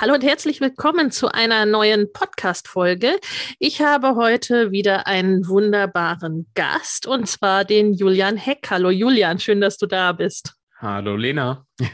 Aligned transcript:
Hallo 0.00 0.14
und 0.14 0.22
herzlich 0.22 0.60
willkommen 0.60 1.10
zu 1.10 1.26
einer 1.26 1.66
neuen 1.66 2.12
Podcast-Folge. 2.12 3.18
Ich 3.58 3.82
habe 3.82 4.14
heute 4.14 4.70
wieder 4.70 5.08
einen 5.08 5.48
wunderbaren 5.48 6.48
Gast 6.54 7.08
und 7.08 7.26
zwar 7.26 7.64
den 7.64 7.94
Julian 7.94 8.36
Heck. 8.36 8.68
Hallo 8.70 8.90
Julian, 8.90 9.40
schön, 9.40 9.60
dass 9.60 9.76
du 9.76 9.86
da 9.86 10.12
bist. 10.12 10.54
Hallo 10.76 11.16
Lena. 11.16 11.66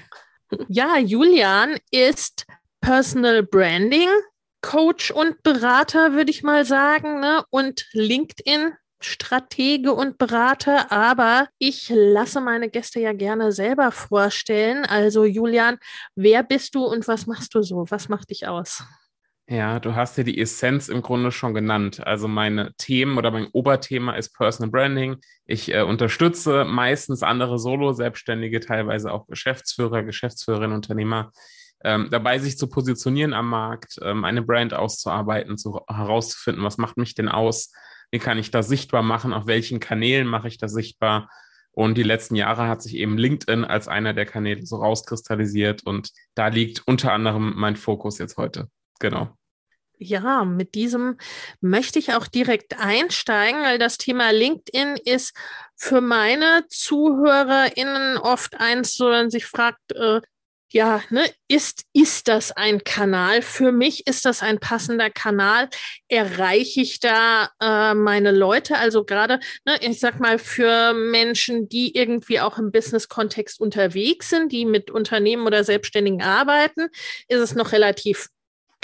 Ja, 0.69 0.99
Julian 0.99 1.79
ist 1.91 2.47
Personal 2.81 3.43
Branding 3.43 4.11
Coach 4.61 5.11
und 5.11 5.43
Berater, 5.43 6.13
würde 6.13 6.31
ich 6.31 6.43
mal 6.43 6.65
sagen, 6.65 7.21
ne? 7.21 7.43
und 7.51 7.87
LinkedIn 7.93 8.75
Stratege 9.01 9.93
und 9.93 10.19
Berater, 10.19 10.91
aber 10.91 11.49
ich 11.59 11.91
lasse 11.95 12.41
meine 12.41 12.71
Gäste 12.71 13.01
ja 13.01 13.13
gerne 13.13 13.53
selber 13.53 13.93
vorstellen. 13.93 14.85
Also 14.85 15.25
Julian, 15.25 15.79
wer 16.15 16.43
bist 16.43 16.75
du 16.75 16.85
und 16.85 17.07
was 17.07 17.27
machst 17.27 17.55
du 17.55 17.63
so? 17.63 17.87
Was 17.91 18.09
macht 18.09 18.31
dich 18.31 18.47
aus? 18.49 18.85
Ja, 19.47 19.79
du 19.79 19.95
hast 19.95 20.17
ja 20.17 20.25
die 20.25 20.41
Essenz 20.41 20.89
im 20.89 21.03
Grunde 21.03 21.31
schon 21.31 21.53
genannt. 21.53 22.07
Also 22.07 22.29
meine 22.29 22.73
Themen 22.79 23.19
oder 23.19 23.31
mein 23.31 23.49
Oberthema 23.53 24.15
ist 24.15 24.35
Personal 24.35 24.71
Branding. 24.71 25.17
Ich 25.45 25.73
äh, 25.73 25.83
unterstütze 25.83 26.65
meistens 26.65 27.23
andere 27.23 27.59
Solo-Selbstständige, 27.59 28.61
teilweise 28.61 29.13
auch 29.13 29.27
Geschäftsführer, 29.27 30.03
Geschäftsführerinnen, 30.03 30.75
Unternehmer, 30.75 31.31
ähm, 31.85 32.09
dabei 32.11 32.39
sich 32.39 32.57
zu 32.57 32.69
positionieren 32.71 33.35
am 33.35 33.51
Markt, 33.51 33.99
ähm, 34.01 34.25
eine 34.25 34.41
Brand 34.41 34.73
auszuarbeiten, 34.73 35.59
zu, 35.59 35.79
herauszufinden, 35.89 36.65
was 36.65 36.79
macht 36.79 36.97
mich 36.97 37.15
denn 37.15 37.29
aus, 37.29 37.71
wie 38.15 38.21
kann 38.21 38.39
ich 38.39 38.53
das 38.53 38.69
sichtbar 38.69 39.03
machen, 39.03 39.33
auf 39.33 39.49
welchen 39.49 39.81
Kanälen 39.81 40.29
mache 40.29 40.47
ich 40.47 40.57
das 40.57 40.73
sichtbar. 40.73 41.29
Und 41.73 41.99
die 41.99 42.05
letzten 42.05 42.37
Jahre 42.37 42.69
hat 42.69 42.81
sich 42.81 42.95
eben 42.95 43.19
LinkedIn 43.19 43.65
als 43.65 43.89
einer 43.89 44.15
der 44.15 44.25
Kanäle 44.25 44.65
so 44.65 44.77
rauskristallisiert 44.77 45.85
und 45.85 46.11
da 46.37 46.47
liegt 46.47 46.87
unter 46.87 47.13
anderem 47.13 47.55
mein 47.57 47.75
Fokus 47.75 48.19
jetzt 48.19 48.37
heute. 48.37 48.69
Genau. 49.01 49.37
Ja, 49.97 50.45
mit 50.45 50.77
diesem 50.77 51.17
möchte 51.61 51.99
ich 51.99 52.15
auch 52.15 52.29
direkt 52.29 52.79
einsteigen, 52.79 53.63
weil 53.63 53.81
das 53.81 53.99
Thema 53.99 54.31
LinkedIn 54.31 54.95
ist 55.05 55.37
für 55.75 56.01
meine 56.01 56.65
ZuhörerInnen 56.69 58.19
oft 58.19 58.61
eins, 58.61 58.95
so 58.95 59.09
man 59.09 59.31
sich 59.31 59.47
fragt, 59.47 59.91
äh, 59.91 60.21
ja, 60.75 61.05
ne, 61.09 61.25
ist, 61.47 61.85
ist 61.93 62.27
das 62.27 62.51
ein 62.51 62.83
Kanal? 62.83 63.43
Für 63.43 63.71
mich 63.71 64.09
ist 64.09 64.25
das 64.25 64.43
ein 64.43 64.59
passender 64.59 65.09
Kanal. 65.09 65.69
Erreiche 66.09 66.81
ich 66.81 66.99
da 66.99 67.51
äh, 67.61 67.95
meine 67.95 68.33
Leute? 68.33 68.77
Also 68.77 69.05
gerade, 69.05 69.39
ne, 69.65 69.77
ich 69.83 70.01
sag 70.01 70.19
mal, 70.19 70.37
für 70.37 70.93
Menschen, 70.93 71.69
die 71.69 71.95
irgendwie 71.97 72.41
auch 72.41 72.59
im 72.59 72.73
Business-Kontext 72.73 73.61
unterwegs 73.61 74.31
sind, 74.31 74.51
die 74.51 74.65
mit 74.65 74.91
Unternehmen 74.91 75.47
oder 75.47 75.63
Selbstständigen 75.63 76.23
arbeiten, 76.23 76.89
ist 77.29 77.39
es 77.39 77.55
noch 77.55 77.71
relativ 77.71 78.31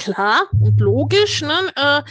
klar 0.01 0.49
und 0.61 0.81
logisch, 0.81 1.43
ne? 1.43 1.73
Äh, 1.77 2.03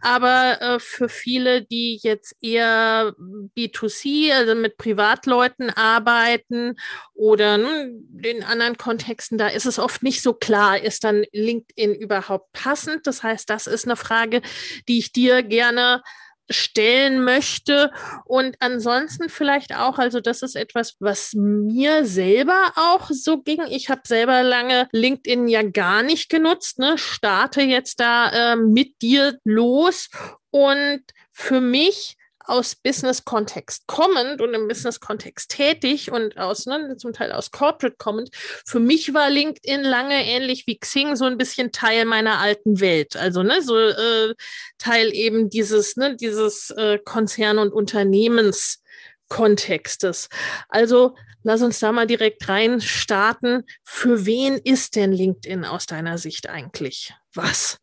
aber 0.00 0.62
äh, 0.62 0.80
für 0.80 1.08
viele, 1.08 1.62
die 1.62 2.00
jetzt 2.02 2.34
eher 2.40 3.14
B2C, 3.56 4.32
also 4.32 4.54
mit 4.54 4.78
Privatleuten 4.78 5.70
arbeiten 5.70 6.76
oder 7.12 7.58
ne, 7.58 7.92
in 8.22 8.42
anderen 8.42 8.78
Kontexten, 8.78 9.36
da 9.36 9.48
ist 9.48 9.66
es 9.66 9.78
oft 9.78 10.02
nicht 10.02 10.22
so 10.22 10.32
klar, 10.32 10.80
ist 10.80 11.04
dann 11.04 11.24
LinkedIn 11.32 11.94
überhaupt 11.94 12.52
passend? 12.52 13.06
Das 13.06 13.22
heißt, 13.22 13.48
das 13.50 13.66
ist 13.66 13.86
eine 13.86 13.96
Frage, 13.96 14.40
die 14.88 14.98
ich 14.98 15.12
dir 15.12 15.42
gerne 15.42 16.02
stellen 16.50 17.24
möchte. 17.24 17.90
Und 18.24 18.56
ansonsten 18.60 19.28
vielleicht 19.28 19.74
auch, 19.74 19.98
also 19.98 20.20
das 20.20 20.42
ist 20.42 20.56
etwas, 20.56 20.96
was 21.00 21.32
mir 21.34 22.04
selber 22.04 22.72
auch 22.76 23.08
so 23.10 23.42
ging. 23.42 23.62
Ich 23.68 23.88
habe 23.88 24.02
selber 24.06 24.42
lange 24.42 24.88
LinkedIn 24.92 25.48
ja 25.48 25.62
gar 25.62 26.02
nicht 26.02 26.28
genutzt, 26.28 26.78
ne? 26.78 26.98
starte 26.98 27.62
jetzt 27.62 28.00
da 28.00 28.52
äh, 28.52 28.56
mit 28.56 29.00
dir 29.02 29.38
los. 29.44 30.08
Und 30.50 31.02
für 31.32 31.60
mich 31.60 32.16
aus 32.44 32.74
Business-Kontext 32.74 33.86
kommend 33.86 34.40
und 34.40 34.54
im 34.54 34.66
Business-Kontext 34.68 35.50
tätig 35.50 36.10
und 36.12 36.38
aus, 36.38 36.64
ne, 36.66 36.96
zum 36.96 37.12
Teil 37.12 37.32
aus 37.32 37.50
Corporate 37.50 37.96
kommend, 37.98 38.30
für 38.66 38.80
mich 38.80 39.12
war 39.14 39.30
LinkedIn 39.30 39.82
lange 39.82 40.24
ähnlich 40.24 40.66
wie 40.66 40.78
Xing 40.78 41.16
so 41.16 41.24
ein 41.24 41.38
bisschen 41.38 41.72
Teil 41.72 42.04
meiner 42.04 42.38
alten 42.38 42.80
Welt. 42.80 43.16
Also, 43.16 43.42
ne, 43.42 43.62
so 43.62 43.78
äh, 43.78 44.34
Teil 44.78 45.12
eben 45.14 45.48
dieses, 45.48 45.96
ne, 45.96 46.16
dieses 46.16 46.70
äh, 46.70 46.98
Konzern- 46.98 47.58
und 47.58 47.72
Unternehmenskontextes. 47.72 50.28
Also, 50.68 51.14
lass 51.42 51.62
uns 51.62 51.78
da 51.78 51.92
mal 51.92 52.06
direkt 52.06 52.48
rein 52.48 52.80
starten. 52.80 53.64
Für 53.82 54.26
wen 54.26 54.58
ist 54.58 54.96
denn 54.96 55.12
LinkedIn 55.12 55.64
aus 55.64 55.86
deiner 55.86 56.18
Sicht 56.18 56.48
eigentlich? 56.48 57.14
Was? 57.32 57.78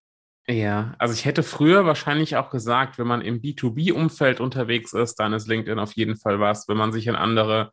Ja, 0.47 0.95
also 0.97 1.13
ich 1.13 1.25
hätte 1.25 1.43
früher 1.43 1.85
wahrscheinlich 1.85 2.35
auch 2.35 2.49
gesagt, 2.49 2.97
wenn 2.97 3.07
man 3.07 3.21
im 3.21 3.41
B2B-Umfeld 3.41 4.39
unterwegs 4.39 4.93
ist, 4.93 5.15
dann 5.15 5.33
ist 5.33 5.47
LinkedIn 5.47 5.79
auf 5.79 5.93
jeden 5.93 6.17
Fall 6.17 6.39
was. 6.39 6.67
Wenn 6.67 6.77
man 6.77 6.91
sich 6.91 7.09
an 7.09 7.15
andere 7.15 7.71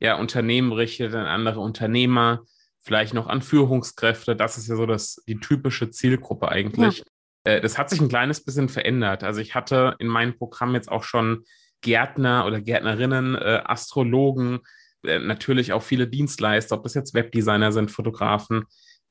ja, 0.00 0.16
Unternehmen 0.16 0.72
richtet, 0.72 1.14
an 1.14 1.26
andere 1.26 1.60
Unternehmer, 1.60 2.42
vielleicht 2.78 3.14
noch 3.14 3.26
an 3.26 3.42
Führungskräfte, 3.42 4.36
das 4.36 4.58
ist 4.58 4.68
ja 4.68 4.76
so 4.76 4.86
das, 4.86 5.22
die 5.26 5.40
typische 5.40 5.90
Zielgruppe 5.90 6.48
eigentlich. 6.48 6.98
Ja. 6.98 7.04
Äh, 7.44 7.60
das 7.60 7.78
hat 7.78 7.90
sich 7.90 8.00
ein 8.00 8.08
kleines 8.08 8.44
bisschen 8.44 8.68
verändert. 8.68 9.24
Also 9.24 9.40
ich 9.40 9.54
hatte 9.54 9.96
in 9.98 10.06
meinem 10.06 10.36
Programm 10.36 10.74
jetzt 10.74 10.90
auch 10.90 11.04
schon 11.04 11.44
Gärtner 11.80 12.44
oder 12.46 12.60
Gärtnerinnen, 12.60 13.34
äh, 13.34 13.62
Astrologen, 13.64 14.60
äh, 15.04 15.18
natürlich 15.18 15.72
auch 15.72 15.82
viele 15.82 16.06
Dienstleister, 16.06 16.76
ob 16.76 16.82
das 16.82 16.94
jetzt 16.94 17.14
Webdesigner 17.14 17.72
sind, 17.72 17.90
Fotografen, 17.90 18.64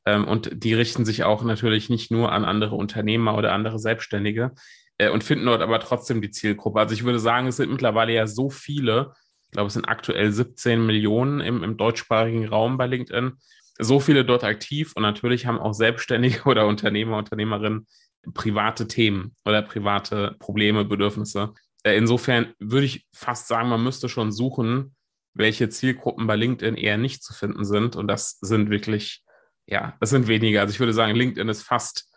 und 0.06 0.50
die 0.54 0.74
richten 0.74 1.06
sich 1.06 1.24
auch 1.24 1.44
natürlich 1.44 1.90
nicht 1.90 2.12
nur 2.12 2.32
an 2.32 2.46
andere 2.46 2.76
Unternehmer 2.76 3.38
oder 3.38 3.54
andere 3.54 3.80
Selbstständige 3.80 4.52
äh, 4.98 5.10
und 5.10 5.24
finden 5.24 5.46
dort 5.46 5.62
aber 5.62 5.80
trotzdem 5.80 6.22
die 6.22 6.32
Zielgruppe. 6.32 6.80
Also 6.80 6.94
ich 6.94 7.04
würde 7.04 7.20
sagen, 7.20 7.48
es 7.48 7.58
sind 7.58 7.72
mittlerweile 7.72 8.14
ja 8.14 8.28
so 8.28 8.50
viele, 8.50 9.14
ich 9.48 9.52
glaube, 9.52 9.68
es 9.68 9.74
sind 9.74 9.90
aktuell 9.90 10.32
17 10.32 10.86
Millionen 10.86 11.42
im, 11.42 11.64
im 11.64 11.78
deutschsprachigen 11.78 12.48
Raum 12.48 12.78
bei 12.78 12.88
LinkedIn, 12.88 13.34
so 13.80 14.00
viele 14.00 14.26
dort 14.26 14.44
aktiv 14.44 14.94
und 14.96 15.04
natürlich 15.04 15.46
haben 15.46 15.60
auch 15.60 15.74
Selbstständige 15.74 16.44
oder 16.46 16.68
Unternehmer, 16.68 17.18
Unternehmerinnen 17.18 17.88
private 18.34 18.88
Themen 18.88 19.36
oder 19.46 19.62
private 19.62 20.36
Probleme, 20.40 20.86
Bedürfnisse. 20.86 21.54
Äh, 21.84 21.98
insofern 21.98 22.54
würde 22.60 22.86
ich 22.86 23.08
fast 23.14 23.48
sagen, 23.48 23.70
man 23.70 23.84
müsste 23.84 24.10
schon 24.10 24.32
suchen, 24.32 24.96
welche 25.34 25.70
Zielgruppen 25.70 26.28
bei 26.28 26.36
LinkedIn 26.36 26.76
eher 26.76 26.98
nicht 26.98 27.24
zu 27.24 27.34
finden 27.34 27.64
sind. 27.64 27.96
Und 27.96 28.08
das 28.08 28.38
sind 28.42 28.70
wirklich 28.70 29.24
ja, 29.70 29.98
es 30.00 30.10
sind 30.10 30.28
weniger. 30.28 30.62
Also 30.62 30.74
ich 30.74 30.80
würde 30.80 30.94
sagen, 30.94 31.16
LinkedIn 31.16 31.48
ist 31.50 31.64
fast, 31.64 32.08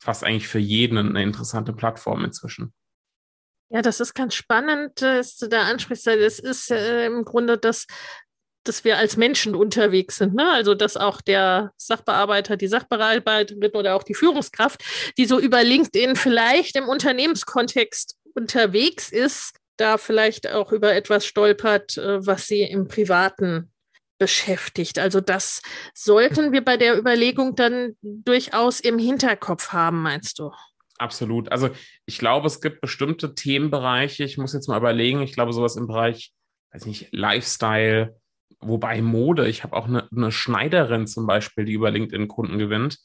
fast 0.00 0.24
eigentlich 0.24 0.48
für 0.48 0.58
jeden 0.58 0.98
eine 0.98 1.22
interessante 1.22 1.72
Plattform 1.72 2.24
inzwischen. 2.24 2.72
Ja, 3.70 3.80
das 3.80 4.00
ist 4.00 4.14
ganz 4.14 4.34
spannend, 4.34 5.00
dass 5.00 5.36
du 5.36 5.48
da 5.48 5.62
ansprichst. 5.62 6.06
Das 6.06 6.38
ist 6.38 6.70
äh, 6.70 7.06
im 7.06 7.24
Grunde 7.24 7.56
das, 7.56 7.86
dass 8.64 8.84
wir 8.84 8.98
als 8.98 9.16
Menschen 9.16 9.54
unterwegs 9.54 10.16
sind. 10.16 10.34
Ne? 10.34 10.50
Also, 10.50 10.74
dass 10.74 10.96
auch 10.96 11.20
der 11.20 11.72
Sachbearbeiter, 11.78 12.56
die 12.56 12.68
Sachbearbeiterin 12.68 13.72
oder 13.72 13.94
auch 13.94 14.02
die 14.02 14.14
Führungskraft, 14.14 14.84
die 15.16 15.24
so 15.24 15.38
über 15.38 15.62
LinkedIn 15.62 16.16
vielleicht 16.16 16.76
im 16.76 16.88
Unternehmenskontext 16.88 18.16
unterwegs 18.34 19.10
ist, 19.10 19.56
da 19.78 19.98
vielleicht 19.98 20.50
auch 20.52 20.70
über 20.72 20.94
etwas 20.94 21.26
stolpert, 21.26 21.96
äh, 21.96 22.24
was 22.26 22.46
sie 22.46 22.62
im 22.62 22.88
Privaten 22.88 23.71
beschäftigt. 24.22 25.00
Also 25.00 25.20
das 25.20 25.62
sollten 25.94 26.52
wir 26.52 26.64
bei 26.64 26.76
der 26.76 26.96
Überlegung 26.96 27.56
dann 27.56 27.96
durchaus 28.02 28.78
im 28.78 28.96
Hinterkopf 28.96 29.72
haben, 29.72 30.00
meinst 30.00 30.38
du? 30.38 30.52
Absolut. 30.96 31.50
Also 31.50 31.70
ich 32.06 32.18
glaube, 32.18 32.46
es 32.46 32.60
gibt 32.60 32.80
bestimmte 32.80 33.34
Themenbereiche. 33.34 34.22
Ich 34.22 34.38
muss 34.38 34.52
jetzt 34.52 34.68
mal 34.68 34.78
überlegen. 34.78 35.22
Ich 35.22 35.32
glaube, 35.32 35.52
sowas 35.52 35.74
im 35.74 35.88
Bereich, 35.88 36.32
weiß 36.72 36.86
nicht, 36.86 37.08
Lifestyle, 37.10 38.14
wobei 38.60 39.02
Mode. 39.02 39.48
Ich 39.48 39.64
habe 39.64 39.74
auch 39.74 39.88
eine, 39.88 40.08
eine 40.14 40.30
Schneiderin 40.30 41.08
zum 41.08 41.26
Beispiel, 41.26 41.64
die 41.64 41.72
über 41.72 41.90
LinkedIn 41.90 42.28
Kunden 42.28 42.58
gewinnt. 42.58 42.98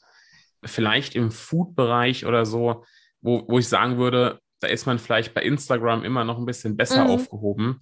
Vielleicht 0.64 1.16
im 1.16 1.32
Food-Bereich 1.32 2.26
oder 2.26 2.46
so, 2.46 2.84
wo, 3.20 3.44
wo 3.48 3.58
ich 3.58 3.66
sagen 3.66 3.98
würde, 3.98 4.38
da 4.60 4.68
ist 4.68 4.86
man 4.86 5.00
vielleicht 5.00 5.34
bei 5.34 5.42
Instagram 5.42 6.04
immer 6.04 6.22
noch 6.22 6.38
ein 6.38 6.46
bisschen 6.46 6.76
besser 6.76 7.06
mhm. 7.06 7.10
aufgehoben. 7.10 7.80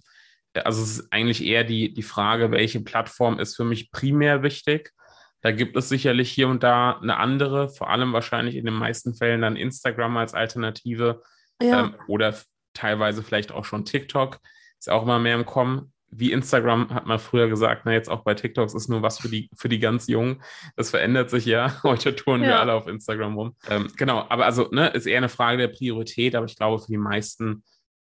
Also 0.65 0.83
es 0.83 0.99
ist 0.99 1.13
eigentlich 1.13 1.43
eher 1.43 1.63
die, 1.63 1.93
die 1.93 2.03
Frage, 2.03 2.51
welche 2.51 2.81
Plattform 2.81 3.39
ist 3.39 3.55
für 3.55 3.65
mich 3.65 3.91
primär 3.91 4.43
wichtig. 4.43 4.93
Da 5.41 5.51
gibt 5.51 5.77
es 5.77 5.89
sicherlich 5.89 6.31
hier 6.31 6.47
und 6.47 6.63
da 6.63 6.97
eine 6.99 7.17
andere, 7.17 7.69
vor 7.69 7.89
allem 7.89 8.13
wahrscheinlich 8.13 8.55
in 8.55 8.65
den 8.65 8.73
meisten 8.73 9.13
Fällen 9.13 9.41
dann 9.41 9.55
Instagram 9.55 10.17
als 10.17 10.33
Alternative 10.33 11.21
ja. 11.61 11.85
ähm, 11.85 11.95
oder 12.07 12.35
teilweise 12.73 13.23
vielleicht 13.23 13.51
auch 13.51 13.65
schon 13.65 13.85
TikTok. 13.85 14.39
Ist 14.79 14.89
auch 14.89 15.03
immer 15.03 15.19
mehr 15.19 15.35
im 15.35 15.45
Kommen. 15.45 15.93
Wie 16.09 16.31
Instagram 16.31 16.89
hat 16.91 17.05
man 17.05 17.19
früher 17.19 17.49
gesagt, 17.49 17.81
na 17.85 17.91
jetzt 17.91 18.09
auch 18.09 18.23
bei 18.23 18.33
TikToks 18.33 18.73
ist 18.73 18.87
nur 18.87 19.01
was 19.01 19.19
für 19.19 19.27
die, 19.27 19.49
für 19.55 19.67
die 19.67 19.79
ganz 19.79 20.07
Jungen. 20.07 20.41
Das 20.75 20.89
verändert 20.89 21.29
sich 21.29 21.45
ja. 21.45 21.79
Heute 21.83 22.15
tun 22.15 22.41
ja. 22.41 22.47
wir 22.47 22.59
alle 22.59 22.73
auf 22.73 22.87
Instagram 22.87 23.35
rum. 23.35 23.55
Ähm, 23.69 23.91
genau, 23.97 24.25
aber 24.29 24.45
also, 24.45 24.69
ne, 24.71 24.87
ist 24.89 25.05
eher 25.05 25.17
eine 25.17 25.29
Frage 25.29 25.57
der 25.57 25.67
Priorität, 25.67 26.35
aber 26.35 26.45
ich 26.45 26.55
glaube, 26.55 26.81
für 26.81 26.91
die 26.91 26.97
meisten 26.97 27.63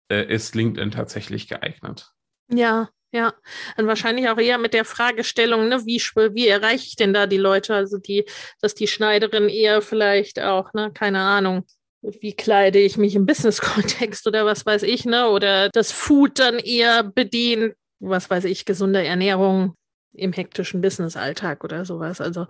äh, 0.08 0.24
ist 0.32 0.54
LinkedIn 0.54 0.90
tatsächlich 0.90 1.48
geeignet. 1.48 2.12
Ja, 2.48 2.88
ja. 3.12 3.32
Und 3.76 3.86
wahrscheinlich 3.86 4.28
auch 4.28 4.38
eher 4.38 4.58
mit 4.58 4.74
der 4.74 4.84
Fragestellung, 4.84 5.68
ne, 5.68 5.84
wie, 5.86 5.98
wie 6.34 6.48
erreiche 6.48 6.86
ich 6.86 6.96
denn 6.96 7.12
da 7.14 7.26
die 7.26 7.36
Leute? 7.38 7.74
Also 7.74 7.98
die, 7.98 8.24
dass 8.60 8.74
die 8.74 8.86
Schneiderin 8.86 9.48
eher 9.48 9.82
vielleicht 9.82 10.40
auch, 10.40 10.72
ne, 10.72 10.92
keine 10.92 11.20
Ahnung, 11.20 11.64
wie 12.02 12.34
kleide 12.34 12.78
ich 12.78 12.96
mich 12.96 13.14
im 13.16 13.26
Business-Kontext 13.26 14.26
oder 14.26 14.46
was 14.46 14.64
weiß 14.64 14.82
ich, 14.84 15.04
ne? 15.06 15.28
Oder 15.28 15.70
das 15.70 15.92
Food 15.92 16.38
dann 16.38 16.58
eher 16.58 17.02
bedient, 17.02 17.74
was 17.98 18.30
weiß 18.30 18.44
ich, 18.44 18.64
gesunde 18.64 19.04
Ernährung 19.04 19.74
im 20.12 20.32
hektischen 20.32 20.80
Business-Alltag 20.80 21.64
oder 21.64 21.84
sowas. 21.84 22.20
Also 22.20 22.46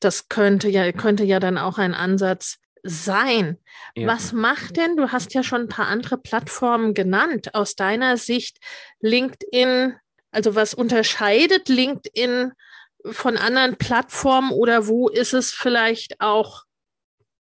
das 0.00 0.28
könnte 0.28 0.68
ja, 0.68 0.90
könnte 0.92 1.24
ja 1.24 1.40
dann 1.40 1.58
auch 1.58 1.78
ein 1.78 1.94
Ansatz 1.94 2.58
sein. 2.84 3.58
Ja. 3.96 4.06
Was 4.06 4.32
macht 4.32 4.76
denn, 4.76 4.96
du 4.96 5.10
hast 5.10 5.34
ja 5.34 5.42
schon 5.42 5.62
ein 5.62 5.68
paar 5.68 5.88
andere 5.88 6.18
Plattformen 6.18 6.94
genannt, 6.94 7.54
aus 7.54 7.74
deiner 7.74 8.16
Sicht 8.16 8.58
LinkedIn, 9.00 9.94
also 10.30 10.54
was 10.54 10.74
unterscheidet 10.74 11.68
LinkedIn 11.68 12.52
von 13.10 13.36
anderen 13.36 13.76
Plattformen 13.76 14.52
oder 14.52 14.86
wo 14.86 15.08
ist 15.08 15.32
es 15.34 15.52
vielleicht 15.52 16.20
auch 16.20 16.64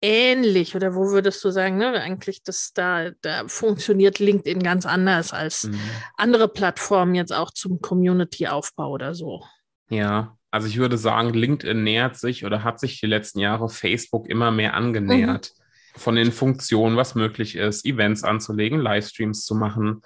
ähnlich 0.01 0.75
oder 0.75 0.95
wo 0.95 1.11
würdest 1.11 1.43
du 1.43 1.49
sagen, 1.49 1.77
ne, 1.77 1.93
eigentlich 1.93 2.43
das 2.43 2.71
da, 2.73 3.11
da 3.21 3.47
funktioniert 3.47 4.19
LinkedIn 4.19 4.61
ganz 4.61 4.85
anders 4.85 5.33
als 5.33 5.63
mhm. 5.63 5.79
andere 6.15 6.47
Plattformen 6.47 7.15
jetzt 7.15 7.33
auch 7.33 7.51
zum 7.51 7.81
Community-Aufbau 7.81 8.89
oder 8.89 9.15
so? 9.15 9.43
Ja, 9.89 10.34
also 10.55 10.69
ich 10.69 10.77
würde 10.77 10.97
sagen, 10.97 11.33
LinkedIn 11.33 11.83
nähert 11.83 12.15
sich 12.15 12.45
oder 12.45 12.63
hat 12.63 12.79
sich 12.79 13.01
die 13.01 13.07
letzten 13.07 13.39
Jahre 13.39 13.67
Facebook 13.67 14.29
immer 14.29 14.51
mehr 14.51 14.73
angenähert. 14.73 15.51
Mhm. 15.53 15.99
Von 15.99 16.15
den 16.15 16.31
Funktionen, 16.31 16.95
was 16.95 17.13
möglich 17.13 17.57
ist, 17.57 17.85
Events 17.85 18.23
anzulegen, 18.23 18.79
Livestreams 18.79 19.43
zu 19.43 19.53
machen, 19.53 20.01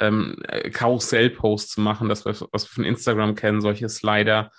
ähm, 0.00 0.42
Karussell-Posts 0.72 1.74
zu 1.74 1.80
machen, 1.82 2.08
das, 2.08 2.26
was 2.26 2.40
wir 2.40 2.58
von 2.58 2.82
Instagram 2.82 3.36
kennen, 3.36 3.60
solche 3.60 3.88
Slider. 3.88 4.50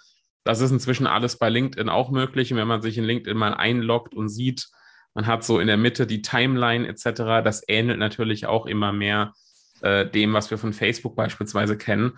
Das 0.45 0.61
ist 0.61 0.71
inzwischen 0.71 1.07
alles 1.07 1.37
bei 1.37 1.49
LinkedIn 1.49 1.89
auch 1.89 2.09
möglich. 2.09 2.53
Und 2.53 2.57
wenn 2.57 2.67
man 2.69 2.81
sich 2.81 2.97
in 2.97 3.03
LinkedIn 3.03 3.37
mal 3.37 3.53
einloggt 3.53 4.15
und 4.15 4.29
sieht, 4.29 4.69
man 5.13 5.27
hat 5.27 5.43
so 5.43 5.59
in 5.59 5.67
der 5.67 5.75
Mitte 5.75 6.07
die 6.07 6.21
Timeline 6.21 6.87
etc., 6.87 7.43
das 7.43 7.63
ähnelt 7.67 7.99
natürlich 7.99 8.45
auch 8.45 8.65
immer 8.65 8.93
mehr 8.93 9.33
äh, 9.81 10.09
dem, 10.09 10.31
was 10.31 10.51
wir 10.51 10.57
von 10.57 10.71
Facebook 10.71 11.17
beispielsweise 11.17 11.77
kennen. 11.77 12.13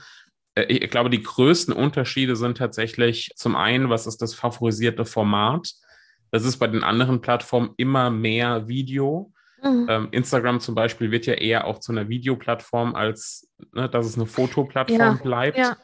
Äh, 0.55 0.63
ich 0.63 0.89
glaube, 0.89 1.09
die 1.09 1.21
größten 1.21 1.73
Unterschiede 1.73 2.35
sind 2.35 2.57
tatsächlich 2.57 3.31
zum 3.35 3.55
einen, 3.55 3.89
was 3.89 4.07
ist 4.07 4.21
das 4.21 4.33
favorisierte 4.33 5.05
Format? 5.05 5.73
Das 6.31 6.43
ist 6.43 6.57
bei 6.57 6.67
den 6.67 6.83
anderen 6.83 7.21
Plattformen 7.21 7.71
immer 7.77 8.09
mehr 8.09 8.67
Video. 8.67 9.31
Mhm. 9.63 9.87
Ähm, 9.89 10.07
Instagram 10.11 10.59
zum 10.59 10.75
Beispiel 10.75 11.11
wird 11.11 11.25
ja 11.25 11.33
eher 11.33 11.65
auch 11.65 11.79
zu 11.79 11.91
einer 11.91 12.09
Videoplattform, 12.09 12.95
als 12.95 13.49
ne, 13.73 13.89
dass 13.89 14.05
es 14.05 14.15
eine 14.15 14.25
Fotoplattform 14.25 14.99
ja, 14.99 15.19
bleibt. 15.21 15.57
Ja. 15.57 15.77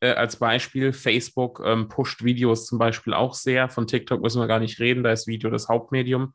Äh, 0.00 0.12
als 0.12 0.36
Beispiel, 0.36 0.92
Facebook 0.92 1.62
ähm, 1.64 1.88
pusht 1.88 2.24
Videos 2.24 2.66
zum 2.66 2.78
Beispiel 2.78 3.14
auch 3.14 3.34
sehr. 3.34 3.68
Von 3.68 3.86
TikTok 3.86 4.20
müssen 4.20 4.40
wir 4.40 4.48
gar 4.48 4.60
nicht 4.60 4.80
reden, 4.80 5.02
da 5.02 5.12
ist 5.12 5.26
Video 5.26 5.50
das 5.50 5.68
Hauptmedium. 5.68 6.34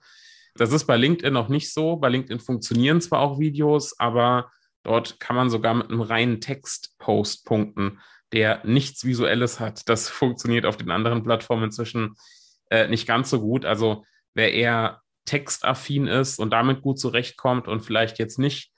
Das 0.56 0.74
ist 0.74 0.86
bei 0.86 0.98
LinkedIn 0.98 1.34
noch 1.34 1.50
nicht 1.50 1.72
so. 1.74 1.98
Bei 1.98 2.10
LinkedIn 2.10 2.40
funktionieren 2.40 3.00
zwar 3.02 3.20
auch 3.20 3.40
Videos, 3.40 3.98
aber 4.00 4.52
Dort 4.84 5.20
kann 5.20 5.36
man 5.36 5.50
sogar 5.50 5.74
mit 5.74 5.90
einem 5.90 6.02
reinen 6.02 6.42
Textpost 6.42 7.46
punkten, 7.46 8.00
der 8.32 8.62
nichts 8.66 9.06
Visuelles 9.06 9.60
hat. 9.60 9.88
Das 9.90 10.10
funktioniert 10.10 10.66
auf 10.66 10.78
den 10.78 10.92
anderen 10.92 11.24
Plattformen 11.24 11.66
inzwischen 11.66 12.16
äh, 12.70 12.88
nicht 12.88 13.08
ganz 13.08 13.30
so 13.30 13.42
gut. 13.42 13.66
Also 13.66 14.06
wer 14.34 14.54
eher 14.54 15.02
textaffin 15.26 16.08
ist 16.08 16.40
und 16.40 16.52
damit 16.52 16.82
gut 16.82 17.00
zurechtkommt 17.00 17.68
und 17.68 17.82
vielleicht 17.82 18.18
jetzt 18.18 18.40
nicht, 18.40 18.72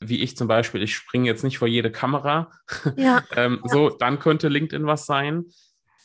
wie 0.00 0.20
ich 0.20 0.36
zum 0.36 0.48
Beispiel, 0.48 0.82
ich 0.82 0.94
springe 0.94 1.26
jetzt 1.26 1.44
nicht 1.44 1.58
vor 1.58 1.68
jede 1.68 1.90
Kamera, 1.92 2.50
ja, 2.96 3.22
ähm, 3.36 3.60
ja. 3.62 3.68
so, 3.68 3.90
dann 3.90 4.18
könnte 4.18 4.48
LinkedIn 4.48 4.86
was 4.86 5.06
sein. 5.06 5.44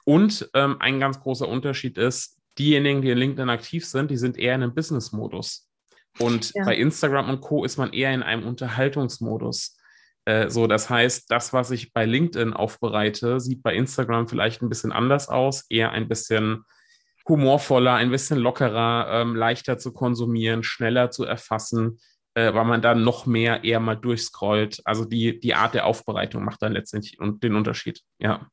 Und 0.06 0.50
ähm, 0.54 0.78
ein 0.80 1.00
ganz 1.00 1.20
großer 1.20 1.48
Unterschied 1.48 1.98
ist, 1.98 2.40
diejenigen, 2.58 3.02
die 3.02 3.12
in 3.12 3.18
LinkedIn 3.18 3.50
aktiv 3.50 3.86
sind, 3.86 4.12
die 4.12 4.18
sind 4.18 4.38
eher 4.38 4.56
in 4.56 4.64
einem 4.64 4.76
Business-Modus. 4.76 5.69
Und 6.20 6.54
ja. 6.54 6.66
bei 6.66 6.76
Instagram 6.76 7.30
und 7.30 7.42
Co. 7.42 7.64
ist 7.64 7.78
man 7.78 7.94
eher 7.94 8.14
in 8.14 8.24
einem 8.24 8.46
Unterhaltungsmodus. 8.46 9.78
Äh, 10.26 10.50
so, 10.50 10.68
das 10.68 10.90
heißt, 10.90 11.32
das, 11.32 11.54
was 11.54 11.72
ich 11.72 11.94
bei 11.94 12.06
LinkedIn 12.06 12.54
aufbereite, 12.54 13.40
sieht 13.40 13.64
bei 13.64 13.74
Instagram 13.74 14.28
vielleicht 14.28 14.62
ein 14.62 14.70
bisschen 14.70 14.92
anders 14.92 15.30
aus, 15.30 15.66
eher 15.70 15.92
ein 15.92 16.08
bisschen 16.08 16.66
humorvoller, 17.28 17.94
ein 17.94 18.12
bisschen 18.12 18.40
lockerer, 18.40 19.08
ähm, 19.12 19.36
leichter 19.36 19.78
zu 19.78 19.94
konsumieren, 19.94 20.64
schneller 20.64 21.12
zu 21.12 21.24
erfassen, 21.26 22.00
äh, 22.34 22.54
weil 22.54 22.66
man 22.66 22.82
dann 22.82 23.04
noch 23.04 23.26
mehr 23.26 23.64
eher 23.64 23.80
mal 23.80 23.96
durchscrollt. 23.96 24.82
Also 24.84 25.06
die, 25.06 25.40
die 25.40 25.56
Art 25.56 25.74
der 25.74 25.86
Aufbereitung 25.86 26.44
macht 26.44 26.62
dann 26.62 26.74
letztendlich 26.74 27.18
den 27.20 27.56
Unterschied, 27.56 28.02
ja. 28.20 28.48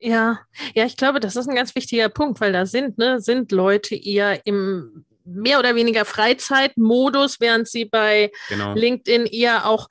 Ja, 0.00 0.40
ja, 0.74 0.84
ich 0.84 0.96
glaube, 0.96 1.18
das 1.18 1.34
ist 1.34 1.48
ein 1.48 1.56
ganz 1.56 1.74
wichtiger 1.74 2.08
Punkt, 2.08 2.40
weil 2.40 2.52
da 2.52 2.66
sind, 2.66 2.98
ne, 2.98 3.20
sind 3.20 3.50
Leute 3.50 3.96
eher 3.96 4.46
im 4.46 5.04
mehr 5.28 5.58
oder 5.58 5.74
weniger 5.74 6.04
Freizeitmodus, 6.04 7.40
während 7.40 7.68
sie 7.68 7.84
bei 7.84 8.30
genau. 8.48 8.74
LinkedIn 8.74 9.26
eher 9.26 9.66
auch 9.66 9.88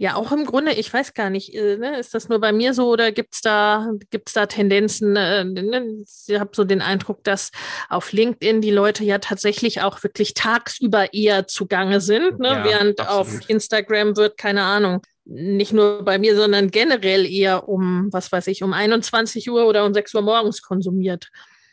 ja, 0.00 0.14
auch 0.14 0.30
im 0.30 0.44
Grunde, 0.46 0.72
ich 0.74 0.92
weiß 0.94 1.12
gar 1.12 1.28
nicht, 1.28 1.52
äh, 1.54 1.76
ne, 1.76 1.98
ist 1.98 2.14
das 2.14 2.28
nur 2.28 2.38
bei 2.38 2.52
mir 2.52 2.72
so 2.72 2.88
oder 2.88 3.10
gibt 3.10 3.34
es 3.34 3.40
da, 3.40 3.90
gibt's 4.10 4.32
da 4.32 4.46
Tendenzen? 4.46 5.16
Äh, 5.16 5.42
ne? 5.44 6.04
Ich 6.04 6.38
habe 6.38 6.50
so 6.54 6.62
den 6.62 6.80
Eindruck, 6.80 7.24
dass 7.24 7.50
auf 7.88 8.12
LinkedIn 8.12 8.60
die 8.60 8.70
Leute 8.70 9.02
ja 9.02 9.18
tatsächlich 9.18 9.82
auch 9.82 10.00
wirklich 10.04 10.34
tagsüber 10.34 11.12
eher 11.12 11.48
zugange 11.48 12.00
sind, 12.00 12.38
ne? 12.38 12.48
Ja, 12.48 12.64
während 12.64 13.00
absolut. 13.00 13.42
auf 13.42 13.50
Instagram 13.50 14.16
wird, 14.16 14.38
keine 14.38 14.62
Ahnung, 14.62 15.02
nicht 15.24 15.72
nur 15.72 16.04
bei 16.04 16.16
mir, 16.18 16.36
sondern 16.36 16.70
generell 16.70 17.26
eher 17.26 17.68
um, 17.68 18.08
was 18.12 18.30
weiß 18.30 18.46
ich, 18.46 18.62
um 18.62 18.72
21 18.72 19.50
Uhr 19.50 19.66
oder 19.66 19.84
um 19.84 19.92
6 19.92 20.14
Uhr 20.14 20.22
morgens 20.22 20.62
konsumiert. 20.62 21.28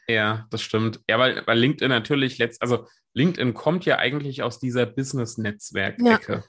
Ja, 0.07 0.45
das 0.49 0.61
stimmt. 0.61 0.99
Ja, 1.09 1.19
weil, 1.19 1.41
weil 1.45 1.57
LinkedIn 1.57 1.89
natürlich 1.89 2.37
letzt, 2.37 2.61
also 2.61 2.87
LinkedIn 3.13 3.53
kommt 3.53 3.85
ja 3.85 3.97
eigentlich 3.97 4.43
aus 4.43 4.59
dieser 4.59 4.85
Business-Netzwerk-Ecke. 4.85 6.33
Ja. 6.33 6.43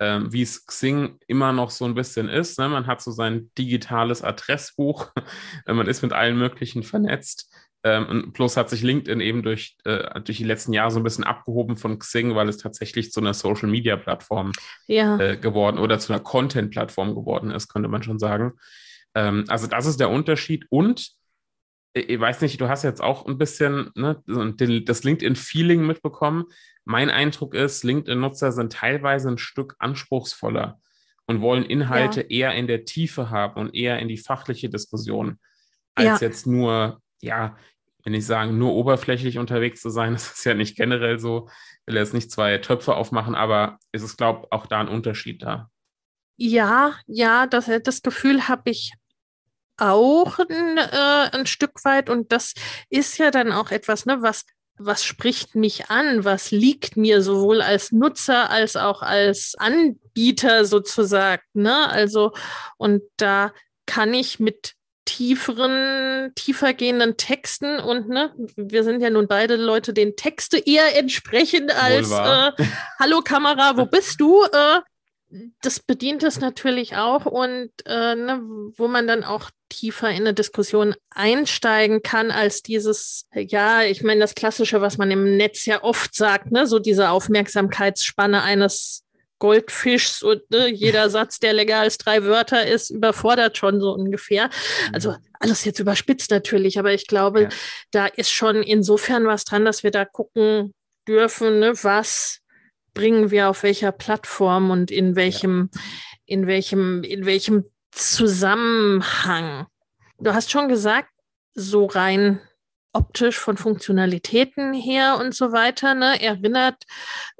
Ähm, 0.00 0.32
wie 0.32 0.42
es 0.42 0.64
Xing 0.64 1.18
immer 1.26 1.52
noch 1.52 1.70
so 1.70 1.84
ein 1.84 1.94
bisschen 1.94 2.28
ist. 2.28 2.58
Ne? 2.58 2.68
Man 2.68 2.86
hat 2.86 3.02
so 3.02 3.10
sein 3.10 3.50
digitales 3.58 4.22
Adressbuch, 4.22 5.10
man 5.66 5.88
ist 5.88 6.02
mit 6.02 6.12
allen 6.12 6.38
möglichen 6.38 6.82
vernetzt. 6.82 7.52
Ähm, 7.84 8.32
plus 8.32 8.56
hat 8.56 8.70
sich 8.70 8.82
LinkedIn 8.82 9.20
eben 9.20 9.42
durch, 9.42 9.76
äh, 9.84 10.20
durch 10.20 10.38
die 10.38 10.44
letzten 10.44 10.72
Jahre 10.72 10.90
so 10.90 10.98
ein 10.98 11.04
bisschen 11.04 11.24
abgehoben 11.24 11.76
von 11.76 11.98
Xing, 11.98 12.34
weil 12.34 12.48
es 12.48 12.58
tatsächlich 12.58 13.12
zu 13.12 13.20
einer 13.20 13.34
Social-Media-Plattform 13.34 14.52
ja. 14.88 15.18
äh, 15.18 15.36
geworden 15.36 15.78
oder 15.78 15.98
zu 16.00 16.12
einer 16.12 16.22
Content-Plattform 16.22 17.14
geworden 17.14 17.52
ist, 17.52 17.68
könnte 17.68 17.88
man 17.88 18.02
schon 18.02 18.18
sagen. 18.18 18.54
Ähm, 19.14 19.44
also 19.48 19.68
das 19.68 19.86
ist 19.86 20.00
der 20.00 20.10
Unterschied. 20.10 20.66
Und 20.70 21.17
ich 22.00 22.20
weiß 22.20 22.40
nicht, 22.40 22.60
du 22.60 22.68
hast 22.68 22.82
jetzt 22.82 23.02
auch 23.02 23.26
ein 23.26 23.38
bisschen 23.38 23.90
ne, 23.94 24.22
das 24.26 25.04
LinkedIn-Feeling 25.04 25.86
mitbekommen. 25.86 26.44
Mein 26.84 27.10
Eindruck 27.10 27.54
ist, 27.54 27.84
LinkedIn-Nutzer 27.84 28.52
sind 28.52 28.72
teilweise 28.72 29.28
ein 29.28 29.38
Stück 29.38 29.76
anspruchsvoller 29.78 30.80
und 31.26 31.40
wollen 31.40 31.64
Inhalte 31.64 32.22
ja. 32.22 32.28
eher 32.28 32.54
in 32.54 32.66
der 32.66 32.84
Tiefe 32.84 33.30
haben 33.30 33.60
und 33.60 33.74
eher 33.74 33.98
in 33.98 34.08
die 34.08 34.16
fachliche 34.16 34.70
Diskussion, 34.70 35.38
als 35.94 36.20
ja. 36.20 36.26
jetzt 36.26 36.46
nur, 36.46 37.02
ja, 37.20 37.56
wenn 38.04 38.14
ich 38.14 38.24
sagen, 38.24 38.56
nur 38.56 38.72
oberflächlich 38.74 39.38
unterwegs 39.38 39.82
zu 39.82 39.90
sein. 39.90 40.12
Das 40.14 40.32
ist 40.32 40.44
ja 40.44 40.54
nicht 40.54 40.76
generell 40.76 41.18
so. 41.18 41.48
Ich 41.86 41.94
will 41.94 41.96
jetzt 41.96 42.14
nicht 42.14 42.30
zwei 42.30 42.56
Töpfe 42.58 42.94
aufmachen, 42.94 43.34
aber 43.34 43.78
es 43.92 44.02
ist, 44.02 44.16
glaube 44.16 44.44
ich, 44.44 44.52
auch 44.52 44.66
da 44.66 44.80
ein 44.80 44.88
Unterschied 44.88 45.42
da. 45.42 45.70
Ja, 46.36 46.94
ja, 47.06 47.46
das, 47.46 47.70
das 47.82 48.00
Gefühl 48.00 48.48
habe 48.48 48.70
ich 48.70 48.92
auch 49.78 50.38
ein, 50.38 50.78
äh, 50.78 51.36
ein 51.36 51.46
Stück 51.46 51.84
weit 51.84 52.10
und 52.10 52.32
das 52.32 52.54
ist 52.90 53.18
ja 53.18 53.30
dann 53.30 53.52
auch 53.52 53.70
etwas, 53.70 54.06
ne, 54.06 54.18
was 54.20 54.44
was 54.80 55.04
spricht 55.04 55.56
mich 55.56 55.90
an, 55.90 56.24
was 56.24 56.52
liegt 56.52 56.96
mir 56.96 57.20
sowohl 57.20 57.62
als 57.62 57.90
Nutzer 57.90 58.48
als 58.50 58.76
auch 58.76 59.02
als 59.02 59.54
Anbieter 59.58 60.64
sozusagen, 60.64 61.42
ne? 61.52 61.90
Also 61.90 62.32
und 62.76 63.02
da 63.16 63.52
kann 63.86 64.14
ich 64.14 64.38
mit 64.38 64.74
tieferen, 65.04 66.32
tiefergehenden 66.34 67.16
Texten 67.16 67.80
und 67.80 68.08
ne, 68.08 68.32
wir 68.56 68.84
sind 68.84 69.00
ja 69.00 69.10
nun 69.10 69.26
beide 69.26 69.56
Leute, 69.56 69.94
denen 69.94 70.16
Texte 70.16 70.58
eher 70.58 70.96
entsprechen 70.98 71.70
als 71.70 72.10
äh, 72.10 72.52
Hallo 72.98 73.22
Kamera, 73.22 73.76
wo 73.76 73.86
bist 73.86 74.20
du? 74.20 74.42
Äh, 74.44 74.80
das 75.60 75.80
bedient 75.80 76.22
es 76.22 76.40
natürlich 76.40 76.96
auch 76.96 77.26
und 77.26 77.70
äh, 77.84 78.14
ne, 78.14 78.40
wo 78.76 78.88
man 78.88 79.06
dann 79.06 79.24
auch 79.24 79.50
tiefer 79.68 80.08
in 80.08 80.22
eine 80.22 80.34
Diskussion 80.34 80.94
einsteigen 81.10 82.02
kann 82.02 82.30
als 82.30 82.62
dieses, 82.62 83.26
ja, 83.34 83.82
ich 83.82 84.02
meine, 84.02 84.20
das 84.20 84.34
Klassische, 84.34 84.80
was 84.80 84.96
man 84.96 85.10
im 85.10 85.36
Netz 85.36 85.66
ja 85.66 85.82
oft 85.82 86.14
sagt, 86.14 86.50
ne, 86.50 86.66
so 86.66 86.78
diese 86.78 87.10
Aufmerksamkeitsspanne 87.10 88.42
eines 88.42 89.04
Goldfischs 89.38 90.22
und 90.22 90.50
ne, 90.50 90.68
jeder 90.68 91.10
Satz, 91.10 91.38
der 91.38 91.52
länger 91.52 91.80
als 91.80 91.98
drei 91.98 92.24
Wörter 92.24 92.66
ist, 92.66 92.90
überfordert 92.90 93.58
schon 93.58 93.80
so 93.80 93.92
ungefähr. 93.92 94.48
Also 94.92 95.14
alles 95.40 95.64
jetzt 95.64 95.78
überspitzt 95.78 96.30
natürlich, 96.30 96.78
aber 96.78 96.92
ich 96.94 97.06
glaube, 97.06 97.42
ja. 97.42 97.48
da 97.90 98.06
ist 98.06 98.32
schon 98.32 98.62
insofern 98.62 99.26
was 99.26 99.44
dran, 99.44 99.66
dass 99.66 99.82
wir 99.82 99.90
da 99.90 100.06
gucken 100.06 100.72
dürfen, 101.06 101.58
ne, 101.58 101.72
was 101.82 102.40
bringen 102.94 103.30
wir 103.30 103.48
auf 103.48 103.62
welcher 103.62 103.92
Plattform 103.92 104.70
und 104.70 104.90
in 104.90 105.16
welchem, 105.16 105.70
ja. 105.74 105.80
in 106.26 106.46
welchem, 106.46 107.02
in 107.02 107.26
welchem 107.26 107.64
Zusammenhang. 107.90 109.66
Du 110.18 110.34
hast 110.34 110.50
schon 110.50 110.68
gesagt, 110.68 111.10
so 111.54 111.86
rein 111.86 112.40
optisch 112.92 113.38
von 113.38 113.56
Funktionalitäten 113.56 114.72
her 114.72 115.18
und 115.20 115.34
so 115.34 115.52
weiter, 115.52 115.94
ne, 115.94 116.20
erinnert 116.20 116.84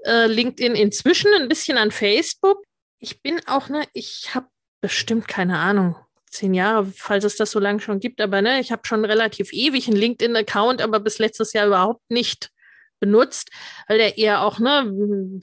äh, 0.05 0.26
LinkedIn 0.26 0.75
inzwischen 0.75 1.33
ein 1.35 1.49
bisschen 1.49 1.78
an 1.78 1.90
Facebook. 1.90 2.62
Ich 2.99 3.23
bin 3.23 3.40
auch, 3.47 3.69
ne, 3.69 3.85
ich 3.93 4.35
habe 4.35 4.47
bestimmt 4.81 5.26
keine 5.26 5.59
Ahnung, 5.59 5.97
zehn 6.31 6.55
Jahre, 6.55 6.87
falls 6.95 7.25
es 7.25 7.37
das 7.37 7.50
so 7.50 7.59
lange 7.59 7.81
schon 7.81 8.00
gibt, 8.00 8.21
aber 8.21 8.43
ne, 8.43 8.61
ich 8.61 8.71
habe 8.71 8.83
schon 8.85 9.05
relativ 9.05 9.52
ewig 9.52 9.88
einen 9.88 9.97
LinkedIn-Account, 9.97 10.83
aber 10.83 11.00
bis 11.00 11.19
letztes 11.19 11.52
Jahr 11.52 11.67
überhaupt 11.67 12.11
nicht 12.11 12.50
benutzt, 12.99 13.50
weil 13.87 13.99
der 13.99 14.19
eher 14.19 14.43
auch 14.43 14.59
ne, 14.59 14.90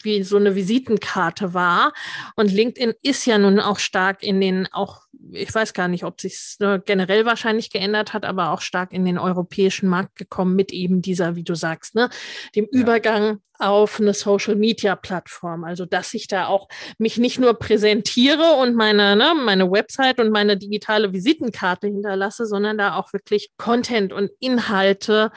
wie 0.04 0.24
so 0.24 0.38
eine 0.38 0.56
Visitenkarte 0.56 1.54
war. 1.54 1.94
Und 2.36 2.52
LinkedIn 2.52 2.94
ist 3.02 3.26
ja 3.26 3.38
nun 3.38 3.60
auch 3.60 3.80
stark 3.80 4.24
in 4.24 4.42
den, 4.42 4.68
auch, 4.72 5.02
ich 5.32 5.54
weiß 5.54 5.74
gar 5.74 5.88
nicht, 5.88 6.04
ob 6.04 6.22
sich 6.22 6.56
ne, 6.60 6.82
generell 6.86 7.26
wahrscheinlich 7.26 7.70
geändert 7.70 8.14
hat, 8.14 8.26
aber 8.26 8.52
auch 8.52 8.62
stark 8.62 8.94
in 8.94 9.06
den 9.06 9.18
europäischen 9.18 9.90
Markt 9.90 10.16
gekommen 10.16 10.56
mit 10.56 10.72
eben 10.72 11.02
dieser, 11.02 11.36
wie 11.36 11.44
du 11.44 11.56
sagst, 11.56 11.96
ne, 11.96 12.10
dem 12.56 12.68
ja. 12.72 12.82
Übergang 12.82 13.40
auf 13.58 14.00
eine 14.00 14.14
Social 14.14 14.56
Media 14.56 14.96
Plattform. 14.96 15.64
Also, 15.64 15.86
dass 15.86 16.14
ich 16.14 16.28
da 16.28 16.48
auch 16.48 16.68
mich 16.98 17.18
nicht 17.18 17.40
nur 17.40 17.54
präsentiere 17.54 18.56
und 18.62 18.76
meine, 18.76 19.16
ne, 19.16 19.34
meine 19.34 19.72
Website 19.72 20.20
und 20.20 20.32
meine 20.32 20.58
digitale 20.58 21.14
Visitenkarte 21.14 21.88
hinterlasse, 21.88 22.46
sondern 22.46 22.78
da 22.78 22.96
auch 22.96 23.14
wirklich 23.14 23.52
Content 23.58 24.12
und 24.12 24.32
Inhalte 24.40 25.32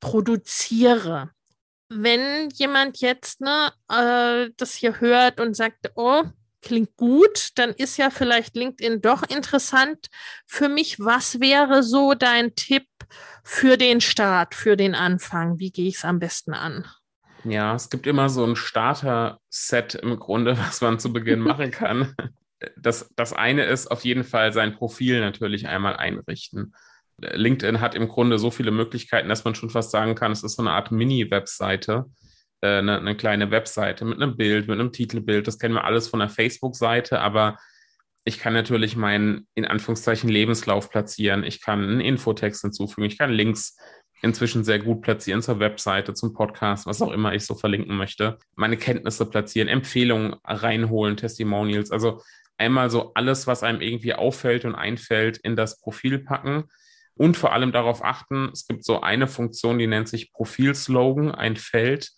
produziere 0.00 1.30
wenn 1.88 2.50
jemand 2.50 3.00
jetzt 3.00 3.40
ne, 3.40 3.72
äh, 3.88 4.50
das 4.56 4.74
hier 4.74 5.00
hört 5.00 5.40
und 5.40 5.54
sagt, 5.54 5.92
oh, 5.94 6.24
klingt 6.64 6.96
gut, 6.96 7.50
dann 7.56 7.70
ist 7.70 7.96
ja 7.98 8.10
vielleicht 8.10 8.56
LinkedIn 8.56 9.00
doch 9.00 9.22
interessant 9.22 10.08
für 10.46 10.68
mich. 10.68 10.98
Was 10.98 11.40
wäre 11.40 11.82
so 11.82 12.14
dein 12.14 12.54
Tipp 12.54 12.86
für 13.44 13.76
den 13.76 14.00
Start, 14.00 14.54
für 14.54 14.76
den 14.76 14.94
Anfang? 14.94 15.58
Wie 15.58 15.70
gehe 15.70 15.88
ich 15.88 15.96
es 15.96 16.04
am 16.04 16.18
besten 16.18 16.54
an? 16.54 16.86
Ja, 17.44 17.74
es 17.74 17.90
gibt 17.90 18.06
immer 18.06 18.30
so 18.30 18.44
ein 18.44 18.56
Starter-Set 18.56 19.94
im 19.96 20.18
Grunde, 20.18 20.58
was 20.66 20.80
man 20.80 20.98
zu 20.98 21.12
Beginn 21.12 21.40
machen 21.40 21.70
kann. 21.70 22.14
Das, 22.78 23.10
das 23.14 23.34
eine 23.34 23.66
ist 23.66 23.90
auf 23.90 24.04
jeden 24.06 24.24
Fall 24.24 24.54
sein 24.54 24.74
Profil 24.74 25.20
natürlich 25.20 25.66
einmal 25.68 25.96
einrichten. 25.96 26.74
LinkedIn 27.18 27.80
hat 27.80 27.94
im 27.94 28.08
Grunde 28.08 28.38
so 28.38 28.50
viele 28.50 28.70
Möglichkeiten, 28.70 29.28
dass 29.28 29.44
man 29.44 29.54
schon 29.54 29.70
fast 29.70 29.90
sagen 29.90 30.14
kann, 30.14 30.32
es 30.32 30.42
ist 30.42 30.56
so 30.56 30.62
eine 30.62 30.72
Art 30.72 30.90
Mini-Webseite, 30.90 32.06
äh, 32.60 32.78
eine, 32.78 32.98
eine, 32.98 33.16
kleine 33.16 33.50
Webseite 33.50 34.04
mit 34.04 34.20
einem 34.20 34.36
Bild, 34.36 34.68
mit 34.68 34.78
einem 34.78 34.92
Titelbild. 34.92 35.46
Das 35.46 35.58
kennen 35.58 35.74
wir 35.74 35.84
alles 35.84 36.08
von 36.08 36.20
der 36.20 36.28
Facebook-Seite, 36.28 37.20
aber 37.20 37.58
ich 38.24 38.38
kann 38.38 38.54
natürlich 38.54 38.96
meinen, 38.96 39.46
in 39.54 39.66
Anführungszeichen, 39.66 40.30
Lebenslauf 40.30 40.90
platzieren. 40.90 41.44
Ich 41.44 41.60
kann 41.60 41.82
einen 41.82 42.00
Infotext 42.00 42.62
hinzufügen. 42.62 43.06
Ich 43.06 43.18
kann 43.18 43.30
Links 43.30 43.76
inzwischen 44.22 44.64
sehr 44.64 44.78
gut 44.78 45.02
platzieren 45.02 45.42
zur 45.42 45.60
Webseite, 45.60 46.14
zum 46.14 46.32
Podcast, 46.32 46.86
was 46.86 47.02
auch 47.02 47.12
immer 47.12 47.34
ich 47.34 47.44
so 47.44 47.54
verlinken 47.54 47.94
möchte. 47.94 48.38
Meine 48.56 48.78
Kenntnisse 48.78 49.26
platzieren, 49.26 49.68
Empfehlungen 49.68 50.36
reinholen, 50.42 51.18
Testimonials. 51.18 51.90
Also 51.90 52.22
einmal 52.56 52.88
so 52.88 53.12
alles, 53.12 53.46
was 53.46 53.62
einem 53.62 53.82
irgendwie 53.82 54.14
auffällt 54.14 54.64
und 54.64 54.74
einfällt, 54.74 55.36
in 55.36 55.54
das 55.54 55.78
Profil 55.78 56.18
packen 56.20 56.64
und 57.16 57.36
vor 57.36 57.52
allem 57.52 57.72
darauf 57.72 58.04
achten, 58.04 58.50
es 58.52 58.66
gibt 58.66 58.84
so 58.84 59.00
eine 59.00 59.28
Funktion, 59.28 59.78
die 59.78 59.86
nennt 59.86 60.08
sich 60.08 60.32
Profilslogan, 60.32 61.30
ein 61.30 61.56
Feld. 61.56 62.10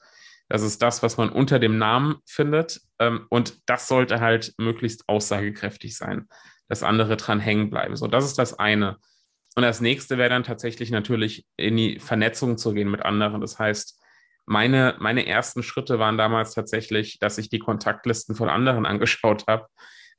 Das 0.49 0.63
ist 0.63 0.81
das, 0.81 1.03
was 1.03 1.17
man 1.17 1.29
unter 1.29 1.59
dem 1.59 1.77
Namen 1.77 2.17
findet. 2.25 2.81
Ähm, 2.99 3.27
und 3.29 3.59
das 3.67 3.89
sollte 3.89 4.21
halt 4.21 4.55
möglichst 4.59 5.09
aussagekräftig 5.09 5.97
sein, 5.97 6.29
dass 6.69 6.83
andere 6.83 7.17
dran 7.17 7.41
hängen 7.41 7.69
bleiben. 7.69 7.97
So, 7.97 8.07
das 8.07 8.25
ist 8.25 8.39
das 8.39 8.59
eine. 8.59 8.97
Und 9.55 9.63
das 9.63 9.81
nächste 9.81 10.19
wäre 10.19 10.31
dann 10.31 10.45
tatsächlich 10.45 10.91
natürlich 10.91 11.47
in 11.57 11.77
die 11.77 11.99
Vernetzung 11.99 12.57
zu 12.59 12.73
gehen 12.73 12.91
mit 12.91 13.03
anderen. 13.03 13.41
Das 13.41 13.59
heißt, 13.59 14.01
meine, 14.47 14.97
meine 14.99 15.27
ersten 15.27 15.63
Schritte 15.63 15.99
waren 15.99 16.17
damals 16.17 16.55
tatsächlich, 16.55 17.19
dass 17.19 17.37
ich 17.39 17.51
die 17.51 17.59
Kontaktlisten 17.59 18.35
von 18.35 18.49
anderen 18.49 18.87
angeschaut 18.87 19.45
habe 19.47 19.67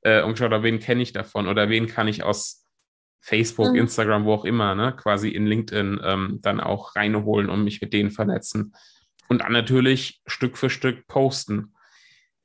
äh, 0.02 0.22
und 0.22 0.34
geschaut 0.34 0.52
habe, 0.52 0.64
wen 0.64 0.80
kenne 0.80 1.02
ich 1.02 1.14
davon 1.14 1.48
oder 1.48 1.70
wen 1.70 1.88
kann 1.88 2.08
ich 2.08 2.24
aus 2.24 2.67
Facebook, 3.28 3.72
mhm. 3.72 3.80
Instagram, 3.80 4.24
wo 4.24 4.34
auch 4.34 4.46
immer, 4.46 4.74
ne, 4.74 4.96
quasi 4.96 5.28
in 5.28 5.46
LinkedIn 5.46 6.00
ähm, 6.02 6.40
dann 6.42 6.62
auch 6.62 6.96
reinholen 6.96 7.50
und 7.50 7.66
mich 7.66 7.82
mit 7.82 7.92
denen 7.92 8.10
vernetzen. 8.10 8.74
Und 9.28 9.42
dann 9.42 9.52
natürlich 9.52 10.22
Stück 10.26 10.58
für 10.58 10.70
Stück 10.70 11.08
posten. 11.08 11.74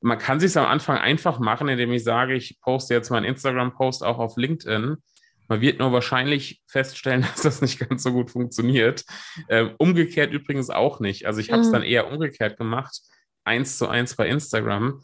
Man 0.00 0.18
kann 0.18 0.40
sich 0.40 0.58
am 0.58 0.66
Anfang 0.66 0.98
einfach 0.98 1.38
machen, 1.38 1.68
indem 1.68 1.92
ich 1.92 2.02
sage, 2.02 2.34
ich 2.34 2.60
poste 2.60 2.94
jetzt 2.94 3.10
meinen 3.10 3.26
Instagram-Post 3.26 4.02
auch 4.02 4.18
auf 4.18 4.36
LinkedIn. 4.36 4.96
Man 5.46 5.60
wird 5.60 5.78
nur 5.78 5.92
wahrscheinlich 5.92 6.60
feststellen, 6.66 7.22
dass 7.32 7.42
das 7.42 7.62
nicht 7.62 7.78
ganz 7.78 8.02
so 8.02 8.12
gut 8.12 8.32
funktioniert. 8.32 9.04
Ähm, 9.48 9.76
umgekehrt 9.78 10.32
übrigens 10.32 10.68
auch 10.68 10.98
nicht. 10.98 11.26
Also 11.26 11.38
ich 11.38 11.52
habe 11.52 11.62
es 11.62 11.68
mhm. 11.68 11.74
dann 11.74 11.82
eher 11.84 12.10
umgekehrt 12.10 12.56
gemacht, 12.56 13.02
eins 13.44 13.78
zu 13.78 13.86
eins 13.86 14.16
bei 14.16 14.26
Instagram. 14.26 15.00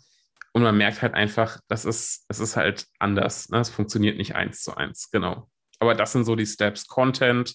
Und 0.52 0.62
man 0.64 0.76
merkt 0.76 1.02
halt 1.02 1.14
einfach, 1.14 1.60
das 1.68 1.84
ist, 1.84 2.24
es 2.26 2.40
ist 2.40 2.56
halt 2.56 2.86
anders. 2.98 3.48
Ne? 3.50 3.60
Es 3.60 3.70
funktioniert 3.70 4.18
nicht 4.18 4.34
eins 4.34 4.64
zu 4.64 4.76
eins, 4.76 5.12
genau. 5.12 5.48
Aber 5.78 5.94
das 5.94 6.12
sind 6.12 6.24
so 6.24 6.36
die 6.36 6.46
Steps. 6.46 6.86
Content, 6.86 7.54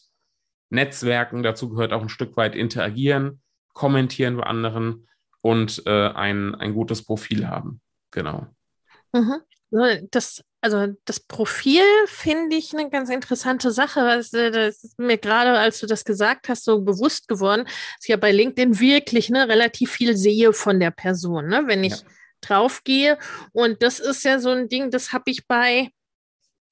Netzwerken, 0.70 1.44
dazu 1.44 1.70
gehört 1.70 1.94
auch 1.94 2.02
ein 2.02 2.10
Stück 2.10 2.36
weit 2.38 2.56
interagieren, 2.56 3.42
kommentieren 3.74 4.38
bei 4.38 4.44
anderen 4.44 5.08
und 5.42 5.84
äh, 5.86 6.10
ein, 6.10 6.56
ein 6.56 6.74
gutes 6.74 7.04
Profil 7.04 7.48
haben. 7.48 7.82
Genau. 8.12 8.48
Mhm. 9.12 9.42
Das, 10.12 10.44
also 10.62 10.94
das 11.06 11.20
Profil 11.20 11.84
finde 12.06 12.56
ich 12.56 12.74
eine 12.74 12.90
ganz 12.90 13.10
interessante 13.10 13.72
Sache. 13.72 14.02
Das, 14.02 14.32
äh, 14.34 14.52
das 14.52 14.84
ist 14.84 15.00
mir 15.00 15.18
gerade, 15.18 15.58
als 15.58 15.80
du 15.80 15.88
das 15.88 16.06
gesagt 16.06 16.48
hast, 16.48 16.64
so 16.64 16.82
bewusst 16.82 17.28
geworden, 17.28 17.64
dass 17.66 18.04
ich 18.04 18.10
ja 18.10 18.18
bei 18.18 18.32
LinkedIn 18.32 18.80
wirklich 18.80 19.30
ne, 19.30 19.48
relativ 19.48 19.92
viel 19.92 20.16
sehe 20.16 20.54
von 20.54 20.80
der 20.80 20.92
Person, 20.92 21.48
ne, 21.48 21.64
wenn 21.66 21.84
ich 21.84 22.02
ja. 22.02 22.08
draufgehe. 22.42 23.18
Und 23.52 23.82
das 23.82 24.00
ist 24.00 24.24
ja 24.24 24.40
so 24.40 24.52
ein 24.52 24.70
Ding, 24.70 24.92
das 24.92 25.12
habe 25.12 25.32
ich 25.32 25.48
bei 25.48 25.90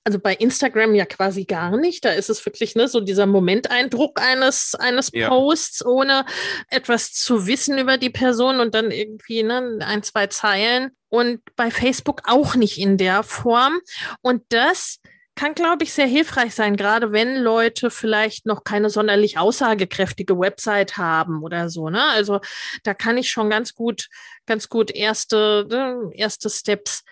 also 0.04 0.20
bei 0.20 0.34
Instagram 0.34 0.96
ja 0.96 1.06
quasi 1.06 1.46
gar 1.46 1.78
nicht. 1.78 2.04
Da 2.06 2.12
ist 2.12 2.30
es 2.30 2.46
wirklich 2.46 2.76
ne, 2.76 2.88
so 2.88 3.02
dieser 3.02 3.26
Momenteindruck 3.26 4.20
eines, 4.20 4.76
eines 4.76 5.12
ja. 5.14 5.30
Posts, 5.30 5.86
ohne 5.86 6.26
etwas 6.70 7.14
zu 7.14 7.46
wissen 7.46 7.78
über 7.78 7.98
die 7.98 8.10
Person 8.10 8.60
und 8.60 8.74
dann 8.74 8.92
irgendwie 8.92 9.44
ne, 9.44 9.80
ein, 9.82 10.04
zwei 10.04 10.28
Zeilen. 10.28 10.92
Und 11.10 11.42
bei 11.56 11.70
Facebook 11.70 12.22
auch 12.26 12.56
nicht 12.56 12.80
in 12.80 12.98
der 12.98 13.24
Form. 13.24 13.80
Und 14.22 14.44
das 14.50 15.00
kann, 15.36 15.54
glaube 15.56 15.84
ich, 15.84 15.94
sehr 15.94 16.08
hilfreich 16.08 16.56
sein, 16.56 16.76
gerade 16.76 17.12
wenn 17.12 17.38
Leute 17.38 17.90
vielleicht 17.90 18.46
noch 18.46 18.64
keine 18.64 18.90
sonderlich 18.90 19.38
aussagekräftige 19.38 20.38
Website 20.38 20.98
haben 20.98 21.42
oder 21.44 21.70
so. 21.70 21.90
Ne? 21.90 22.04
Also 22.04 22.42
da 22.84 22.94
kann 22.94 23.18
ich 23.18 23.30
schon 23.30 23.50
ganz 23.50 23.74
gut, 23.74 24.08
ganz 24.46 24.68
gut 24.68 24.92
erste, 24.92 25.68
ne, 25.70 26.12
erste 26.14 26.50
Steps 26.50 27.04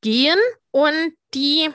gehen. 0.00 0.38
Und 0.70 1.14
die 1.34 1.70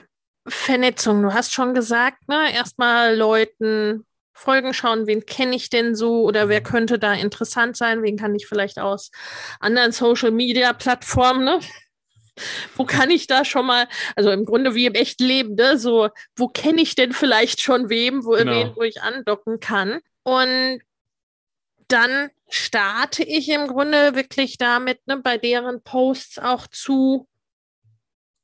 Vernetzung. 0.50 1.22
Du 1.22 1.34
hast 1.34 1.54
schon 1.54 1.74
gesagt, 1.74 2.28
ne, 2.28 2.54
erstmal 2.54 3.16
Leuten 3.16 4.06
Folgen 4.34 4.74
schauen, 4.74 5.06
wen 5.06 5.26
kenne 5.26 5.56
ich 5.56 5.70
denn 5.70 5.96
so 5.96 6.24
oder 6.24 6.48
wer 6.48 6.62
mhm. 6.62 6.66
könnte 6.66 7.00
da 7.00 7.14
interessant 7.14 7.76
sein, 7.76 8.04
wen 8.04 8.18
kann 8.18 8.36
ich 8.36 8.48
vielleicht 8.48 8.80
aus 8.80 9.12
anderen 9.60 9.92
Social 9.92 10.32
Media 10.32 10.72
Plattformen, 10.74 11.44
ne? 11.44 11.60
wo 12.78 12.86
kann 12.86 13.10
ich 13.10 13.28
da 13.28 13.44
schon 13.44 13.66
mal, 13.66 13.88
also 14.16 14.32
im 14.32 14.46
Grunde 14.46 14.76
wie 14.76 14.86
im 14.86 14.94
echten 14.94 15.26
Leben, 15.26 15.56
ne? 15.56 15.78
so, 15.78 16.10
wo 16.38 16.48
kenne 16.48 16.82
ich 16.82 16.96
denn 16.96 17.12
vielleicht 17.12 17.60
schon 17.60 17.90
wem, 17.90 18.24
wo, 18.24 18.32
genau. 18.32 18.52
wen, 18.52 18.76
wo 18.76 18.82
ich 18.84 19.02
andocken 19.02 19.60
kann? 19.60 20.00
Und 20.24 20.82
dann 21.90 22.30
starte 22.48 23.24
ich 23.24 23.50
im 23.50 23.68
Grunde 23.68 24.16
wirklich 24.16 24.58
damit, 24.58 25.06
ne, 25.06 25.18
bei 25.18 25.38
deren 25.38 25.82
Posts 25.82 26.40
auch 26.40 26.68
zu 26.68 27.28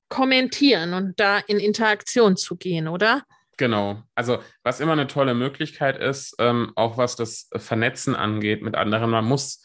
kommentieren 0.09 0.93
und 0.93 1.19
da 1.19 1.39
in 1.39 1.59
Interaktion 1.59 2.38
zu 2.38 2.55
gehen, 2.55 2.88
oder? 2.88 3.24
Genau. 3.57 4.03
Also 4.15 4.39
was 4.63 4.79
immer 4.79 4.93
eine 4.93 5.07
tolle 5.07 5.33
Möglichkeit 5.33 5.97
ist, 5.97 6.35
ähm, 6.39 6.71
auch 6.75 6.97
was 6.97 7.15
das 7.15 7.50
Vernetzen 7.55 8.15
angeht 8.15 8.62
mit 8.62 8.75
anderen, 8.75 9.09
man 9.09 9.25
muss 9.25 9.63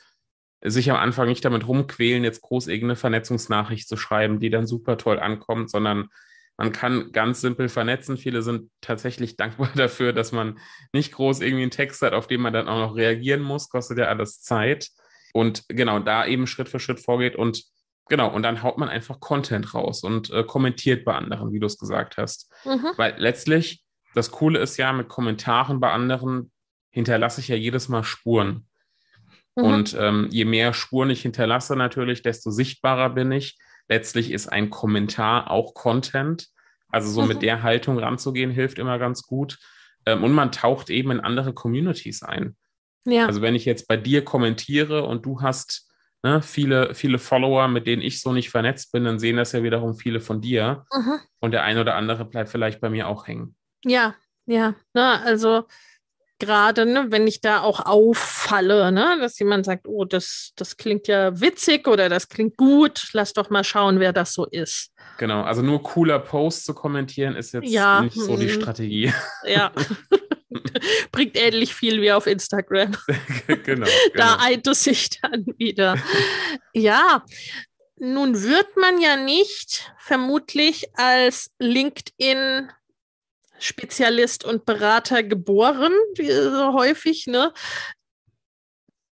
sich 0.63 0.91
am 0.91 0.97
Anfang 0.97 1.29
nicht 1.29 1.45
damit 1.45 1.67
rumquälen, 1.67 2.23
jetzt 2.23 2.43
groß 2.43 2.69
irgendeine 2.69 2.97
Vernetzungsnachricht 2.97 3.89
zu 3.89 3.97
schreiben, 3.97 4.41
die 4.41 4.51
dann 4.51 4.67
super 4.67 4.99
toll 4.99 5.19
ankommt, 5.19 5.71
sondern 5.71 6.09
man 6.57 6.73
kann 6.73 7.11
ganz 7.13 7.41
simpel 7.41 7.71
vernetzen. 7.71 8.19
Viele 8.19 8.43
sind 8.43 8.71
tatsächlich 8.83 9.37
dankbar 9.39 9.71
dafür, 9.75 10.13
dass 10.13 10.33
man 10.33 10.59
nicht 10.93 11.13
groß 11.13 11.41
irgendwie 11.41 11.63
einen 11.63 11.71
Text 11.71 12.03
hat, 12.03 12.13
auf 12.13 12.27
den 12.27 12.43
man 12.43 12.53
dann 12.53 12.69
auch 12.69 12.79
noch 12.79 12.97
reagieren 12.97 13.41
muss. 13.41 13.71
Kostet 13.71 13.99
ja 13.99 14.05
alles 14.07 14.43
Zeit. 14.43 14.91
Und 15.33 15.65
genau, 15.69 15.99
da 16.01 16.27
eben 16.27 16.47
Schritt 16.47 16.69
für 16.69 16.81
Schritt 16.81 17.01
vorgeht 17.01 17.37
und 17.37 17.65
genau, 18.11 18.31
und 18.31 18.43
dann 18.43 18.63
haut 18.63 18.77
man 18.77 18.91
einfach 18.91 19.21
Content 19.21 19.73
raus 19.73 20.05
und 20.05 20.29
äh, 20.31 20.45
kommentiert 20.45 21.07
bei 21.07 21.15
anderen, 21.15 21.53
wie 21.53 21.61
du 21.61 21.67
es 21.67 21.79
gesagt 21.79 22.19
hast. 22.19 22.53
Mhm. 22.67 22.89
Weil 22.99 23.15
letztlich, 23.17 23.83
das 24.15 24.31
Coole 24.31 24.59
ist 24.59 24.77
ja, 24.77 24.93
mit 24.93 25.09
Kommentaren 25.09 25.81
bei 25.81 25.91
anderen 25.91 26.53
hinterlasse 26.91 27.41
ich 27.41 27.49
ja 27.49 27.57
jedes 27.57 27.89
Mal 27.89 28.05
Spuren. 28.05 28.67
Mhm. 29.57 29.65
Und 29.65 29.97
ähm, 29.99 30.29
je 30.31 30.45
mehr 30.45 30.75
Spuren 30.75 31.09
ich 31.09 31.23
hinterlasse 31.23 31.77
natürlich, 31.77 32.21
desto 32.21 32.51
sichtbarer 32.51 33.11
bin 33.11 33.33
ich. 33.33 33.57
Letztlich 33.89 34.31
ist 34.31 34.49
ein 34.49 34.69
Kommentar 34.69 35.51
auch 35.51 35.73
Content. 35.73 36.49
Also 36.89 37.11
so 37.11 37.23
mhm. 37.23 37.29
mit 37.29 37.43
der 37.43 37.63
Haltung 37.63 37.99
ranzugehen, 37.99 38.51
hilft 38.51 38.79
immer 38.79 38.99
ganz 38.99 39.23
gut. 39.23 39.59
Ähm, 40.05 40.25
und 40.25 40.33
man 40.33 40.53
taucht 40.53 40.91
eben 40.91 41.13
in 41.13 41.21
andere 41.21 41.55
Communities 41.55 42.23
ein. 42.23 42.57
Ja. 43.07 43.27
Also 43.27 43.41
wenn 43.41 43.55
ich 43.55 43.65
jetzt 43.65 43.89
bei 43.89 43.97
dir 43.97 44.25
kommentiere 44.25 45.05
und 45.05 45.25
du 45.25 45.41
hast 45.41 45.90
ne, 46.23 46.43
viele, 46.43 46.95
viele 46.95 47.19
Follower, 47.19 47.69
mit 47.69 47.87
denen 47.87 48.03
ich 48.03 48.21
so 48.21 48.33
nicht 48.33 48.51
vernetzt 48.51 48.93
bin, 48.93 49.05
dann 49.05 49.19
sehen 49.19 49.37
das 49.37 49.53
ja 49.53 49.63
wiederum 49.63 49.95
viele 49.95 50.21
von 50.21 50.41
dir. 50.41 50.85
Mhm. 50.93 51.21
Und 51.41 51.53
der 51.53 51.63
eine 51.63 51.81
oder 51.81 51.95
andere 51.95 52.25
bleibt 52.25 52.51
vielleicht 52.51 52.81
bei 52.81 52.91
mir 52.91 53.09
auch 53.09 53.27
hängen. 53.27 53.55
Ja, 53.85 54.15
ja. 54.47 54.75
Na, 54.93 55.23
also 55.23 55.65
gerade, 56.39 56.87
ne, 56.87 57.07
wenn 57.11 57.27
ich 57.27 57.41
da 57.41 57.61
auch 57.61 57.87
auffalle, 57.87 58.91
ne, 58.91 59.19
dass 59.21 59.39
jemand 59.39 59.67
sagt, 59.67 59.87
oh, 59.87 60.05
das, 60.05 60.53
das 60.57 60.77
klingt 60.77 61.07
ja 61.07 61.41
witzig 61.41 61.87
oder 61.87 62.09
das 62.09 62.29
klingt 62.29 62.57
gut, 62.57 63.11
lass 63.13 63.33
doch 63.33 63.51
mal 63.51 63.63
schauen, 63.63 64.01
wer 64.01 64.13
das 64.13 64.33
so 64.33 64.47
ist. 64.47 64.93
Genau, 65.19 65.43
also 65.43 65.63
nur 65.63 65.83
cooler 65.83 66.19
Post 66.19 66.65
zu 66.65 66.75
kommentieren 66.75 67.37
ist 67.37 67.53
jetzt 67.53 67.69
ja, 67.69 68.01
nicht 68.03 68.17
so 68.17 68.37
die 68.37 68.49
hm. 68.49 68.61
Strategie. 68.61 69.13
Ja. 69.45 69.71
Bringt 71.13 71.37
ähnlich 71.37 71.75
viel 71.75 72.01
wie 72.01 72.13
auf 72.13 72.27
Instagram. 72.27 72.97
genau, 73.47 73.57
genau. 73.65 73.87
Da 74.15 74.37
eint 74.37 74.67
es 74.67 74.85
sich 74.85 75.21
dann 75.21 75.47
wieder. 75.59 75.97
ja, 76.73 77.25
nun 77.97 78.43
wird 78.43 78.77
man 78.77 79.01
ja 79.01 79.17
nicht 79.17 79.93
vermutlich 79.99 80.89
als 80.95 81.51
LinkedIn 81.59 82.71
Spezialist 83.59 84.45
und 84.45 84.65
Berater 84.65 85.23
geboren, 85.23 85.93
wie 86.17 86.31
so 86.31 86.73
häufig, 86.73 87.27
ne? 87.27 87.53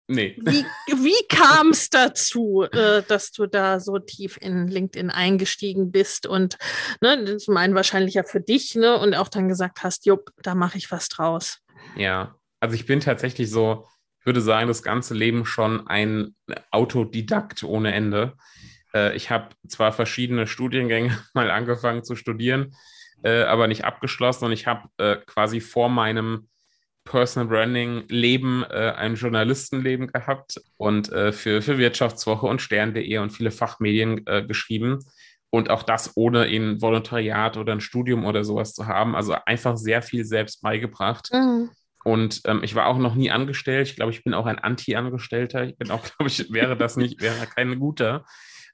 Nee. 0.07 0.35
Wie, 0.39 0.63
wie 0.87 1.27
kam 1.27 1.69
es 1.69 1.89
dazu, 1.89 2.63
äh, 2.71 3.01
dass 3.07 3.31
du 3.31 3.47
da 3.47 3.79
so 3.79 3.97
tief 3.97 4.37
in 4.39 4.67
LinkedIn 4.67 5.09
eingestiegen 5.09 5.91
bist 5.91 6.27
und 6.27 6.57
ne, 7.01 7.37
zum 7.37 7.57
einen 7.57 7.73
wahrscheinlich 7.73 8.13
ja 8.13 8.23
für 8.23 8.39
dich, 8.39 8.75
ne, 8.75 8.99
und 8.99 9.15
auch 9.15 9.29
dann 9.29 9.47
gesagt 9.47 9.83
hast, 9.83 10.05
jupp, 10.05 10.29
da 10.43 10.53
mache 10.53 10.77
ich 10.77 10.91
was 10.91 11.09
draus. 11.09 11.59
Ja, 11.95 12.35
also 12.59 12.75
ich 12.75 12.85
bin 12.85 12.99
tatsächlich 12.99 13.49
so, 13.49 13.87
ich 14.19 14.27
würde 14.27 14.41
sagen, 14.41 14.67
das 14.67 14.83
ganze 14.83 15.15
Leben 15.15 15.45
schon 15.45 15.87
ein 15.87 16.35
Autodidakt 16.69 17.63
ohne 17.63 17.93
Ende. 17.93 18.33
Äh, 18.93 19.15
ich 19.15 19.31
habe 19.31 19.49
zwar 19.67 19.91
verschiedene 19.91 20.45
Studiengänge 20.45 21.17
mal 21.33 21.49
angefangen 21.49 22.03
zu 22.03 22.15
studieren, 22.15 22.75
äh, 23.23 23.41
aber 23.43 23.67
nicht 23.67 23.85
abgeschlossen 23.85 24.45
und 24.45 24.51
ich 24.51 24.67
habe 24.67 24.87
äh, 24.97 25.17
quasi 25.25 25.61
vor 25.61 25.89
meinem 25.89 26.47
Personal 27.05 27.47
Branding 27.47 28.03
Leben 28.09 28.63
äh, 28.63 28.93
ein 28.97 29.15
Journalistenleben 29.15 30.07
gehabt 30.07 30.59
und 30.77 31.11
äh, 31.11 31.31
für, 31.31 31.61
für 31.61 31.77
Wirtschaftswoche 31.77 32.47
und 32.47 32.61
Stern.de 32.61 33.19
und 33.19 33.31
viele 33.31 33.51
Fachmedien 33.51 34.25
äh, 34.25 34.43
geschrieben. 34.45 34.99
Und 35.51 35.69
auch 35.69 35.83
das 35.83 36.17
ohne 36.17 36.41
ein 36.41 36.81
Volontariat 36.81 37.55
oder 37.55 37.71
ein 37.71 37.79
Studium 37.79 38.25
oder 38.25 38.43
sowas 38.43 38.73
zu 38.73 38.87
haben. 38.87 39.15
Also 39.15 39.35
einfach 39.45 39.77
sehr 39.77 40.01
viel 40.01 40.25
selbst 40.25 40.61
beigebracht. 40.61 41.29
Mhm. 41.31 41.69
Und 42.03 42.41
ähm, 42.45 42.61
ich 42.63 42.75
war 42.75 42.87
auch 42.87 42.97
noch 42.97 43.15
nie 43.15 43.31
angestellt. 43.31 43.87
Ich 43.87 43.95
glaube, 43.95 44.11
ich 44.11 44.23
bin 44.23 44.33
auch 44.33 44.47
ein 44.47 44.59
Anti-Angestellter. 44.59 45.63
Ich 45.63 45.77
bin 45.77 45.91
auch, 45.91 46.03
glaube 46.17 46.27
ich, 46.27 46.51
wäre 46.51 46.75
das 46.75 46.97
nicht, 46.97 47.21
wäre 47.21 47.47
kein 47.47 47.79
guter. 47.79 48.25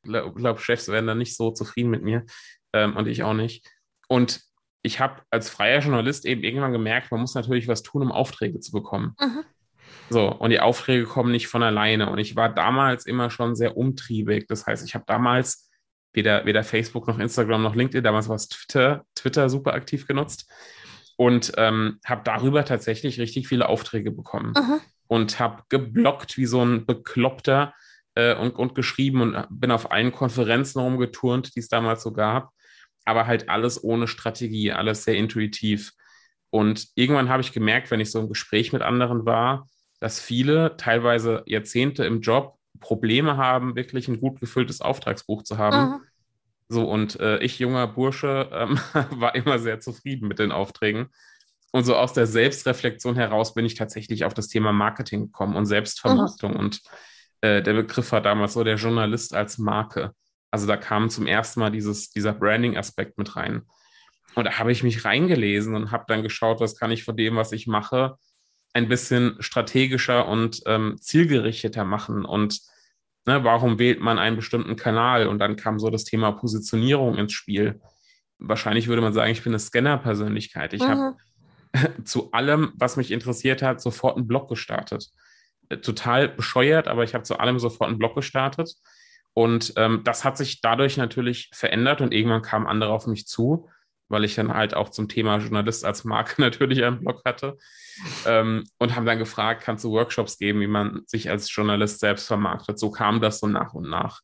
Ich 0.04 0.10
glaube, 0.10 0.60
Chefs 0.60 0.88
wären 0.88 1.06
da 1.06 1.14
nicht 1.14 1.36
so 1.36 1.52
zufrieden 1.52 1.92
mit 1.92 2.02
mir. 2.02 2.26
Ähm, 2.74 2.96
und 2.96 3.08
ich 3.08 3.24
auch 3.24 3.34
nicht. 3.34 3.68
Und 4.08 4.42
ich 4.84 5.00
habe 5.00 5.22
als 5.30 5.50
freier 5.50 5.80
Journalist 5.80 6.26
eben 6.26 6.44
irgendwann 6.44 6.72
gemerkt, 6.72 7.12
man 7.12 7.22
muss 7.22 7.36
natürlich 7.36 7.68
was 7.68 7.84
tun, 7.84 8.02
um 8.02 8.12
Aufträge 8.12 8.60
zu 8.60 8.72
bekommen. 8.72 9.16
Mhm. 9.20 9.44
So, 10.10 10.30
und 10.30 10.50
die 10.50 10.60
Aufträge 10.60 11.06
kommen 11.06 11.32
nicht 11.32 11.48
von 11.48 11.64
alleine. 11.64 12.10
Und 12.10 12.18
ich 12.18 12.36
war 12.36 12.54
damals 12.54 13.06
immer 13.06 13.30
schon 13.30 13.56
sehr 13.56 13.78
umtriebig. 13.78 14.48
Das 14.48 14.66
heißt, 14.66 14.86
ich 14.86 14.96
habe 14.96 15.06
damals 15.08 15.70
weder, 16.14 16.46
weder 16.46 16.64
Facebook 16.64 17.08
noch 17.08 17.20
Instagram 17.20 17.62
noch 17.62 17.76
LinkedIn, 17.76 18.04
damals 18.04 18.28
war 18.28 18.36
es 18.36 18.50
Twitter, 18.50 19.06
Twitter 19.16 19.50
super 19.50 19.74
aktiv 19.74 20.08
genutzt 20.08 20.52
und 21.16 21.54
ähm, 21.58 22.00
habe 22.06 22.22
darüber 22.26 22.66
tatsächlich 22.66 23.20
richtig 23.20 23.48
viele 23.48 23.70
Aufträge 23.70 24.12
bekommen 24.12 24.54
mhm. 24.58 24.82
und 25.08 25.40
habe 25.40 25.64
geblockt 25.70 26.36
wie 26.38 26.46
so 26.46 26.64
ein 26.66 26.86
Bekloppter 26.86 27.74
äh, 28.16 28.36
und, 28.36 28.56
und 28.56 28.76
geschrieben 28.76 29.22
und 29.22 29.46
bin 29.50 29.72
auf 29.72 29.92
allen 29.92 30.12
Konferenzen 30.12 30.80
rumgeturnt, 30.80 31.56
die 31.56 31.60
es 31.62 31.70
damals 31.70 32.04
so 32.04 32.12
gab 32.12 32.52
aber 33.12 33.28
halt 33.28 33.50
alles 33.50 33.84
ohne 33.84 34.08
Strategie, 34.08 34.72
alles 34.72 35.04
sehr 35.04 35.16
intuitiv. 35.16 35.92
Und 36.50 36.88
irgendwann 36.96 37.28
habe 37.28 37.42
ich 37.42 37.52
gemerkt, 37.52 37.92
wenn 37.92 38.00
ich 38.00 38.10
so 38.10 38.20
im 38.22 38.30
Gespräch 38.30 38.72
mit 38.72 38.82
anderen 38.82 39.26
war, 39.26 39.68
dass 40.00 40.22
viele 40.22 40.78
teilweise 40.78 41.44
Jahrzehnte 41.46 42.06
im 42.06 42.22
Job 42.22 42.58
Probleme 42.80 43.36
haben, 43.36 43.76
wirklich 43.76 44.08
ein 44.08 44.22
gut 44.22 44.40
gefülltes 44.40 44.80
Auftragsbuch 44.80 45.44
zu 45.44 45.58
haben. 45.58 45.92
Mhm. 45.92 46.02
So, 46.70 46.90
und 46.90 47.20
äh, 47.20 47.40
ich, 47.40 47.60
junger 47.60 47.86
Bursche, 47.86 48.50
ähm, 48.54 48.80
war 49.20 49.36
immer 49.36 49.60
sehr 49.60 49.82
zufrieden 49.82 50.30
mit 50.30 50.40
den 50.40 50.54
Aufträgen. 50.54 51.10
Und 51.74 51.84
so 51.84 51.98
aus 51.98 52.14
der 52.14 52.28
Selbstreflexion 52.28 53.16
heraus 53.16 53.54
bin 53.54 53.66
ich 53.66 53.76
tatsächlich 53.76 54.24
auf 54.24 54.34
das 54.34 54.48
Thema 54.48 54.72
Marketing 54.72 55.26
gekommen 55.26 55.58
und 55.58 55.66
Selbstvermarktung. 55.66 56.54
Mhm. 56.54 56.60
Und 56.60 56.82
äh, 57.42 57.62
der 57.62 57.74
Begriff 57.74 58.14
war 58.14 58.22
damals 58.22 58.54
so 58.54 58.64
der 58.64 58.76
Journalist 58.76 59.36
als 59.36 59.58
Marke. 59.58 60.14
Also 60.52 60.68
da 60.68 60.78
kam 60.78 61.10
zum 61.10 61.28
ersten 61.28 61.62
Mal 61.62 61.72
dieses, 61.72 62.12
dieser 62.12 62.34
Branding-Aspekt 62.34 63.18
mit 63.18 63.36
rein. 63.36 63.64
Und 64.36 64.46
da 64.46 64.60
habe 64.60 64.72
ich 64.72 64.84
mich 64.84 65.06
reingelesen 65.06 65.76
und 65.76 65.92
habe 65.92 66.06
dann 66.08 66.24
geschaut, 66.24 66.60
was 66.60 66.76
kann 66.76 66.92
ich 66.92 67.04
von 67.04 67.18
dem, 67.18 67.36
was 67.36 67.52
ich 67.54 67.68
mache, 67.68 68.18
ein 68.74 68.88
bisschen 68.88 69.36
strategischer 69.40 70.28
und 70.28 70.62
ähm, 70.66 70.98
zielgerichteter 71.00 71.84
machen 71.84 72.24
und 72.24 72.62
ne, 73.26 73.44
warum 73.44 73.80
wählt 73.80 74.00
man 74.00 74.20
einen 74.20 74.38
bestimmten 74.38 74.76
Kanal? 74.76 75.28
Und 75.28 75.40
dann 75.40 75.56
kam 75.56 75.80
so 75.80 75.90
das 75.90 76.06
Thema 76.06 76.32
Positionierung 76.32 77.18
ins 77.18 77.34
Spiel. 77.34 77.82
Wahrscheinlich 78.40 78.88
würde 78.88 79.02
man 79.02 79.14
sagen, 79.14 79.32
ich 79.32 79.44
bin 79.44 79.52
eine 79.52 79.60
Scanner-Persönlichkeit. 79.60 80.74
Ich 80.74 80.82
mhm. 80.82 80.88
habe 80.88 81.18
zu 82.06 82.32
allem, 82.32 82.72
was 82.76 82.98
mich 82.98 83.12
interessiert 83.12 83.62
hat, 83.62 83.82
sofort 83.82 84.18
einen 84.18 84.28
Blog 84.28 84.48
gestartet. 84.48 85.10
Äh, 85.70 85.78
total 85.78 86.30
bescheuert, 86.30 86.88
aber 86.88 87.04
ich 87.04 87.14
habe 87.14 87.24
zu 87.24 87.38
allem 87.38 87.60
sofort 87.60 87.90
einen 87.90 88.00
Blog 88.00 88.16
gestartet 88.16 88.76
und 89.34 89.74
ähm, 89.78 90.02
das 90.04 90.24
hat 90.24 90.38
sich 90.38 90.62
dadurch 90.62 90.98
natürlich 90.98 91.50
verändert 91.54 92.02
und 92.02 92.14
irgendwann 92.14 92.42
kamen 92.42 92.68
andere 92.68 92.92
auf 92.92 93.08
mich 93.08 93.28
zu, 93.28 93.70
weil 94.10 94.26
ich 94.26 94.36
dann 94.36 94.54
halt 94.54 94.74
auch 94.74 94.90
zum 94.90 95.08
Thema 95.08 95.38
Journalist 95.38 95.86
als 95.86 96.04
Marke 96.04 96.36
natürlich 96.42 96.84
einen 96.84 97.00
Blog 97.00 97.22
hatte 97.26 97.58
ähm, 98.26 98.66
und 98.78 98.96
haben 98.96 99.06
dann 99.06 99.20
gefragt, 99.20 99.64
kannst 99.64 99.84
du 99.84 99.92
Workshops 99.92 100.38
geben, 100.38 100.60
wie 100.60 100.68
man 100.68 101.04
sich 101.06 101.30
als 101.30 101.54
Journalist 101.54 102.00
selbst 102.00 102.28
vermarktet. 102.28 102.78
So 102.78 102.92
kam 102.92 103.22
das 103.22 103.40
so 103.40 103.48
nach 103.48 103.74
und 103.74 103.90
nach. 103.90 104.22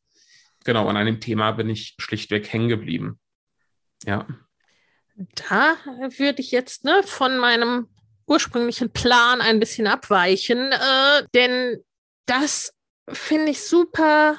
Genau, 0.66 0.90
und 0.90 0.98
an 0.98 1.06
dem 1.06 1.22
Thema 1.22 1.54
bin 1.54 1.70
ich 1.70 1.96
schlichtweg 1.98 2.52
hängen 2.52 2.68
geblieben. 2.68 3.20
Ja. 4.04 4.28
Da 5.16 5.78
würde 6.18 6.42
ich 6.42 6.52
jetzt 6.52 6.84
ne, 6.84 7.02
von 7.06 7.38
meinem 7.38 7.88
ursprünglichen 8.28 8.92
Plan 8.92 9.40
ein 9.40 9.60
bisschen 9.62 9.88
abweichen, 9.88 10.74
äh, 10.74 11.24
denn 11.34 11.82
das 12.26 12.74
finde 13.08 13.52
ich 13.52 13.64
super 13.64 14.38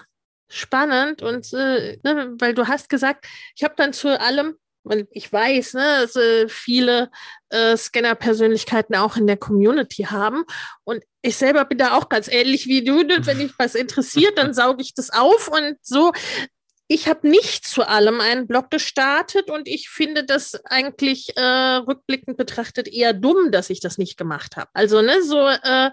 spannend 0.48 1.22
und 1.22 1.52
äh, 1.52 1.98
ne, 2.02 2.34
weil 2.38 2.54
du 2.54 2.66
hast 2.66 2.88
gesagt, 2.88 3.26
ich 3.54 3.64
habe 3.64 3.74
dann 3.76 3.92
zu 3.92 4.18
allem, 4.18 4.56
weil 4.82 5.06
ich 5.10 5.32
weiß, 5.32 5.74
ne, 5.74 5.98
dass 6.00 6.16
äh, 6.16 6.48
viele 6.48 7.10
äh, 7.50 7.76
Scanner-Persönlichkeiten 7.76 8.96
auch 8.96 9.16
in 9.16 9.26
der 9.26 9.36
Community 9.36 10.04
haben 10.04 10.44
und 10.84 11.04
ich 11.22 11.36
selber 11.36 11.64
bin 11.64 11.78
da 11.78 11.96
auch 11.96 12.08
ganz 12.08 12.28
ähnlich 12.28 12.66
wie 12.66 12.84
du. 12.84 13.02
Ne? 13.02 13.18
Wenn 13.26 13.38
mich 13.38 13.52
was 13.58 13.74
interessiert, 13.74 14.38
dann 14.38 14.54
sauge 14.54 14.82
ich 14.82 14.94
das 14.94 15.10
auf 15.10 15.48
und 15.48 15.76
so. 15.82 16.12
ich 16.90 17.06
habe 17.06 17.28
nicht 17.28 17.66
zu 17.66 17.86
allem 17.86 18.20
einen 18.20 18.46
Blog 18.46 18.70
gestartet 18.70 19.50
und 19.50 19.68
ich 19.68 19.90
finde 19.90 20.24
das 20.24 20.54
eigentlich 20.64 21.36
äh, 21.36 21.42
rückblickend 21.42 22.38
betrachtet 22.38 22.88
eher 22.88 23.12
dumm, 23.12 23.52
dass 23.52 23.68
ich 23.68 23.80
das 23.80 23.98
nicht 23.98 24.16
gemacht 24.16 24.56
habe. 24.56 24.70
Also, 24.72 25.02
ne, 25.02 25.22
so, 25.22 25.46
äh, 25.46 25.90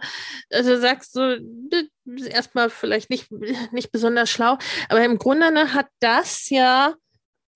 also 0.52 0.80
sagst 0.80 1.16
du, 1.18 1.38
so, 1.72 1.82
erstmal 2.06 2.70
vielleicht 2.70 3.10
nicht, 3.10 3.32
nicht 3.72 3.92
besonders 3.92 4.30
schlau, 4.30 4.58
aber 4.90 5.04
im 5.04 5.18
Grunde 5.18 5.52
ne, 5.52 5.74
hat 5.74 5.88
das 6.00 6.50
ja 6.50 6.96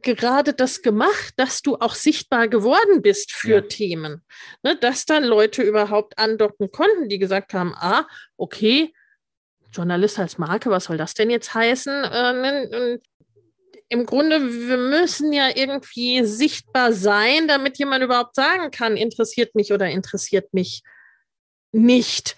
gerade 0.01 0.53
das 0.53 0.81
gemacht, 0.81 1.33
dass 1.35 1.61
du 1.61 1.75
auch 1.75 1.93
sichtbar 1.93 2.47
geworden 2.47 3.01
bist 3.01 3.31
für 3.31 3.55
ja. 3.55 3.61
Themen. 3.61 4.23
Ne, 4.63 4.75
dass 4.77 5.05
dann 5.05 5.23
Leute 5.23 5.61
überhaupt 5.61 6.17
andocken 6.17 6.71
konnten, 6.71 7.09
die 7.09 7.19
gesagt 7.19 7.53
haben, 7.53 7.73
ah, 7.75 8.07
okay, 8.37 8.93
Journalist 9.71 10.17
als 10.17 10.37
Marke, 10.37 10.69
was 10.69 10.85
soll 10.85 10.97
das 10.97 11.13
denn 11.13 11.29
jetzt 11.29 11.53
heißen? 11.53 12.03
Äh, 12.03 12.33
ne, 12.33 12.99
im 13.89 14.05
Grunde, 14.05 14.39
wir 14.41 14.77
müssen 14.77 15.33
ja 15.33 15.49
irgendwie 15.53 16.23
sichtbar 16.23 16.93
sein, 16.93 17.47
damit 17.47 17.79
jemand 17.79 18.03
überhaupt 18.03 18.35
sagen 18.35 18.69
kann, 18.71 18.95
interessiert 18.95 19.55
mich 19.55 19.73
oder 19.73 19.89
interessiert 19.89 20.53
mich 20.53 20.83
nicht. 21.71 22.35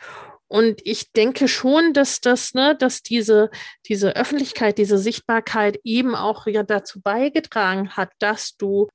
Und 0.52 0.82
ich 0.84 1.14
denke 1.14 1.48
schon, 1.48 1.94
dass 1.94 2.20
das, 2.20 2.54
ne, 2.54 2.76
dass 2.78 3.04
diese, 3.04 3.50
diese 3.88 4.18
Öffentlichkeit, 4.18 4.78
diese 4.78 4.98
Sichtbarkeit 4.98 5.80
eben 5.86 6.14
auch 6.14 6.46
ja 6.46 6.64
dazu 6.64 7.00
beigetragen 7.00 7.92
hat, 7.92 8.10
dass 8.20 8.58
du 8.58 8.90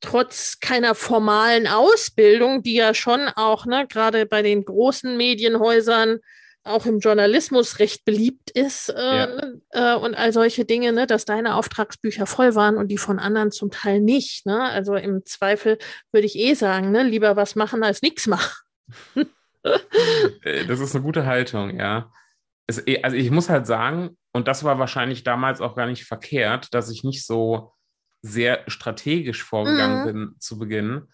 trotz 0.00 0.58
keiner 0.58 0.96
formalen 0.96 1.68
Ausbildung, 1.68 2.64
die 2.64 2.74
ja 2.74 2.92
schon 2.92 3.28
auch, 3.36 3.66
ne, 3.66 3.86
gerade 3.88 4.26
bei 4.26 4.42
den 4.42 4.64
großen 4.64 5.16
Medienhäusern 5.16 6.18
auch 6.64 6.86
im 6.86 6.98
Journalismus 6.98 7.78
recht 7.78 8.04
beliebt 8.04 8.50
ist 8.50 8.88
äh, 8.88 8.94
ja. 8.96 9.52
Äh, 9.70 9.96
und 9.96 10.16
all 10.16 10.32
solche 10.32 10.64
Dinge, 10.64 10.92
ne, 10.92 11.06
dass 11.06 11.24
deine 11.24 11.54
Auftragsbücher 11.54 12.26
voll 12.26 12.56
waren 12.56 12.78
und 12.78 12.88
die 12.88 12.98
von 12.98 13.20
anderen 13.20 13.52
zum 13.52 13.70
Teil 13.70 14.00
nicht. 14.00 14.44
Ne? 14.44 14.60
Also 14.60 14.96
im 14.96 15.24
Zweifel 15.24 15.78
würde 16.10 16.26
ich 16.26 16.36
eh 16.36 16.54
sagen, 16.54 16.90
ne, 16.90 17.04
lieber 17.04 17.36
was 17.36 17.54
machen 17.54 17.84
als 17.84 18.02
nichts 18.02 18.26
machen. 18.26 18.50
Äh, 20.42 20.66
das 20.66 20.80
ist 20.80 20.94
eine 20.94 21.02
gute 21.02 21.26
Haltung, 21.26 21.78
ja. 21.78 22.12
Es, 22.66 22.86
eh, 22.86 23.02
also 23.02 23.16
ich 23.16 23.30
muss 23.30 23.48
halt 23.48 23.66
sagen, 23.66 24.16
und 24.32 24.46
das 24.46 24.62
war 24.62 24.78
wahrscheinlich 24.78 25.24
damals 25.24 25.60
auch 25.60 25.74
gar 25.74 25.86
nicht 25.86 26.04
verkehrt, 26.04 26.74
dass 26.74 26.90
ich 26.90 27.02
nicht 27.02 27.24
so 27.24 27.72
sehr 28.22 28.62
strategisch 28.66 29.42
vorgegangen 29.42 30.00
mhm. 30.00 30.04
bin 30.04 30.34
zu 30.38 30.58
Beginn, 30.58 31.08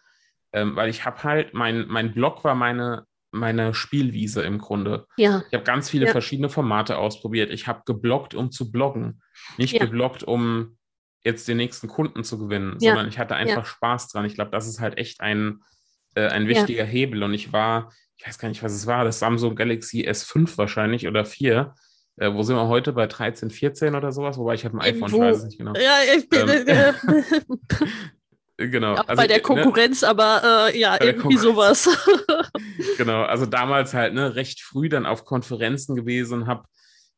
ähm, 0.53 0.77
weil 0.77 0.89
ich 0.89 1.05
habe 1.05 1.23
halt, 1.23 1.55
mein, 1.55 1.87
mein 1.89 2.13
Blog 2.13 2.45
war 2.45 2.55
meine 2.55 3.05
meine 3.33 3.75
Spielwiese 3.75 4.43
im 4.43 4.59
Grunde. 4.59 5.07
Ja. 5.17 5.43
Ich 5.49 5.55
habe 5.55 5.65
ganz 5.65 5.89
viele 5.89 6.07
ja. 6.07 6.13
verschiedene 6.13 6.49
Formate 6.49 6.99
ausprobiert. 6.99 7.51
Ich 7.51 7.67
habe 7.67 7.83
geblockt, 7.87 8.35
um 8.35 8.51
zu 8.51 8.71
bloggen. 8.71 9.23
Nicht 9.57 9.75
ja. 9.75 9.85
geblockt, 9.85 10.25
um 10.25 10.77
jetzt 11.23 11.47
den 11.49 11.59
nächsten 11.59 11.89
Kunden 11.89 12.25
zu 12.25 12.39
gewinnen, 12.39 12.77
ja. 12.81 12.91
sondern 12.91 13.09
ich 13.09 13.19
hatte 13.19 13.37
einfach 13.37 13.67
Spaß 13.67 14.09
dran. 14.09 14.25
Ich 14.25 14.35
glaube, 14.35 14.51
das 14.51 14.67
ist 14.67 14.81
halt 14.81 14.99
echt 14.99 15.21
ein, 15.21 15.63
äh, 16.15 16.29
ein 16.29 16.49
wichtiger 16.49 16.85
Hebel. 16.85 17.23
Und 17.23 17.35
ich 17.35 17.53
war, 17.53 17.93
ich 18.21 18.27
weiß 18.27 18.39
gar 18.39 18.51
nicht, 18.51 18.63
was 18.63 18.75
es 18.75 18.87
war, 18.87 19.05
das 19.05 19.19
Samsung 19.19 19.57
Galaxy 19.57 20.07
S5 20.07 20.59
wahrscheinlich 20.59 21.09
oder 21.09 21.25
4. 21.25 21.75
Äh, 22.17 22.35
wo 22.35 22.43
sind 22.43 22.55
wir 22.55 22.69
heute? 22.69 22.93
Bei 22.93 23.07
13, 23.07 23.51
14 23.51 23.95
oder 23.95 24.13
sowas? 24.13 24.37
Wobei 24.37 24.55
ich 24.55 24.67
habe 24.67 24.79
ein 24.79 24.83
iPhone, 24.83 25.09
ich 25.09 25.19
weiß 25.19 25.45
nicht 25.45 25.57
genau. 25.57 25.73
Ja, 25.75 26.01
ich 26.15 26.29
bin, 26.29 26.47
ähm, 26.47 26.67
äh, 28.59 28.67
genau. 28.69 28.93
Auch 28.93 29.09
also, 29.09 29.17
bei 29.17 29.27
der 29.27 29.39
ne, 29.39 29.43
Konkurrenz, 29.43 30.03
ne, 30.03 30.09
aber 30.09 30.69
äh, 30.69 30.79
ja, 30.79 31.03
irgendwie 31.03 31.39
sowas. 31.39 31.89
genau, 32.99 33.23
also 33.23 33.47
damals 33.47 33.95
halt 33.95 34.13
ne, 34.13 34.35
recht 34.35 34.61
früh 34.61 34.91
dann 34.91 35.07
auf 35.07 35.25
Konferenzen 35.25 35.97
gewesen, 35.97 36.47
habe 36.47 36.65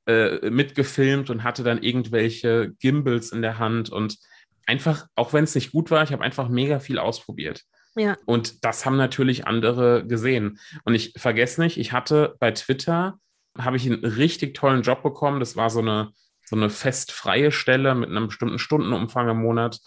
äh, 0.07 0.51
mitgefilmt 0.51 1.31
und 1.31 1.43
hatte 1.43 1.65
dann 1.65 1.83
irgendwelche 1.83 2.75
Gimbals 2.79 3.33
in 3.33 3.43
der 3.43 3.59
Hand 3.59 3.91
und 3.91 4.19
einfach, 4.67 5.09
auch 5.17 5.33
wenn 5.33 5.43
es 5.43 5.57
nicht 5.57 5.73
gut 5.73 5.91
war, 5.91 6.05
ich 6.05 6.13
habe 6.13 6.23
einfach 6.23 6.49
mega 6.49 6.79
viel 6.79 7.01
ausprobiert. 7.01 7.65
Ja. 7.95 8.17
Und 8.25 8.65
das 8.65 8.87
haben 8.87 8.97
natürlich 8.97 9.47
andere 9.47 10.07
gesehen. 10.07 10.59
Und 10.85 10.95
ich 10.95 11.13
vergesse 11.17 11.61
nicht, 11.61 11.79
ich 11.79 11.93
hatte 11.93 12.37
bei 12.39 12.51
Twitter, 12.53 13.19
habe 13.59 13.77
ich 13.77 13.87
einen 13.87 14.05
richtig 14.05 14.55
tollen 14.55 14.83
Job 14.83 15.03
bekommen. 15.03 15.41
Das 15.41 15.57
war 15.57 15.69
so 15.69 15.81
eine, 15.81 16.13
so 16.45 16.57
eine 16.57 16.71
festfreie 16.71 17.53
Stelle 17.53 17.95
mit 17.95 18.09
einem 18.09 18.29
bestimmten 18.29 18.59
Stundenumfang 18.59 19.29
im 19.29 19.43
Monat 19.43 19.81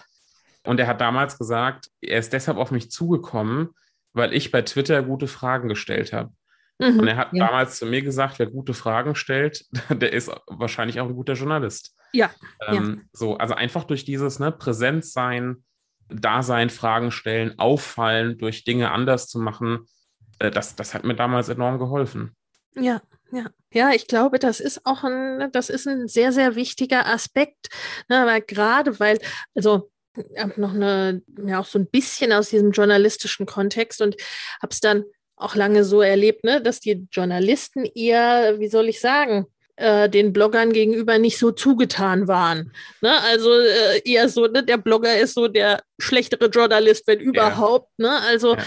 und 0.66 0.80
er 0.80 0.88
hat 0.88 1.00
damals 1.00 1.38
gesagt, 1.38 1.90
er 2.02 2.20
ist 2.20 2.34
deshalb 2.34 2.58
auf 2.58 2.72
mich 2.72 2.92
zugekommen, 2.92 3.70
weil 4.14 4.34
ich 4.34 4.52
bei 4.52 4.62
Twitter 4.64 5.04
gute 5.04 5.28
Fragen 5.28 5.70
gestellt 5.70 6.12
habe. 6.12 6.32
Mhm, 6.80 7.00
und 7.00 7.08
er 7.08 7.18
hat 7.18 7.34
ja. 7.34 7.46
damals 7.46 7.78
zu 7.78 7.86
mir 7.86 8.02
gesagt, 8.02 8.40
wer 8.40 8.48
gute 8.48 8.74
Fragen 8.74 9.16
stellt, 9.16 9.66
der 9.90 10.12
ist 10.12 10.32
wahrscheinlich 10.48 11.00
auch 11.00 11.08
ein 11.08 11.16
guter 11.16 11.34
Journalist. 11.34 11.96
Ja. 12.12 12.32
Ähm, 12.68 12.96
ja. 12.98 13.04
So, 13.14 13.38
also 13.38 13.54
einfach 13.54 13.84
durch 13.84 14.06
dieses 14.06 14.40
ne, 14.40 14.52
Präsenz 14.52 15.14
sein, 15.14 15.64
Dasein, 16.10 16.70
Fragen 16.70 17.12
stellen, 17.12 17.58
auffallen, 17.58 18.38
durch 18.38 18.64
Dinge 18.64 18.92
anders 18.92 19.28
zu 19.28 19.40
machen, 19.40 19.88
äh, 20.40 20.52
das, 20.52 20.76
das 20.76 20.94
hat 20.94 21.04
mir 21.04 21.16
damals 21.16 21.50
enorm 21.50 21.80
geholfen. 21.80 22.36
Ja, 22.76 23.02
ja, 23.32 23.50
ja, 23.72 23.92
ich 23.92 24.08
glaube, 24.08 24.38
das 24.38 24.60
ist 24.60 24.86
auch 24.86 25.04
ein, 25.04 25.50
das 25.52 25.70
ist 25.70 25.88
ein 25.88 26.08
sehr, 26.08 26.32
sehr 26.32 26.56
wichtiger 26.56 27.08
Aspekt, 27.08 27.70
ne, 28.10 28.26
weil 28.26 28.42
gerade 28.42 29.00
weil, 29.00 29.20
also 29.56 29.90
habe 30.38 30.60
noch 30.60 30.74
eine, 30.74 31.22
ja 31.46 31.60
auch 31.60 31.66
so 31.66 31.80
ein 31.80 31.88
bisschen 31.88 32.32
aus 32.32 32.50
diesem 32.50 32.72
journalistischen 32.72 33.46
Kontext 33.46 34.02
und 34.02 34.16
habe 34.62 34.72
es 34.72 34.80
dann 34.80 35.04
auch 35.36 35.56
lange 35.56 35.84
so 35.84 36.02
erlebt, 36.02 36.44
ne, 36.44 36.62
dass 36.62 36.80
die 36.80 37.08
Journalisten 37.12 37.86
eher, 37.86 38.60
wie 38.60 38.70
soll 38.70 38.88
ich 38.88 39.02
sagen, 39.02 39.46
äh, 39.78 40.10
den 40.10 40.34
Bloggern 40.34 40.72
gegenüber 40.72 41.18
nicht 41.18 41.38
so 41.38 41.52
zugetan 41.52 42.28
waren. 42.28 42.72
Ne? 43.02 43.12
Also 43.24 43.52
äh, 43.52 44.02
eher 44.06 44.30
so, 44.30 44.48
ne, 44.48 44.64
der 44.64 44.78
Blogger 44.78 45.18
ist 45.20 45.34
so 45.34 45.48
der 45.48 45.82
schlechtere 46.00 46.48
Journalist, 46.48 47.08
wenn 47.08 47.20
überhaupt. 47.20 47.90
Ja. 47.98 48.08
Ne? 48.08 48.22
Also 48.28 48.56
ja. 48.56 48.64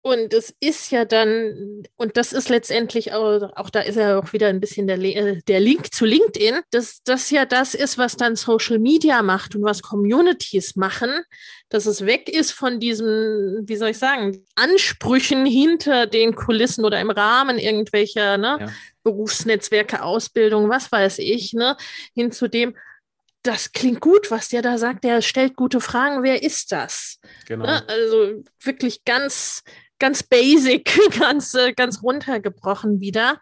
Und 0.00 0.32
es 0.32 0.54
ist 0.60 0.90
ja 0.92 1.04
dann, 1.04 1.82
und 1.96 2.16
das 2.16 2.32
ist 2.32 2.48
letztendlich 2.48 3.12
auch, 3.12 3.50
auch 3.56 3.68
da 3.68 3.80
ist 3.80 3.96
ja 3.96 4.18
auch 4.18 4.32
wieder 4.32 4.46
ein 4.46 4.60
bisschen 4.60 4.86
der, 4.86 4.98
äh, 4.98 5.40
der 5.48 5.58
Link 5.58 5.92
zu 5.92 6.04
LinkedIn, 6.04 6.60
dass 6.70 7.02
das 7.02 7.30
ja 7.30 7.44
das 7.44 7.74
ist, 7.74 7.98
was 7.98 8.16
dann 8.16 8.36
Social 8.36 8.78
Media 8.78 9.22
macht 9.22 9.56
und 9.56 9.64
was 9.64 9.82
Communities 9.82 10.76
machen, 10.76 11.10
dass 11.68 11.86
es 11.86 12.06
weg 12.06 12.28
ist 12.28 12.52
von 12.52 12.78
diesen, 12.78 13.68
wie 13.68 13.76
soll 13.76 13.90
ich 13.90 13.98
sagen, 13.98 14.44
Ansprüchen 14.54 15.44
hinter 15.44 16.06
den 16.06 16.34
Kulissen 16.36 16.84
oder 16.84 17.00
im 17.00 17.10
Rahmen 17.10 17.58
irgendwelcher 17.58 18.38
ne, 18.38 18.56
ja. 18.60 18.66
Berufsnetzwerke, 19.02 20.02
Ausbildung, 20.02 20.68
was 20.68 20.92
weiß 20.92 21.18
ich, 21.18 21.54
ne, 21.54 21.76
hin 22.14 22.30
zu 22.30 22.48
dem, 22.48 22.76
das 23.42 23.72
klingt 23.72 24.00
gut, 24.00 24.30
was 24.30 24.48
der 24.48 24.62
da 24.62 24.78
sagt, 24.78 25.04
der 25.04 25.22
stellt 25.22 25.56
gute 25.56 25.80
Fragen, 25.80 26.22
wer 26.22 26.42
ist 26.42 26.72
das? 26.72 27.18
Genau. 27.46 27.66
Ne? 27.66 27.88
Also 27.88 28.42
wirklich 28.60 29.04
ganz 29.04 29.62
ganz 29.98 30.22
basic, 30.22 30.98
ganz, 31.18 31.54
äh, 31.54 31.72
ganz 31.72 32.02
runtergebrochen 32.02 33.00
wieder. 33.00 33.40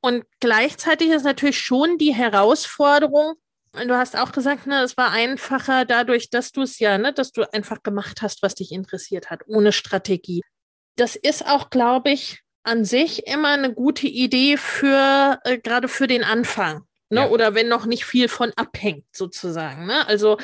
Und 0.00 0.24
gleichzeitig 0.40 1.10
ist 1.10 1.24
natürlich 1.24 1.60
schon 1.60 1.98
die 1.98 2.14
Herausforderung, 2.14 3.34
du 3.72 3.96
hast 3.96 4.16
auch 4.16 4.32
gesagt, 4.32 4.66
ne, 4.66 4.82
es 4.82 4.96
war 4.96 5.10
einfacher 5.10 5.84
dadurch, 5.84 6.30
dass 6.30 6.52
du 6.52 6.62
es 6.62 6.78
ja, 6.78 6.96
ne, 6.98 7.12
dass 7.12 7.32
du 7.32 7.42
einfach 7.52 7.82
gemacht 7.82 8.22
hast, 8.22 8.42
was 8.42 8.54
dich 8.54 8.72
interessiert 8.72 9.30
hat, 9.30 9.42
ohne 9.46 9.72
Strategie. 9.72 10.42
Das 10.96 11.14
ist 11.14 11.46
auch, 11.46 11.68
glaube 11.68 12.10
ich, 12.10 12.40
an 12.62 12.84
sich 12.84 13.26
immer 13.26 13.50
eine 13.50 13.72
gute 13.72 14.06
Idee 14.06 14.56
für, 14.56 15.38
äh, 15.44 15.58
gerade 15.58 15.88
für 15.88 16.06
den 16.06 16.24
Anfang. 16.24 16.82
Ne? 17.10 17.20
Ja. 17.20 17.28
Oder 17.28 17.54
wenn 17.54 17.68
noch 17.68 17.86
nicht 17.86 18.04
viel 18.04 18.28
von 18.28 18.52
abhängt, 18.56 19.04
sozusagen. 19.12 19.86
Ne? 19.86 20.06
Also 20.08 20.38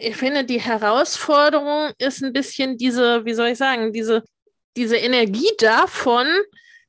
ich 0.00 0.16
finde, 0.16 0.44
die 0.44 0.60
Herausforderung 0.60 1.90
ist 1.98 2.22
ein 2.22 2.32
bisschen 2.32 2.76
diese, 2.76 3.24
wie 3.24 3.34
soll 3.34 3.48
ich 3.48 3.58
sagen, 3.58 3.92
diese, 3.92 4.24
diese 4.76 4.96
Energie 4.96 5.50
davon 5.58 6.26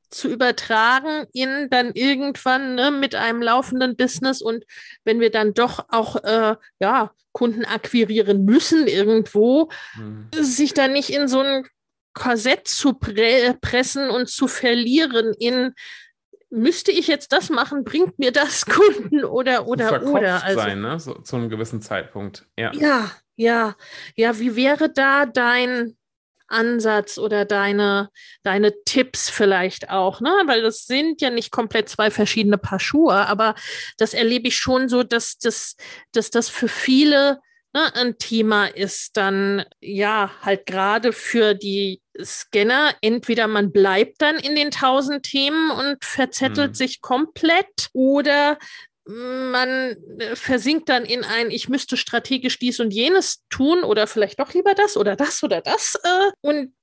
zu 0.09 0.27
übertragen 0.27 1.25
in 1.31 1.69
dann 1.69 1.91
irgendwann 1.93 2.75
ne, 2.75 2.91
mit 2.91 3.15
einem 3.15 3.41
laufenden 3.41 3.95
Business 3.95 4.41
und 4.41 4.65
wenn 5.05 5.21
wir 5.21 5.31
dann 5.31 5.53
doch 5.53 5.85
auch 5.89 6.17
äh, 6.23 6.55
ja, 6.79 7.11
Kunden 7.31 7.63
akquirieren 7.63 8.43
müssen 8.43 8.87
irgendwo, 8.87 9.69
mhm. 9.95 10.27
sich 10.33 10.73
dann 10.73 10.91
nicht 10.91 11.09
in 11.09 11.29
so 11.29 11.39
ein 11.39 11.65
Korsett 12.13 12.67
zu 12.67 12.93
pre 12.93 13.57
pressen 13.61 14.09
und 14.09 14.29
zu 14.29 14.49
verlieren 14.49 15.33
in 15.39 15.73
müsste 16.51 16.91
ich 16.91 17.07
jetzt 17.07 17.31
das 17.31 17.49
machen, 17.49 17.83
bringt 17.83 18.19
mir 18.19 18.31
das 18.31 18.65
Kunden 18.67 19.23
oder 19.23 19.67
oder 19.67 20.03
oder 20.03 20.43
also 20.43 20.59
sein, 20.59 20.81
ne? 20.81 20.99
So, 20.99 21.15
zu 21.15 21.37
einem 21.37 21.49
gewissen 21.49 21.81
Zeitpunkt. 21.81 22.45
Ja. 22.57 22.71
ja, 22.73 23.11
ja, 23.35 23.75
ja. 24.15 24.37
Wie 24.37 24.55
wäre 24.55 24.91
da 24.91 25.25
dein 25.25 25.97
Ansatz 26.47 27.17
oder 27.17 27.45
deine 27.45 28.09
deine 28.43 28.73
Tipps 28.83 29.29
vielleicht 29.29 29.89
auch, 29.89 30.19
ne? 30.19 30.43
Weil 30.45 30.61
das 30.61 30.85
sind 30.85 31.21
ja 31.21 31.29
nicht 31.29 31.51
komplett 31.51 31.89
zwei 31.89 32.11
verschiedene 32.11 32.57
Paar 32.57 32.79
Schuhe, 32.79 33.27
aber 33.27 33.55
das 33.97 34.13
erlebe 34.13 34.49
ich 34.49 34.57
schon 34.57 34.89
so, 34.89 35.03
dass 35.03 35.37
das 35.37 35.75
dass 36.11 36.29
das 36.29 36.49
für 36.49 36.67
viele 36.67 37.39
ne, 37.73 37.95
ein 37.95 38.17
Thema 38.17 38.65
ist, 38.65 39.15
dann 39.17 39.65
ja 39.79 40.31
halt 40.41 40.65
gerade 40.65 41.13
für 41.13 41.53
die 41.53 42.00
Scanner, 42.21 42.93
entweder 43.01 43.47
man 43.47 43.71
bleibt 43.71 44.21
dann 44.21 44.37
in 44.37 44.55
den 44.55 44.71
tausend 44.71 45.23
Themen 45.23 45.71
und 45.71 46.03
verzettelt 46.03 46.71
mhm. 46.71 46.75
sich 46.75 47.01
komplett 47.01 47.89
oder 47.93 48.57
man 49.05 49.69
äh, 50.19 50.35
versinkt 50.35 50.89
dann 50.89 51.05
in 51.05 51.23
ein, 51.23 51.49
ich 51.49 51.69
müsste 51.69 51.97
strategisch 51.97 52.59
dies 52.59 52.79
und 52.79 52.91
jenes 52.91 53.43
tun 53.49 53.83
oder 53.83 54.07
vielleicht 54.07 54.39
doch 54.39 54.53
lieber 54.53 54.73
das 54.75 54.95
oder 54.95 55.15
das 55.15 55.43
oder 55.43 55.61
das 55.61 55.95
äh, 56.03 56.31
und 56.41 56.73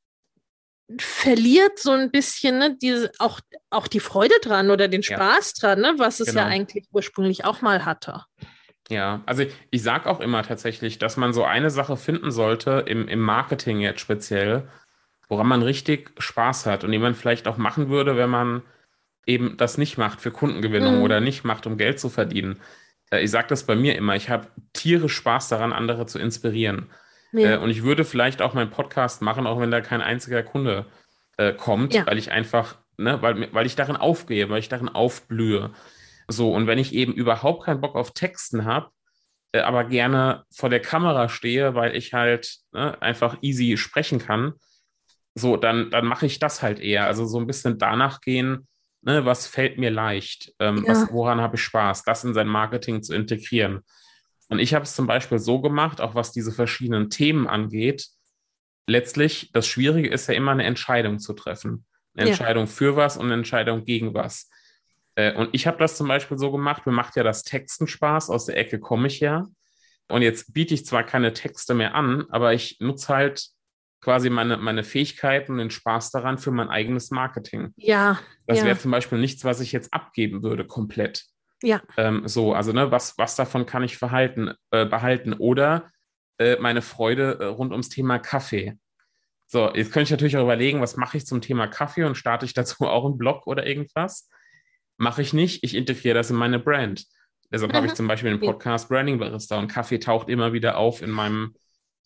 verliert 0.99 1.79
so 1.79 1.93
ein 1.93 2.11
bisschen 2.11 2.59
ne, 2.59 2.77
diese, 2.81 3.13
auch, 3.19 3.41
auch 3.71 3.89
die 3.89 4.01
Freude 4.01 4.35
dran 4.43 4.71
oder 4.71 4.89
den 4.89 5.03
Spaß 5.03 5.55
ja. 5.61 5.69
dran, 5.75 5.81
ne, 5.83 5.95
was 5.99 6.21
es 6.21 6.29
genau. 6.29 6.41
ja 6.41 6.47
eigentlich 6.47 6.87
ursprünglich 6.93 7.45
auch 7.45 7.61
mal 7.61 7.85
hatte. 7.85 8.25
Ja, 8.89 9.23
also 9.27 9.43
ich, 9.43 9.53
ich 9.71 9.83
sage 9.83 10.09
auch 10.09 10.21
immer 10.21 10.43
tatsächlich, 10.43 10.99
dass 10.99 11.19
man 11.19 11.35
so 11.35 11.45
eine 11.45 11.69
Sache 11.71 11.99
finden 11.99 12.31
sollte, 12.31 12.85
im, 12.87 13.07
im 13.07 13.21
Marketing 13.21 13.81
jetzt 13.81 14.01
speziell, 14.01 14.69
woran 15.29 15.47
man 15.47 15.63
richtig 15.63 16.11
Spaß 16.19 16.67
hat 16.67 16.85
und 16.85 16.93
die 16.93 16.99
man 16.99 17.15
vielleicht 17.15 17.47
auch 17.47 17.57
machen 17.57 17.89
würde, 17.89 18.17
wenn 18.17 18.31
man 18.31 18.63
eben 19.27 19.57
das 19.57 19.79
nicht 19.79 19.99
macht 19.99 20.21
für 20.21 20.31
Kundengewinnung 20.31 20.97
mhm. 20.97 21.03
oder 21.03 21.21
nicht 21.21 21.45
macht, 21.45 21.67
um 21.67 21.77
Geld 21.77 22.01
zu 22.01 22.09
verdienen. 22.09 22.61
Äh, 23.11 23.23
ich 23.23 23.31
sage 23.31 23.49
das 23.49 23.65
bei 23.65 23.77
mir 23.77 23.97
immer, 23.97 24.17
ich 24.17 24.31
habe 24.31 24.49
tierisch 24.73 25.15
Spaß 25.15 25.49
daran, 25.49 25.73
andere 25.73 26.07
zu 26.07 26.19
inspirieren. 26.19 26.91
Ja. 27.33 27.55
Äh, 27.55 27.59
und 27.59 27.71
ich 27.71 27.83
würde 27.83 28.05
vielleicht 28.05 28.41
auch 28.41 28.55
meinen 28.55 28.71
Podcast 28.71 29.21
machen, 29.23 29.47
auch 29.47 29.61
wenn 29.61 29.71
da 29.71 29.81
kein 29.81 30.01
einziger 30.01 30.43
Kunde 30.43 30.87
äh, 31.37 31.53
kommt, 31.53 31.95
ja. 31.95 32.07
weil 32.07 32.19
ich 32.19 32.31
einfach, 32.33 32.77
ne, 32.97 33.21
weil, 33.21 33.53
weil 33.53 33.67
ich 33.67 33.77
darin 33.77 33.97
aufgehe, 33.97 34.49
weil 34.49 34.61
ich 34.61 34.71
darin 34.71 34.89
aufblühe. 34.89 35.71
So, 36.27 36.53
und 36.53 36.67
wenn 36.67 36.79
ich 36.79 36.95
eben 36.95 37.13
überhaupt 37.13 37.65
keinen 37.65 37.81
Bock 37.81 37.97
auf 37.97 38.13
Texten 38.13 38.65
habe, 38.65 38.91
äh, 39.53 39.61
aber 39.61 39.85
gerne 39.85 40.45
vor 40.51 40.71
der 40.71 40.81
Kamera 40.81 41.29
stehe, 41.29 41.75
weil 41.75 41.97
ich 41.97 42.15
halt 42.15 42.59
ne, 42.73 43.01
einfach 43.03 43.37
easy 43.43 43.77
sprechen 43.77 44.19
kann, 44.19 44.55
so, 45.39 45.57
dann, 45.57 45.91
dann 45.91 46.07
mache 46.07 46.27
ich 46.27 46.39
das 46.39 46.63
halt 46.63 46.81
eher. 46.81 47.07
Also 47.07 47.27
so 47.27 47.39
ein 47.39 47.47
bisschen 47.47 47.79
danach 47.79 48.21
gehen, 48.21 48.67
ne, 49.03 49.25
was 49.25 49.47
fällt 49.47 49.79
mir 49.79 49.91
leicht, 49.91 50.53
ähm, 50.59 50.85
ja. 50.85 50.93
was, 50.93 51.13
woran 51.13 51.41
habe 51.41 51.57
ich 51.57 51.63
Spaß, 51.63 52.05
das 52.05 52.25
in 52.25 52.35
sein 52.35 52.49
Marketing 52.49 53.03
zu 53.03 53.15
integrieren. 53.15 53.81
Und 54.49 54.59
ich 54.59 54.75
habe 54.75 54.85
es 54.85 54.95
zum 54.95 55.07
Beispiel 55.07 55.39
so 55.39 55.61
gemacht, 55.61 56.01
auch 56.01 56.15
was 56.15 56.33
diese 56.33 56.53
verschiedenen 56.53 57.11
Themen 57.11 57.47
angeht. 57.47 58.07
Letztlich, 58.87 59.51
das 59.53 59.67
Schwierige 59.67 60.09
ist 60.09 60.27
ja 60.29 60.35
immer 60.35 60.53
eine 60.53 60.65
Entscheidung 60.65 61.19
zu 61.19 61.35
treffen. 61.35 61.85
Eine 62.15 62.27
ja. 62.27 62.31
Entscheidung 62.31 62.67
für 62.67 62.97
was 62.97 63.17
und 63.17 63.27
eine 63.27 63.35
Entscheidung 63.35 63.85
gegen 63.85 64.15
was. 64.15 64.49
Äh, 65.15 65.35
und 65.35 65.51
ich 65.53 65.67
habe 65.67 65.79
das 65.79 65.97
zum 65.97 66.09
Beispiel 66.09 66.39
so 66.39 66.51
gemacht, 66.51 66.87
mir 66.87 66.93
macht 66.93 67.17
ja 67.17 67.23
das 67.23 67.43
Texten 67.43 67.87
Spaß, 67.87 68.31
aus 68.31 68.47
der 68.47 68.57
Ecke 68.57 68.79
komme 68.81 69.09
ich 69.09 69.21
ja. 69.21 69.47
Und 70.09 70.23
jetzt 70.23 70.55
biete 70.55 70.73
ich 70.73 70.87
zwar 70.87 71.05
keine 71.05 71.35
Texte 71.35 71.75
mehr 71.75 71.95
an, 71.95 72.25
aber 72.31 72.55
ich 72.55 72.79
nutze 72.81 73.15
halt 73.15 73.49
quasi 74.01 74.31
meine, 74.31 74.57
meine 74.57 74.85
Fähigkeiten 74.85 75.53
und 75.53 75.59
den 75.59 75.71
Spaß 75.71 76.11
daran 76.11 76.39
für 76.39 76.51
mein 76.51 76.69
eigenes 76.69 77.11
Marketing. 77.11 77.73
Ja. 77.77 78.19
Das 78.47 78.59
ja. 78.59 78.65
wäre 78.65 78.79
zum 78.79 78.91
Beispiel 78.91 79.19
nichts, 79.19 79.45
was 79.45 79.61
ich 79.61 79.73
jetzt 79.73 79.93
abgeben 79.93 80.43
würde, 80.43 80.65
komplett. 80.65 81.25
Ja. 81.63 81.83
Ähm, 81.97 82.23
so, 82.27 82.55
also 82.55 82.73
ne, 82.73 82.91
was, 82.91 83.19
was 83.19 83.35
davon 83.35 83.67
kann 83.67 83.83
ich 83.83 83.97
verhalten, 83.97 84.53
äh, 84.71 84.87
behalten? 84.87 85.33
Oder 85.33 85.91
äh, 86.39 86.57
meine 86.61 86.83
Freude 86.83 87.39
äh, 87.41 87.45
rund 87.47 87.73
ums 87.73 87.89
Thema 87.89 88.19
Kaffee. 88.19 88.79
So, 89.47 89.73
jetzt 89.75 89.93
könnte 89.93 90.05
ich 90.05 90.11
natürlich 90.11 90.37
auch 90.37 90.45
überlegen, 90.45 90.81
was 90.81 90.97
mache 90.97 91.17
ich 91.17 91.27
zum 91.27 91.41
Thema 91.41 91.67
Kaffee 91.67 92.05
und 92.05 92.17
starte 92.17 92.47
ich 92.47 92.55
dazu 92.55 92.85
auch 92.87 93.05
einen 93.05 93.19
Blog 93.19 93.47
oder 93.47 93.67
irgendwas? 93.67 94.31
Mache 94.97 95.23
ich 95.23 95.33
nicht, 95.33 95.65
ich 95.65 95.75
integriere 95.75 96.15
das 96.15 96.31
in 96.31 96.37
meine 96.37 96.59
Brand. 96.59 97.07
Deshalb 97.51 97.73
mhm. 97.73 97.77
habe 97.77 97.87
ich 97.87 97.95
zum 97.95 98.07
Beispiel 98.07 98.31
den 98.31 98.41
Podcast 98.41 98.89
Branding 98.89 99.19
Barista 99.19 99.59
und 99.59 99.69
Kaffee 99.69 99.99
taucht 99.99 100.29
immer 100.29 100.53
wieder 100.53 100.77
auf 100.77 101.03
in 101.03 101.11
meinem 101.11 101.55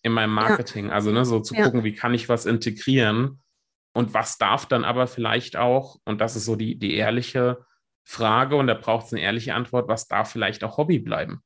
in 0.03 0.13
meinem 0.13 0.35
Marketing. 0.35 0.87
Ja. 0.87 0.93
Also 0.93 1.11
ne, 1.11 1.25
so 1.25 1.41
zu 1.41 1.55
ja. 1.55 1.65
gucken, 1.65 1.85
wie 1.85 1.95
kann 1.95 2.15
ich 2.15 2.29
was 2.29 2.47
integrieren 2.47 3.41
und 3.95 4.15
was 4.15 4.39
darf 4.39 4.67
dann 4.67 4.85
aber 4.85 5.07
vielleicht 5.07 5.57
auch, 5.57 5.99
und 6.05 6.21
das 6.21 6.37
ist 6.37 6.45
so 6.45 6.57
die, 6.57 6.79
die 6.79 6.95
ehrliche 6.95 7.65
Frage, 8.05 8.57
und 8.57 8.67
da 8.67 8.75
braucht 8.75 9.07
es 9.07 9.13
eine 9.13 9.23
ehrliche 9.23 9.55
Antwort, 9.55 9.89
was 9.89 10.09
darf 10.09 10.33
vielleicht 10.33 10.65
auch 10.65 10.77
Hobby 10.77 10.99
bleiben? 10.99 11.43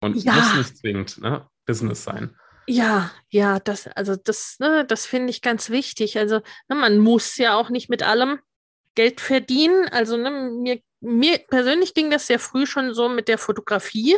Und 0.00 0.22
ja. 0.22 0.32
muss 0.32 0.54
nicht 0.54 0.76
zwingend 0.78 1.18
ne, 1.18 1.46
Business 1.66 2.04
sein. 2.04 2.34
Ja, 2.66 3.10
ja, 3.30 3.60
das, 3.60 3.88
also 3.88 4.14
das, 4.14 4.56
ne, 4.58 4.84
das 4.86 5.06
finde 5.06 5.30
ich 5.30 5.42
ganz 5.42 5.70
wichtig. 5.70 6.18
Also 6.18 6.36
ne, 6.68 6.76
man 6.76 6.98
muss 6.98 7.36
ja 7.36 7.56
auch 7.56 7.70
nicht 7.70 7.88
mit 7.88 8.02
allem 8.02 8.38
Geld 8.94 9.20
verdienen. 9.20 9.88
Also 9.88 10.16
ne, 10.16 10.30
mir, 10.30 10.80
mir 11.00 11.38
persönlich 11.38 11.94
ging 11.94 12.10
das 12.10 12.26
sehr 12.26 12.38
früh 12.38 12.66
schon 12.66 12.94
so 12.94 13.08
mit 13.08 13.28
der 13.28 13.38
Fotografie. 13.38 14.16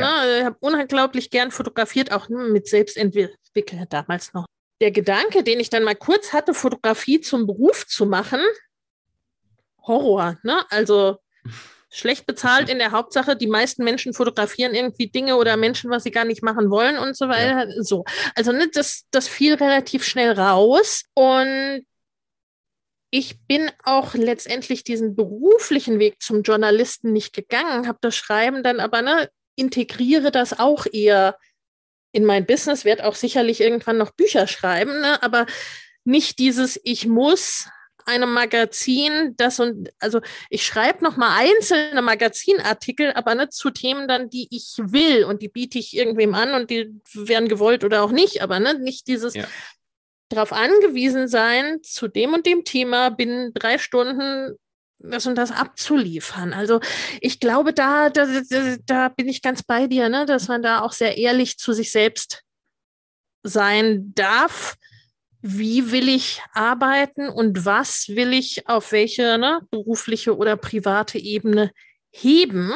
Ja. 0.00 0.38
ich 0.38 0.44
habe 0.44 0.56
unglaublich 0.60 1.30
gern 1.30 1.50
fotografiert, 1.50 2.12
auch 2.12 2.28
mit 2.28 2.68
Selbstentwickeln 2.68 3.86
damals 3.88 4.32
noch. 4.32 4.46
Der 4.80 4.90
Gedanke, 4.90 5.44
den 5.44 5.60
ich 5.60 5.70
dann 5.70 5.84
mal 5.84 5.94
kurz 5.94 6.32
hatte, 6.32 6.52
Fotografie 6.52 7.20
zum 7.20 7.46
Beruf 7.46 7.86
zu 7.86 8.06
machen, 8.06 8.40
Horror, 9.86 10.38
ne? 10.42 10.64
Also 10.70 11.18
schlecht 11.90 12.26
bezahlt 12.26 12.68
in 12.68 12.78
der 12.78 12.90
Hauptsache. 12.90 13.36
Die 13.36 13.46
meisten 13.46 13.84
Menschen 13.84 14.14
fotografieren 14.14 14.74
irgendwie 14.74 15.06
Dinge 15.06 15.36
oder 15.36 15.56
Menschen, 15.56 15.90
was 15.90 16.02
sie 16.02 16.10
gar 16.10 16.24
nicht 16.24 16.42
machen 16.42 16.70
wollen 16.70 16.98
und 16.98 17.16
so 17.16 17.28
weiter. 17.28 17.68
Ja. 17.68 17.82
So. 17.82 18.04
Also 18.34 18.50
ne, 18.50 18.68
das, 18.72 19.04
das 19.12 19.28
fiel 19.28 19.54
relativ 19.54 20.04
schnell 20.04 20.32
raus. 20.32 21.04
Und 21.14 21.86
ich 23.10 23.46
bin 23.46 23.70
auch 23.84 24.14
letztendlich 24.14 24.82
diesen 24.82 25.14
beruflichen 25.14 26.00
Weg 26.00 26.20
zum 26.20 26.42
Journalisten 26.42 27.12
nicht 27.12 27.32
gegangen, 27.32 27.86
habe 27.86 27.98
das 28.00 28.16
Schreiben 28.16 28.64
dann 28.64 28.80
aber 28.80 29.02
ne, 29.02 29.30
integriere 29.56 30.30
das 30.30 30.58
auch 30.58 30.86
eher 30.90 31.38
in 32.12 32.24
mein 32.24 32.46
Business, 32.46 32.84
werde 32.84 33.06
auch 33.06 33.16
sicherlich 33.16 33.60
irgendwann 33.60 33.98
noch 33.98 34.12
Bücher 34.12 34.46
schreiben, 34.46 35.00
ne? 35.00 35.22
aber 35.22 35.46
nicht 36.04 36.38
dieses, 36.38 36.80
ich 36.84 37.06
muss 37.06 37.68
einem 38.06 38.32
Magazin 38.32 39.34
das 39.36 39.60
und 39.60 39.90
also 39.98 40.20
ich 40.50 40.64
schreibe 40.64 41.02
noch 41.02 41.16
mal 41.16 41.36
einzelne 41.36 42.02
Magazinartikel, 42.02 43.12
aber 43.12 43.34
nicht 43.34 43.52
zu 43.52 43.70
Themen 43.70 44.06
dann, 44.08 44.28
die 44.28 44.46
ich 44.50 44.74
will 44.78 45.24
und 45.24 45.42
die 45.42 45.48
biete 45.48 45.78
ich 45.78 45.96
irgendwem 45.96 46.34
an 46.34 46.54
und 46.54 46.70
die 46.70 47.00
werden 47.14 47.48
gewollt 47.48 47.82
oder 47.82 48.02
auch 48.02 48.12
nicht, 48.12 48.42
aber 48.42 48.60
ne, 48.60 48.78
nicht 48.78 49.06
dieses 49.08 49.34
ja. 49.34 49.46
darauf 50.28 50.52
angewiesen 50.52 51.28
sein, 51.28 51.82
zu 51.82 52.08
dem 52.08 52.34
und 52.34 52.46
dem 52.46 52.64
Thema 52.64 53.10
binnen 53.10 53.52
drei 53.54 53.78
Stunden 53.78 54.56
das 54.98 55.26
und 55.26 55.36
das 55.36 55.50
abzuliefern. 55.50 56.52
Also 56.52 56.80
ich 57.20 57.40
glaube, 57.40 57.72
da, 57.72 58.10
da, 58.10 58.26
da 58.86 59.08
bin 59.08 59.28
ich 59.28 59.42
ganz 59.42 59.62
bei 59.62 59.86
dir, 59.86 60.08
ne? 60.08 60.26
dass 60.26 60.48
man 60.48 60.62
da 60.62 60.80
auch 60.80 60.92
sehr 60.92 61.18
ehrlich 61.18 61.58
zu 61.58 61.72
sich 61.72 61.92
selbst 61.92 62.42
sein 63.42 64.12
darf. 64.14 64.76
Wie 65.46 65.92
will 65.92 66.08
ich 66.08 66.40
arbeiten 66.54 67.28
und 67.28 67.66
was 67.66 68.08
will 68.08 68.32
ich 68.32 68.66
auf 68.66 68.92
welche 68.92 69.36
ne, 69.36 69.60
berufliche 69.70 70.36
oder 70.36 70.56
private 70.56 71.18
Ebene 71.18 71.70
heben? 72.10 72.72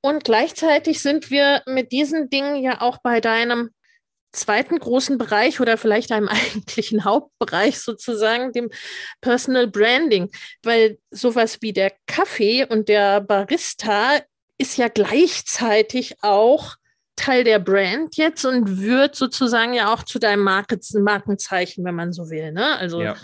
Und 0.00 0.24
gleichzeitig 0.24 1.02
sind 1.02 1.30
wir 1.30 1.62
mit 1.66 1.92
diesen 1.92 2.30
Dingen 2.30 2.62
ja 2.62 2.80
auch 2.80 2.98
bei 3.02 3.20
deinem 3.20 3.70
zweiten 4.32 4.78
großen 4.78 5.18
Bereich 5.18 5.60
oder 5.60 5.76
vielleicht 5.76 6.12
einem 6.12 6.28
eigentlichen 6.28 7.04
Hauptbereich 7.04 7.80
sozusagen, 7.80 8.52
dem 8.52 8.70
Personal 9.20 9.66
Branding, 9.66 10.30
weil 10.62 10.98
sowas 11.10 11.58
wie 11.60 11.72
der 11.72 11.92
Kaffee 12.06 12.64
und 12.64 12.88
der 12.88 13.20
Barista 13.20 14.20
ist 14.58 14.76
ja 14.76 14.88
gleichzeitig 14.88 16.16
auch 16.22 16.76
Teil 17.16 17.44
der 17.44 17.58
Brand 17.58 18.16
jetzt 18.16 18.44
und 18.44 18.80
wird 18.80 19.14
sozusagen 19.14 19.74
ja 19.74 19.92
auch 19.92 20.02
zu 20.02 20.18
deinem 20.18 20.42
Markenzeichen, 20.42 21.84
wenn 21.84 21.94
man 21.94 22.12
so 22.12 22.30
will. 22.30 22.52
Ne? 22.52 22.78
Also 22.78 23.02
ja. 23.02 23.16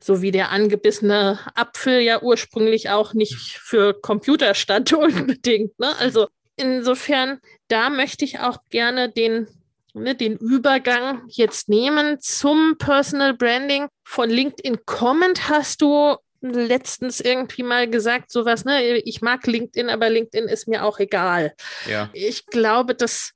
so 0.00 0.22
wie 0.22 0.30
der 0.30 0.50
angebissene 0.50 1.40
Apfel 1.54 2.00
ja 2.00 2.22
ursprünglich 2.22 2.90
auch 2.90 3.14
nicht 3.14 3.34
für 3.34 3.94
Computer 4.00 4.54
stand 4.54 4.92
unbedingt. 4.92 5.78
Ne? 5.78 5.96
Also 5.98 6.28
insofern, 6.56 7.40
da 7.68 7.90
möchte 7.90 8.24
ich 8.24 8.38
auch 8.38 8.58
gerne 8.70 9.10
den 9.10 9.48
ne, 9.96 10.14
den 10.14 10.36
Übergang 10.36 11.22
jetzt 11.28 11.68
nehmen 11.68 12.18
zum 12.20 12.76
Personal 12.78 13.34
Branding. 13.34 13.88
Von 14.04 14.30
LinkedIn 14.30 14.78
Comment 14.86 15.48
hast 15.48 15.82
du 15.82 16.16
letztens 16.40 17.20
irgendwie 17.20 17.62
mal 17.62 17.88
gesagt, 17.88 18.30
sowas, 18.30 18.64
ne, 18.64 18.98
ich 18.98 19.22
mag 19.22 19.46
LinkedIn, 19.46 19.90
aber 19.90 20.10
LinkedIn 20.10 20.48
ist 20.48 20.68
mir 20.68 20.84
auch 20.84 20.98
egal. 20.98 21.54
Ja. 21.88 22.10
Ich 22.12 22.46
glaube, 22.46 22.94
das 22.94 23.32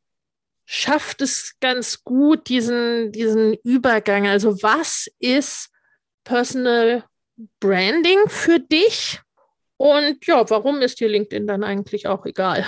schafft 0.64 1.20
es 1.20 1.56
ganz 1.60 2.04
gut, 2.04 2.48
diesen, 2.48 3.10
diesen 3.12 3.54
Übergang. 3.64 4.28
Also 4.28 4.62
was 4.62 5.10
ist 5.18 5.70
Personal 6.24 7.04
Branding 7.58 8.28
für 8.28 8.60
dich? 8.60 9.20
Und 9.76 10.26
ja, 10.26 10.48
warum 10.50 10.82
ist 10.82 11.00
dir 11.00 11.08
LinkedIn 11.08 11.46
dann 11.46 11.64
eigentlich 11.64 12.06
auch 12.06 12.26
egal? 12.26 12.64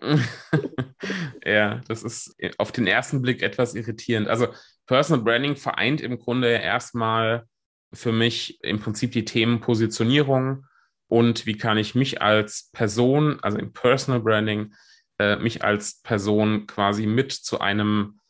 ja, 1.44 1.80
das 1.88 2.02
ist 2.02 2.36
auf 2.58 2.72
den 2.72 2.86
ersten 2.86 3.22
Blick 3.22 3.42
etwas 3.42 3.74
irritierend. 3.74 4.28
Also 4.28 4.48
Personal 4.86 5.22
Branding 5.22 5.56
vereint 5.56 6.00
im 6.00 6.18
Grunde 6.18 6.48
erstmal 6.48 7.46
für 7.92 8.12
mich 8.12 8.62
im 8.62 8.80
Prinzip 8.80 9.12
die 9.12 9.24
Themen 9.24 9.60
Positionierung 9.60 10.66
und 11.08 11.44
wie 11.46 11.56
kann 11.56 11.76
ich 11.76 11.94
mich 11.94 12.22
als 12.22 12.70
Person, 12.72 13.40
also 13.40 13.58
im 13.58 13.72
Personal 13.72 14.20
Branding, 14.20 14.74
äh, 15.18 15.36
mich 15.36 15.64
als 15.64 16.00
Person 16.02 16.66
quasi 16.66 17.06
mit 17.06 17.32
zu 17.32 17.60
einem 17.60 18.20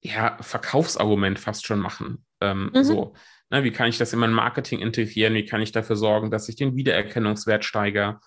ja, 0.00 0.38
Verkaufsargument 0.40 1.38
fast 1.38 1.66
schon 1.66 1.80
machen. 1.80 2.24
Ähm, 2.40 2.70
mhm. 2.72 2.84
So, 2.84 3.14
ne, 3.50 3.64
wie 3.64 3.72
kann 3.72 3.88
ich 3.88 3.98
das 3.98 4.12
in 4.12 4.18
mein 4.18 4.32
Marketing 4.32 4.78
integrieren? 4.78 5.34
Wie 5.34 5.44
kann 5.44 5.60
ich 5.60 5.72
dafür 5.72 5.96
sorgen, 5.96 6.30
dass 6.30 6.48
ich 6.48 6.56
den 6.56 6.76
Wiedererkennungswert 6.76 7.64
steigere? 7.64 8.20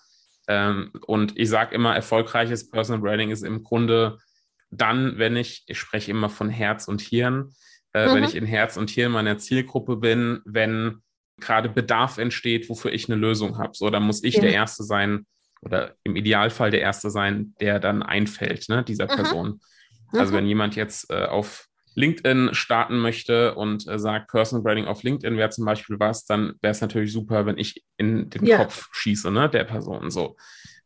Ähm, 0.48 0.92
und 1.06 1.38
ich 1.38 1.48
sage 1.48 1.74
immer, 1.74 1.94
erfolgreiches 1.94 2.70
Personal 2.70 3.00
Branding 3.00 3.30
ist 3.30 3.42
im 3.42 3.62
Grunde 3.62 4.18
dann, 4.70 5.18
wenn 5.18 5.36
ich, 5.36 5.64
ich 5.66 5.78
spreche 5.78 6.10
immer 6.10 6.28
von 6.28 6.50
Herz 6.50 6.88
und 6.88 7.00
Hirn, 7.00 7.50
äh, 7.92 8.08
mhm. 8.08 8.14
wenn 8.14 8.24
ich 8.24 8.34
in 8.34 8.46
Herz 8.46 8.76
und 8.76 8.90
Hirn 8.90 9.12
meiner 9.12 9.38
Zielgruppe 9.38 9.96
bin, 9.96 10.40
wenn 10.44 11.02
gerade 11.40 11.68
Bedarf 11.68 12.18
entsteht, 12.18 12.68
wofür 12.68 12.92
ich 12.92 13.08
eine 13.08 13.16
Lösung 13.16 13.58
habe. 13.58 13.72
So, 13.74 13.90
dann 13.90 14.02
muss 14.04 14.22
ich 14.22 14.34
ja. 14.34 14.42
der 14.42 14.52
Erste 14.52 14.84
sein 14.84 15.26
oder 15.62 15.94
im 16.04 16.16
Idealfall 16.16 16.70
der 16.70 16.80
Erste 16.80 17.10
sein, 17.10 17.54
der 17.60 17.80
dann 17.80 18.02
einfällt, 18.02 18.68
ne, 18.68 18.84
dieser 18.84 19.04
mhm. 19.04 19.16
Person. 19.16 19.60
Also 20.12 20.32
mhm. 20.32 20.36
wenn 20.36 20.46
jemand 20.46 20.76
jetzt 20.76 21.10
äh, 21.10 21.24
auf 21.24 21.66
LinkedIn 21.94 22.50
starten 22.52 22.98
möchte 22.98 23.54
und 23.54 23.86
äh, 23.86 23.98
sagt, 23.98 24.30
Personal 24.30 24.62
Branding 24.62 24.86
auf 24.86 25.02
LinkedIn 25.02 25.36
wäre 25.36 25.50
zum 25.50 25.64
Beispiel 25.64 25.98
was, 25.98 26.24
dann 26.24 26.54
wäre 26.60 26.72
es 26.72 26.80
natürlich 26.80 27.12
super, 27.12 27.46
wenn 27.46 27.58
ich 27.58 27.84
in 27.96 28.30
den 28.30 28.46
ja. 28.46 28.58
Kopf 28.58 28.88
schieße, 28.92 29.30
ne, 29.30 29.48
der 29.48 29.64
Person 29.64 30.10
so. 30.10 30.36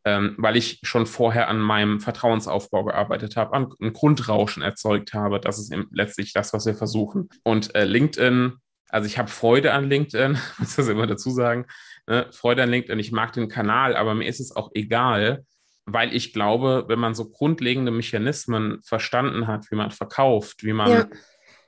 Ähm, 0.04 0.36
weil 0.38 0.56
ich 0.56 0.80
schon 0.84 1.06
vorher 1.06 1.48
an 1.48 1.60
meinem 1.60 2.00
Vertrauensaufbau 2.00 2.84
gearbeitet 2.84 3.36
habe, 3.36 3.52
an 3.54 3.68
ein 3.80 3.92
Grundrauschen 3.92 4.62
erzeugt 4.62 5.12
habe. 5.12 5.40
Das 5.40 5.58
ist 5.58 5.74
letztlich 5.90 6.32
das, 6.32 6.52
was 6.52 6.66
wir 6.66 6.74
versuchen. 6.74 7.28
Und 7.42 7.74
äh, 7.74 7.84
LinkedIn, 7.84 8.52
also 8.88 9.06
ich 9.06 9.18
habe 9.18 9.28
Freude 9.28 9.72
an 9.72 9.88
LinkedIn, 9.88 10.38
muss 10.58 10.76
das 10.76 10.88
immer 10.88 11.06
dazu 11.06 11.30
sagen. 11.30 11.66
Ne? 12.06 12.26
Freude 12.30 12.62
an 12.62 12.70
LinkedIn, 12.70 12.98
ich 12.98 13.12
mag 13.12 13.32
den 13.32 13.48
Kanal, 13.48 13.96
aber 13.96 14.14
mir 14.14 14.28
ist 14.28 14.40
es 14.40 14.54
auch 14.54 14.70
egal, 14.74 15.44
weil 15.92 16.14
ich 16.14 16.32
glaube, 16.32 16.84
wenn 16.88 16.98
man 16.98 17.14
so 17.14 17.30
grundlegende 17.30 17.90
Mechanismen 17.90 18.80
verstanden 18.82 19.46
hat, 19.46 19.70
wie 19.70 19.76
man 19.76 19.90
verkauft, 19.90 20.62
wie 20.64 20.74
man 20.74 20.90
ja. 20.90 21.08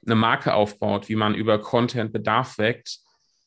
eine 0.05 0.15
Marke 0.15 0.55
aufbaut, 0.55 1.09
wie 1.09 1.17
man 1.17 1.35
über 1.35 1.61
Content 1.61 2.13
Bedarf 2.13 2.59
weckt, 2.59 2.99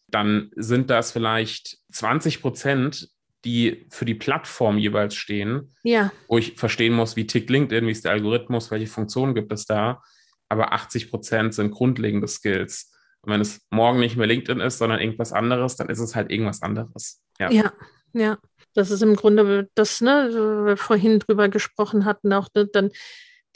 dann 0.08 0.52
sind 0.56 0.90
das 0.90 1.12
vielleicht 1.12 1.78
20 1.92 2.42
Prozent, 2.42 3.10
die 3.46 3.86
für 3.90 4.06
die 4.06 4.16
Plattform 4.16 4.78
jeweils 4.78 5.16
stehen, 5.16 5.76
ja. 5.84 6.12
wo 6.28 6.38
ich 6.38 6.56
verstehen 6.56 6.94
muss, 6.94 7.16
wie 7.16 7.28
tickt 7.28 7.50
LinkedIn, 7.50 7.86
wie 7.86 7.92
ist 7.92 8.06
der 8.06 8.14
Algorithmus, 8.14 8.72
welche 8.72 8.88
Funktionen 8.88 9.36
gibt 9.36 9.52
es 9.52 9.66
da. 9.66 10.02
Aber 10.50 10.74
80 10.74 11.10
Prozent 11.10 11.54
sind 11.54 11.72
grundlegende 11.72 12.28
Skills. 12.28 12.92
Und 13.22 13.32
wenn 13.32 13.42
es 13.42 13.62
morgen 13.70 14.00
nicht 14.00 14.18
mehr 14.18 14.28
LinkedIn 14.28 14.60
ist, 14.60 14.78
sondern 14.78 15.00
irgendwas 15.00 15.34
anderes, 15.34 15.76
dann 15.76 15.90
ist 15.90 16.00
es 16.00 16.16
halt 16.16 16.32
irgendwas 16.32 16.62
anderes. 16.62 17.22
Ja, 17.40 17.52
ja. 17.52 17.74
ja. 18.14 18.38
Das 18.74 18.92
ist 18.92 19.02
im 19.02 19.16
Grunde 19.16 19.70
das, 19.76 20.02
ne, 20.02 20.66
wir 20.66 20.78
vorhin 20.78 21.20
drüber 21.20 21.50
gesprochen 21.50 22.06
hatten, 22.06 22.34
auch 22.34 22.50
ne, 22.56 22.68
dann 22.68 22.92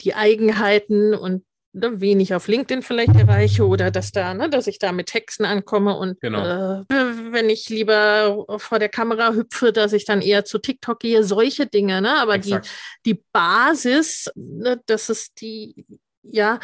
die 0.00 0.14
Eigenheiten 0.14 1.14
und 1.14 1.44
ne, 1.72 2.00
wen 2.00 2.20
ich 2.20 2.34
auf 2.34 2.48
LinkedIn 2.48 2.82
vielleicht 2.82 3.16
erreiche 3.16 3.66
oder 3.66 3.90
dass 3.90 4.12
da, 4.12 4.34
ne, 4.34 4.48
dass 4.48 4.66
ich 4.66 4.78
da 4.78 4.92
mit 4.92 5.06
Texten 5.06 5.44
ankomme 5.44 5.96
und 5.96 6.20
genau. 6.20 6.80
äh, 6.80 6.84
wenn 6.88 7.50
ich 7.50 7.68
lieber 7.68 8.46
vor 8.58 8.78
der 8.78 8.88
Kamera 8.88 9.32
hüpfe, 9.32 9.72
dass 9.72 9.92
ich 9.92 10.04
dann 10.04 10.22
eher 10.22 10.44
zu 10.44 10.58
TikTok 10.58 11.00
gehe, 11.00 11.24
solche 11.24 11.66
Dinge, 11.66 12.00
ne? 12.00 12.18
Aber 12.18 12.38
die, 12.38 12.58
die 13.04 13.22
Basis, 13.32 14.30
ne, 14.34 14.80
das 14.86 15.10
ist 15.10 15.40
die, 15.40 15.86
ja, 16.22 16.60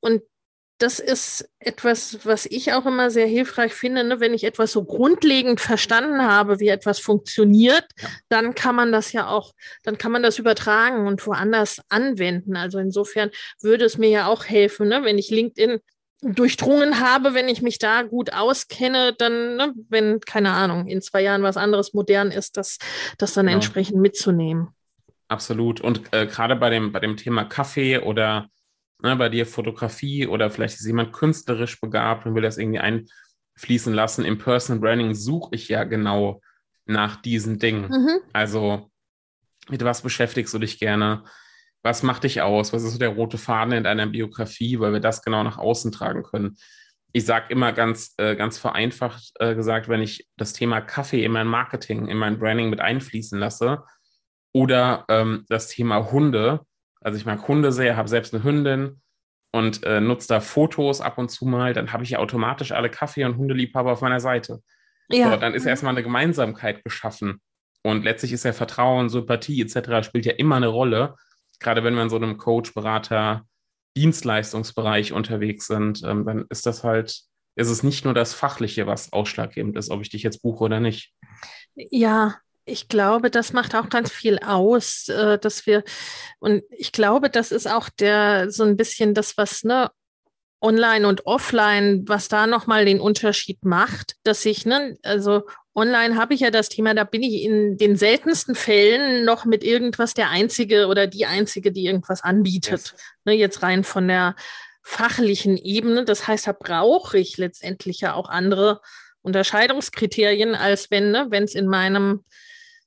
und 0.00 0.22
das 0.82 0.98
ist 0.98 1.48
etwas, 1.60 2.26
was 2.26 2.44
ich 2.46 2.72
auch 2.72 2.86
immer 2.86 3.10
sehr 3.10 3.26
hilfreich 3.26 3.72
finde. 3.72 4.02
Ne? 4.02 4.18
Wenn 4.18 4.34
ich 4.34 4.42
etwas 4.42 4.72
so 4.72 4.84
grundlegend 4.84 5.60
verstanden 5.60 6.22
habe, 6.22 6.58
wie 6.58 6.68
etwas 6.68 6.98
funktioniert, 6.98 7.86
ja. 8.00 8.08
dann 8.28 8.54
kann 8.54 8.74
man 8.74 8.90
das 8.90 9.12
ja 9.12 9.28
auch, 9.28 9.52
dann 9.84 9.96
kann 9.96 10.10
man 10.10 10.24
das 10.24 10.40
übertragen 10.40 11.06
und 11.06 11.24
woanders 11.24 11.80
anwenden. 11.88 12.56
Also 12.56 12.78
insofern 12.78 13.30
würde 13.60 13.84
es 13.84 13.96
mir 13.96 14.10
ja 14.10 14.26
auch 14.26 14.44
helfen, 14.44 14.88
ne? 14.88 15.04
wenn 15.04 15.18
ich 15.18 15.30
LinkedIn 15.30 15.78
durchdrungen 16.22 17.00
habe, 17.00 17.34
wenn 17.34 17.48
ich 17.48 17.62
mich 17.62 17.78
da 17.78 18.02
gut 18.02 18.32
auskenne, 18.32 19.12
dann, 19.12 19.56
ne, 19.56 19.74
wenn, 19.88 20.20
keine 20.20 20.50
Ahnung, 20.52 20.86
in 20.86 21.02
zwei 21.02 21.20
Jahren 21.20 21.42
was 21.42 21.56
anderes 21.56 21.94
modern 21.94 22.30
ist, 22.30 22.56
das, 22.56 22.78
das 23.18 23.34
dann 23.34 23.46
genau. 23.46 23.56
entsprechend 23.56 24.00
mitzunehmen. 24.00 24.68
Absolut. 25.26 25.80
Und 25.80 26.02
äh, 26.12 26.26
gerade 26.26 26.54
bei 26.54 26.70
dem, 26.70 26.92
bei 26.92 27.00
dem 27.00 27.16
Thema 27.16 27.44
Kaffee 27.44 27.98
oder 27.98 28.48
ne, 29.02 29.16
bei 29.16 29.28
dir 29.28 29.46
Fotografie 29.46 30.26
oder 30.26 30.50
vielleicht 30.50 30.74
ist 30.74 30.86
jemand 30.86 31.12
künstlerisch 31.12 31.80
begabt 31.80 32.26
und 32.26 32.34
will 32.34 32.42
das 32.42 32.58
irgendwie 32.58 32.80
einfließen 32.80 33.92
lassen. 33.92 34.24
Im 34.24 34.38
Personal 34.38 34.80
Branding 34.80 35.14
suche 35.14 35.54
ich 35.54 35.68
ja 35.68 35.84
genau 35.84 36.40
nach 36.86 37.16
diesen 37.16 37.58
Dingen. 37.58 37.88
Mhm. 37.90 38.20
Also, 38.32 38.90
mit 39.68 39.84
was 39.84 40.02
beschäftigst 40.02 40.54
du 40.54 40.58
dich 40.58 40.78
gerne? 40.78 41.24
Was 41.82 42.02
macht 42.02 42.24
dich 42.24 42.42
aus? 42.42 42.72
Was 42.72 42.84
ist 42.84 42.92
so 42.92 42.98
der 42.98 43.10
rote 43.10 43.38
Faden 43.38 43.72
in 43.72 43.84
deiner 43.84 44.06
Biografie, 44.06 44.78
weil 44.78 44.92
wir 44.92 45.00
das 45.00 45.22
genau 45.22 45.42
nach 45.42 45.58
außen 45.58 45.92
tragen 45.92 46.22
können? 46.22 46.56
Ich 47.12 47.26
sage 47.26 47.46
immer 47.50 47.72
ganz, 47.72 48.14
äh, 48.16 48.36
ganz 48.36 48.56
vereinfacht 48.56 49.32
äh, 49.38 49.54
gesagt, 49.54 49.88
wenn 49.88 50.00
ich 50.00 50.28
das 50.36 50.52
Thema 50.54 50.80
Kaffee 50.80 51.24
in 51.24 51.32
mein 51.32 51.46
Marketing, 51.46 52.06
in 52.08 52.16
mein 52.16 52.38
Branding 52.38 52.70
mit 52.70 52.80
einfließen 52.80 53.38
lasse 53.38 53.82
oder 54.52 55.04
ähm, 55.08 55.44
das 55.48 55.68
Thema 55.68 56.10
Hunde, 56.10 56.60
also 57.04 57.16
ich 57.16 57.26
mag 57.26 57.46
Hunde 57.48 57.72
sehr, 57.72 57.96
habe 57.96 58.08
selbst 58.08 58.34
eine 58.34 58.44
Hündin 58.44 59.00
und 59.52 59.84
äh, 59.84 60.00
nutze 60.00 60.28
da 60.28 60.40
Fotos 60.40 61.00
ab 61.00 61.18
und 61.18 61.30
zu 61.30 61.44
mal, 61.46 61.74
dann 61.74 61.92
habe 61.92 62.04
ich 62.04 62.10
ja 62.10 62.18
automatisch 62.18 62.72
alle 62.72 62.90
Kaffee- 62.90 63.24
und 63.24 63.36
Hundeliebhaber 63.36 63.92
auf 63.92 64.00
meiner 64.00 64.20
Seite. 64.20 64.60
Ja. 65.08 65.30
So, 65.30 65.36
dann 65.36 65.54
ist 65.54 65.66
erstmal 65.66 65.92
eine 65.92 66.02
Gemeinsamkeit 66.02 66.84
geschaffen. 66.84 67.40
Und 67.82 68.04
letztlich 68.04 68.32
ist 68.32 68.44
ja 68.44 68.52
Vertrauen, 68.52 69.08
Sympathie 69.08 69.60
etc. 69.60 70.06
spielt 70.06 70.24
ja 70.24 70.32
immer 70.32 70.56
eine 70.56 70.68
Rolle, 70.68 71.16
gerade 71.60 71.84
wenn 71.84 71.94
wir 71.94 72.02
in 72.02 72.10
so 72.10 72.16
einem 72.16 72.38
Coach, 72.38 72.74
Berater, 72.74 73.46
Dienstleistungsbereich 73.96 75.12
unterwegs 75.12 75.66
sind, 75.66 76.02
ähm, 76.04 76.24
dann 76.24 76.46
ist 76.48 76.66
das 76.66 76.82
halt, 76.84 77.22
ist 77.56 77.68
es 77.68 77.82
nicht 77.82 78.04
nur 78.04 78.14
das 78.14 78.32
Fachliche, 78.34 78.86
was 78.86 79.12
ausschlaggebend 79.12 79.76
ist, 79.76 79.90
ob 79.90 80.00
ich 80.00 80.10
dich 80.10 80.22
jetzt 80.22 80.42
buche 80.42 80.64
oder 80.64 80.80
nicht. 80.80 81.12
Ja, 81.74 82.36
ich 82.64 82.88
glaube, 82.88 83.30
das 83.30 83.52
macht 83.52 83.74
auch 83.74 83.88
ganz 83.88 84.10
viel 84.10 84.38
aus, 84.38 85.08
äh, 85.08 85.38
dass 85.38 85.66
wir, 85.66 85.82
und 86.38 86.62
ich 86.70 86.92
glaube, 86.92 87.30
das 87.30 87.52
ist 87.52 87.68
auch 87.68 87.88
der, 87.88 88.50
so 88.50 88.64
ein 88.64 88.76
bisschen 88.76 89.14
das, 89.14 89.36
was, 89.36 89.64
ne, 89.64 89.90
online 90.60 91.08
und 91.08 91.26
offline, 91.26 92.04
was 92.06 92.28
da 92.28 92.46
nochmal 92.46 92.84
den 92.84 93.00
Unterschied 93.00 93.64
macht, 93.64 94.14
dass 94.22 94.44
ich, 94.46 94.64
ne, 94.64 94.96
also 95.02 95.42
online 95.74 96.16
habe 96.16 96.34
ich 96.34 96.40
ja 96.40 96.50
das 96.50 96.68
Thema, 96.68 96.94
da 96.94 97.04
bin 97.04 97.22
ich 97.22 97.42
in 97.42 97.76
den 97.76 97.96
seltensten 97.96 98.54
Fällen 98.54 99.24
noch 99.24 99.44
mit 99.44 99.64
irgendwas 99.64 100.14
der 100.14 100.30
Einzige 100.30 100.86
oder 100.86 101.06
die 101.06 101.26
Einzige, 101.26 101.72
die 101.72 101.86
irgendwas 101.86 102.22
anbietet. 102.22 102.80
Yes. 102.92 102.94
Ne, 103.24 103.32
jetzt 103.34 103.62
rein 103.62 103.82
von 103.82 104.06
der 104.06 104.36
fachlichen 104.82 105.56
Ebene. 105.56 106.04
Das 106.04 106.28
heißt, 106.28 106.46
da 106.46 106.52
brauche 106.52 107.18
ich 107.18 107.38
letztendlich 107.38 108.00
ja 108.00 108.14
auch 108.14 108.28
andere 108.28 108.80
Unterscheidungskriterien, 109.22 110.54
als 110.54 110.90
wenn, 110.90 111.10
ne, 111.10 111.26
wenn 111.30 111.44
es 111.44 111.54
in 111.54 111.66
meinem 111.66 112.24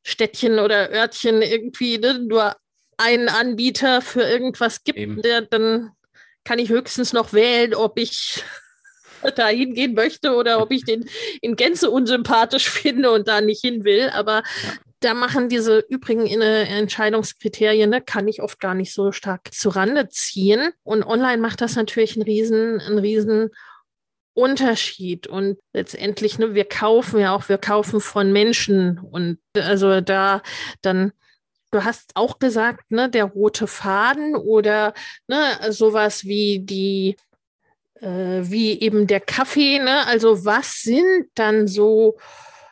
Städtchen 0.06 0.60
oder 0.60 0.91
Örtchen 0.91 1.41
irgendwie 1.41 1.98
ne, 1.98 2.20
nur 2.20 2.56
einen 2.96 3.28
Anbieter 3.28 4.02
für 4.02 4.22
irgendwas 4.22 4.84
gibt, 4.84 5.00
Eben. 5.00 5.22
der 5.22 5.41
dann 5.41 5.91
kann 6.44 6.60
ich 6.60 6.70
höchstens 6.70 7.12
noch 7.12 7.34
wählen, 7.34 7.74
ob 7.74 7.98
ich 7.98 8.44
da 9.36 9.48
hingehen 9.48 9.96
möchte 9.96 10.36
oder 10.36 10.62
ob 10.62 10.72
ich 10.72 10.86
den 10.86 11.10
in 11.41 11.56
Gänze 11.56 11.89
unsympathisch 11.89 12.70
finde 12.70 13.12
und 13.12 13.28
da 13.28 13.41
nicht 13.41 13.62
hin 13.62 13.84
will. 13.84 14.12
Aber 14.13 14.44
ja. 14.63 14.74
da 15.00 15.13
machen 15.15 15.50
diese 15.50 15.80
übrigen 15.89 16.28
Entscheidungskriterien, 16.28 17.89
ne, 17.89 18.00
kann 18.00 18.28
ich 18.28 18.44
oft 18.44 18.60
gar 18.60 18.76
nicht 18.76 18.94
so 18.94 19.12
stark 19.12 19.52
zurande 19.56 20.08
ziehen. 20.10 20.70
Und 20.84 21.04
online 21.04 21.41
macht 21.41 21.62
das 21.62 21.76
natürlich 21.76 22.15
einen 22.15 22.26
riesen, 22.26 22.80
einen 22.80 23.00
riesen 23.00 23.50
Unterschied. 24.36 25.28
Und 25.28 25.58
letztendlich, 25.74 26.38
ne, 26.38 26.54
wir 26.54 26.65
kaufen 26.65 27.19
ja 27.19 27.36
auch, 27.36 27.50
wir 27.50 27.58
kaufen 27.58 28.02
von 28.02 28.32
Menschen. 28.32 29.00
Und 29.00 29.39
also 29.56 30.02
da 30.02 30.41
dann, 30.82 31.13
du 31.71 31.84
hast 31.84 32.12
auch 32.15 32.38
gesagt, 32.38 32.91
ne, 32.91 33.10
der 33.10 33.26
rote 33.26 33.65
Faden 33.65 34.36
oder 34.36 34.93
ne, 35.28 35.71
sowas 35.71 36.26
wie 36.26 36.60
die, 36.60 37.15
äh, 38.02 38.41
wie 38.43 38.80
eben 38.82 39.08
der 39.08 39.21
Kaffee, 39.21 39.80
ne? 39.80 40.06
Also 40.06 40.45
was 40.45 40.82
sind 40.82 41.28
dann 41.36 41.67
so, 41.67 42.17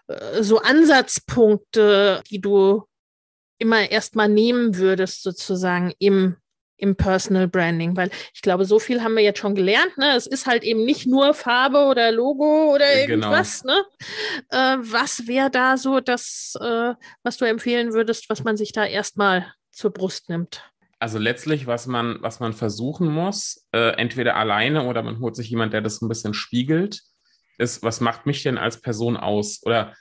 äh, 0.08 0.44
so 0.44 0.60
Ansatzpunkte, 0.60 2.22
die 2.30 2.42
du 2.42 2.84
immer 3.58 3.90
erstmal 3.90 4.28
nehmen 4.28 4.76
würdest, 4.76 5.24
sozusagen 5.24 5.94
im 6.00 6.36
im 6.84 6.98
Personal 6.98 7.48
Branding, 7.48 7.96
weil 7.96 8.12
ich 8.34 8.42
glaube, 8.42 8.66
so 8.66 8.78
viel 8.78 9.02
haben 9.02 9.16
wir 9.16 9.24
jetzt 9.24 9.40
schon 9.40 9.56
gelernt. 9.56 9.98
Ne? 9.98 10.16
Es 10.18 10.28
ist 10.28 10.46
halt 10.46 10.64
eben 10.64 10.84
nicht 10.84 11.08
nur 11.08 11.34
Farbe 11.34 11.86
oder 11.86 12.12
Logo 12.12 12.74
oder 12.74 12.86
genau. 13.08 13.28
irgendwas. 13.28 13.62
Genau. 13.62 13.74
Ne? 13.74 13.86
Äh, 14.50 14.78
was 14.82 15.26
wäre 15.26 15.50
da 15.50 15.78
so 15.78 16.02
das, 16.02 16.56
äh, 16.60 16.94
was 17.24 17.38
du 17.38 17.46
empfehlen 17.46 17.94
würdest, 17.94 18.30
was 18.30 18.44
man 18.44 18.58
sich 18.58 18.74
da 18.74 18.86
erstmal 18.86 19.48
zur 19.72 19.92
Brust 19.92 20.30
nimmt? 20.30 20.62
Also 21.00 21.20
letztlich, 21.20 21.68
was 21.68 21.88
man, 21.88 22.18
was 22.20 22.42
man 22.42 22.52
versuchen 22.52 23.08
muss, 23.08 23.66
äh, 23.72 23.96
entweder 23.96 24.36
alleine 24.36 24.86
oder 24.86 25.04
man 25.04 25.20
holt 25.20 25.38
sich 25.38 25.50
jemand, 25.50 25.72
der 25.72 25.82
das 25.82 26.02
ein 26.02 26.10
bisschen 26.10 26.34
spiegelt, 26.34 27.02
ist, 27.58 27.82
was 27.82 28.02
macht 28.02 28.26
mich 28.26 28.44
denn 28.44 28.58
als 28.58 28.82
Person 28.82 29.16
aus? 29.16 29.62
Oder 29.64 29.94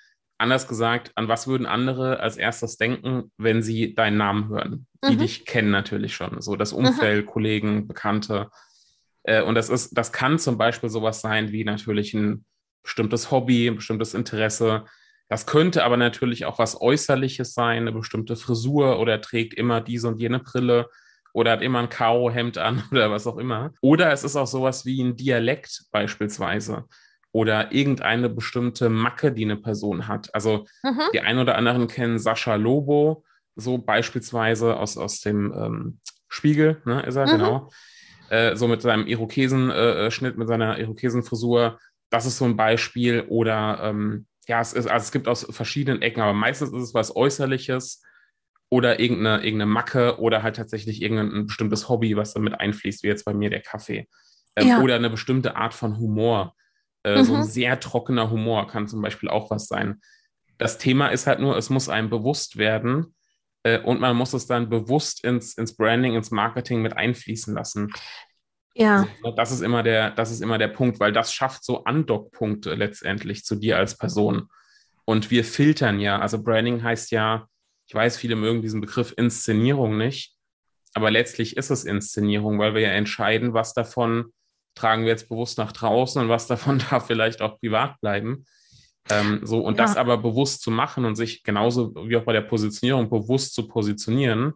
Anders 0.42 0.66
gesagt, 0.66 1.12
an 1.14 1.28
was 1.28 1.46
würden 1.46 1.66
andere 1.66 2.18
als 2.18 2.36
erstes 2.36 2.76
denken, 2.76 3.30
wenn 3.38 3.62
sie 3.62 3.94
deinen 3.94 4.16
Namen 4.16 4.48
hören? 4.48 4.88
Die 5.08 5.14
mhm. 5.14 5.18
dich 5.20 5.44
kennen 5.44 5.70
natürlich 5.70 6.16
schon. 6.16 6.40
So 6.40 6.56
das 6.56 6.72
Umfeld, 6.72 7.26
mhm. 7.26 7.30
Kollegen, 7.30 7.86
Bekannte. 7.86 8.50
Äh, 9.22 9.42
und 9.42 9.54
das 9.54 9.68
ist, 9.68 9.96
das 9.96 10.10
kann 10.10 10.40
zum 10.40 10.58
Beispiel 10.58 10.88
sowas 10.88 11.20
sein 11.20 11.52
wie 11.52 11.62
natürlich 11.62 12.12
ein 12.12 12.44
bestimmtes 12.82 13.30
Hobby, 13.30 13.68
ein 13.68 13.76
bestimmtes 13.76 14.14
Interesse. 14.14 14.84
Das 15.28 15.46
könnte 15.46 15.84
aber 15.84 15.96
natürlich 15.96 16.44
auch 16.44 16.58
was 16.58 16.80
Äußerliches 16.80 17.54
sein, 17.54 17.82
eine 17.82 17.92
bestimmte 17.92 18.34
Frisur 18.34 18.98
oder 18.98 19.20
trägt 19.20 19.54
immer 19.54 19.80
diese 19.80 20.08
und 20.08 20.18
jene 20.18 20.40
Brille 20.40 20.88
oder 21.32 21.52
hat 21.52 21.62
immer 21.62 21.78
ein 21.78 21.88
Karo-Hemd 21.88 22.58
an 22.58 22.82
oder 22.90 23.12
was 23.12 23.28
auch 23.28 23.38
immer. 23.38 23.74
Oder 23.80 24.10
es 24.10 24.24
ist 24.24 24.34
auch 24.34 24.48
sowas 24.48 24.84
wie 24.86 25.04
ein 25.04 25.14
Dialekt 25.16 25.84
beispielsweise 25.92 26.86
oder 27.32 27.72
irgendeine 27.72 28.28
bestimmte 28.28 28.88
Macke, 28.88 29.32
die 29.32 29.44
eine 29.44 29.56
Person 29.56 30.06
hat. 30.06 30.34
Also 30.34 30.66
mhm. 30.82 31.00
die 31.12 31.20
einen 31.20 31.38
oder 31.38 31.56
anderen 31.56 31.88
kennen 31.88 32.18
Sascha 32.18 32.54
Lobo, 32.54 33.24
so 33.56 33.78
beispielsweise 33.78 34.76
aus, 34.76 34.96
aus 34.96 35.20
dem 35.20 35.52
ähm, 35.52 35.98
Spiegel, 36.28 36.80
ne, 36.84 37.02
ist 37.02 37.16
er, 37.16 37.26
mhm. 37.26 37.30
genau. 37.30 37.70
Äh, 38.28 38.56
so 38.56 38.68
mit 38.68 38.80
seinem 38.80 39.06
Irokesenschnitt, 39.06 40.34
äh, 40.34 40.38
mit 40.38 40.48
seiner 40.48 40.78
Irokesenfrisur. 40.78 41.78
Das 42.10 42.24
ist 42.26 42.38
so 42.38 42.44
ein 42.44 42.56
Beispiel. 42.56 43.26
Oder 43.28 43.80
ähm, 43.82 44.26
ja, 44.46 44.60
es, 44.60 44.72
ist, 44.72 44.86
also 44.86 45.04
es 45.04 45.12
gibt 45.12 45.28
aus 45.28 45.46
verschiedenen 45.50 46.02
Ecken, 46.02 46.22
aber 46.22 46.32
meistens 46.32 46.70
ist 46.72 46.82
es 46.82 46.94
was 46.94 47.14
Äußerliches 47.14 48.02
oder 48.70 49.00
irgendeine, 49.00 49.44
irgendeine 49.44 49.70
Macke 49.70 50.18
oder 50.18 50.42
halt 50.42 50.56
tatsächlich 50.56 51.02
irgendein 51.02 51.46
bestimmtes 51.46 51.90
Hobby, 51.90 52.16
was 52.16 52.32
damit 52.32 52.58
einfließt, 52.58 53.02
wie 53.02 53.08
jetzt 53.08 53.26
bei 53.26 53.34
mir 53.34 53.50
der 53.50 53.60
Kaffee. 53.60 54.08
Ähm, 54.56 54.68
ja. 54.68 54.80
Oder 54.80 54.94
eine 54.94 55.10
bestimmte 55.10 55.56
Art 55.56 55.74
von 55.74 55.98
Humor. 55.98 56.54
Äh, 57.04 57.18
mhm. 57.18 57.24
So 57.24 57.34
ein 57.34 57.40
mhm. 57.40 57.44
sehr 57.44 57.80
trockener 57.80 58.30
Humor 58.30 58.66
kann 58.68 58.88
zum 58.88 59.02
Beispiel 59.02 59.28
auch 59.28 59.50
was 59.50 59.66
sein. 59.66 60.00
Das 60.58 60.78
Thema 60.78 61.08
ist 61.08 61.26
halt 61.26 61.40
nur, 61.40 61.56
es 61.56 61.70
muss 61.70 61.88
einem 61.88 62.10
bewusst 62.10 62.56
werden 62.56 63.14
äh, 63.64 63.78
und 63.80 64.00
man 64.00 64.16
muss 64.16 64.32
es 64.32 64.46
dann 64.46 64.68
bewusst 64.68 65.24
ins, 65.24 65.54
ins 65.54 65.76
Branding, 65.76 66.14
ins 66.14 66.30
Marketing 66.30 66.82
mit 66.82 66.96
einfließen 66.96 67.54
lassen. 67.54 67.90
Ja. 68.74 69.06
Das 69.36 69.52
ist 69.52 69.60
immer 69.60 69.82
der, 69.82 70.10
das 70.10 70.30
ist 70.30 70.40
immer 70.40 70.58
der 70.58 70.68
Punkt, 70.68 70.98
weil 71.00 71.12
das 71.12 71.34
schafft 71.34 71.64
so 71.64 71.84
Andockpunkte 71.84 72.74
letztendlich 72.74 73.44
zu 73.44 73.56
dir 73.56 73.76
als 73.76 73.98
Person. 73.98 74.48
Und 75.04 75.30
wir 75.30 75.44
filtern 75.44 76.00
ja, 76.00 76.18
also 76.20 76.42
Branding 76.42 76.82
heißt 76.82 77.10
ja, 77.10 77.48
ich 77.86 77.94
weiß, 77.94 78.16
viele 78.16 78.36
mögen 78.36 78.62
diesen 78.62 78.80
Begriff 78.80 79.12
Inszenierung 79.16 79.98
nicht, 79.98 80.34
aber 80.94 81.10
letztlich 81.10 81.56
ist 81.56 81.70
es 81.70 81.84
Inszenierung, 81.84 82.58
weil 82.58 82.74
wir 82.74 82.82
ja 82.82 82.90
entscheiden, 82.90 83.52
was 83.52 83.74
davon 83.74 84.32
tragen 84.74 85.02
wir 85.02 85.10
jetzt 85.10 85.28
bewusst 85.28 85.58
nach 85.58 85.72
draußen 85.72 86.20
und 86.20 86.28
was 86.28 86.46
davon 86.46 86.78
darf 86.90 87.06
vielleicht 87.06 87.40
auch 87.40 87.58
privat 87.58 88.00
bleiben. 88.00 88.44
Ähm, 89.10 89.40
so, 89.42 89.60
und 89.60 89.78
ja. 89.78 89.84
das 89.84 89.96
aber 89.96 90.18
bewusst 90.18 90.62
zu 90.62 90.70
machen 90.70 91.04
und 91.04 91.16
sich 91.16 91.42
genauso 91.42 91.94
wie 92.08 92.16
auch 92.16 92.24
bei 92.24 92.32
der 92.32 92.42
Positionierung 92.42 93.10
bewusst 93.10 93.54
zu 93.54 93.66
positionieren, 93.66 94.54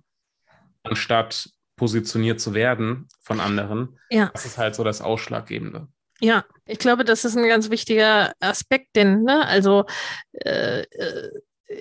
anstatt 0.85 1.51
positioniert 1.77 2.41
zu 2.41 2.55
werden 2.55 3.09
von 3.23 3.41
anderen, 3.41 3.99
ja. 4.09 4.31
das 4.33 4.47
ist 4.47 4.59
halt 4.59 4.75
so 4.75 4.85
das 4.85 5.03
Ausschlaggebende. 5.03 5.89
Ja, 6.21 6.45
ich 6.65 6.79
glaube, 6.79 7.05
das 7.05 7.25
ist 7.25 7.37
ein 7.37 7.47
ganz 7.47 7.69
wichtiger 7.69 8.33
Aspekt, 8.41 8.97
denn, 8.97 9.23
ne, 9.23 9.47
also 9.47 9.85
äh, 10.33 10.81
äh 10.83 11.31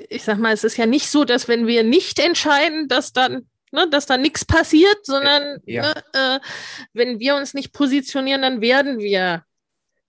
ich 0.09 0.23
sag 0.23 0.39
mal, 0.39 0.51
es 0.51 0.63
ist 0.63 0.77
ja 0.77 0.87
nicht 0.87 1.09
so, 1.09 1.25
dass 1.25 1.47
wenn 1.47 1.67
wir 1.67 1.83
nicht 1.83 2.19
entscheiden, 2.19 2.87
dass 2.87 3.13
dann 3.13 3.47
Ne, 3.75 3.89
dass 3.89 4.05
da 4.05 4.15
nichts 4.15 4.45
passiert, 4.45 5.05
sondern 5.05 5.57
ja. 5.65 5.81
ne, 5.81 6.03
äh, 6.13 6.39
wenn 6.93 7.19
wir 7.19 7.35
uns 7.35 7.53
nicht 7.53 7.73
positionieren, 7.73 8.41
dann 8.41 8.61
werden 8.61 8.99
wir 8.99 9.43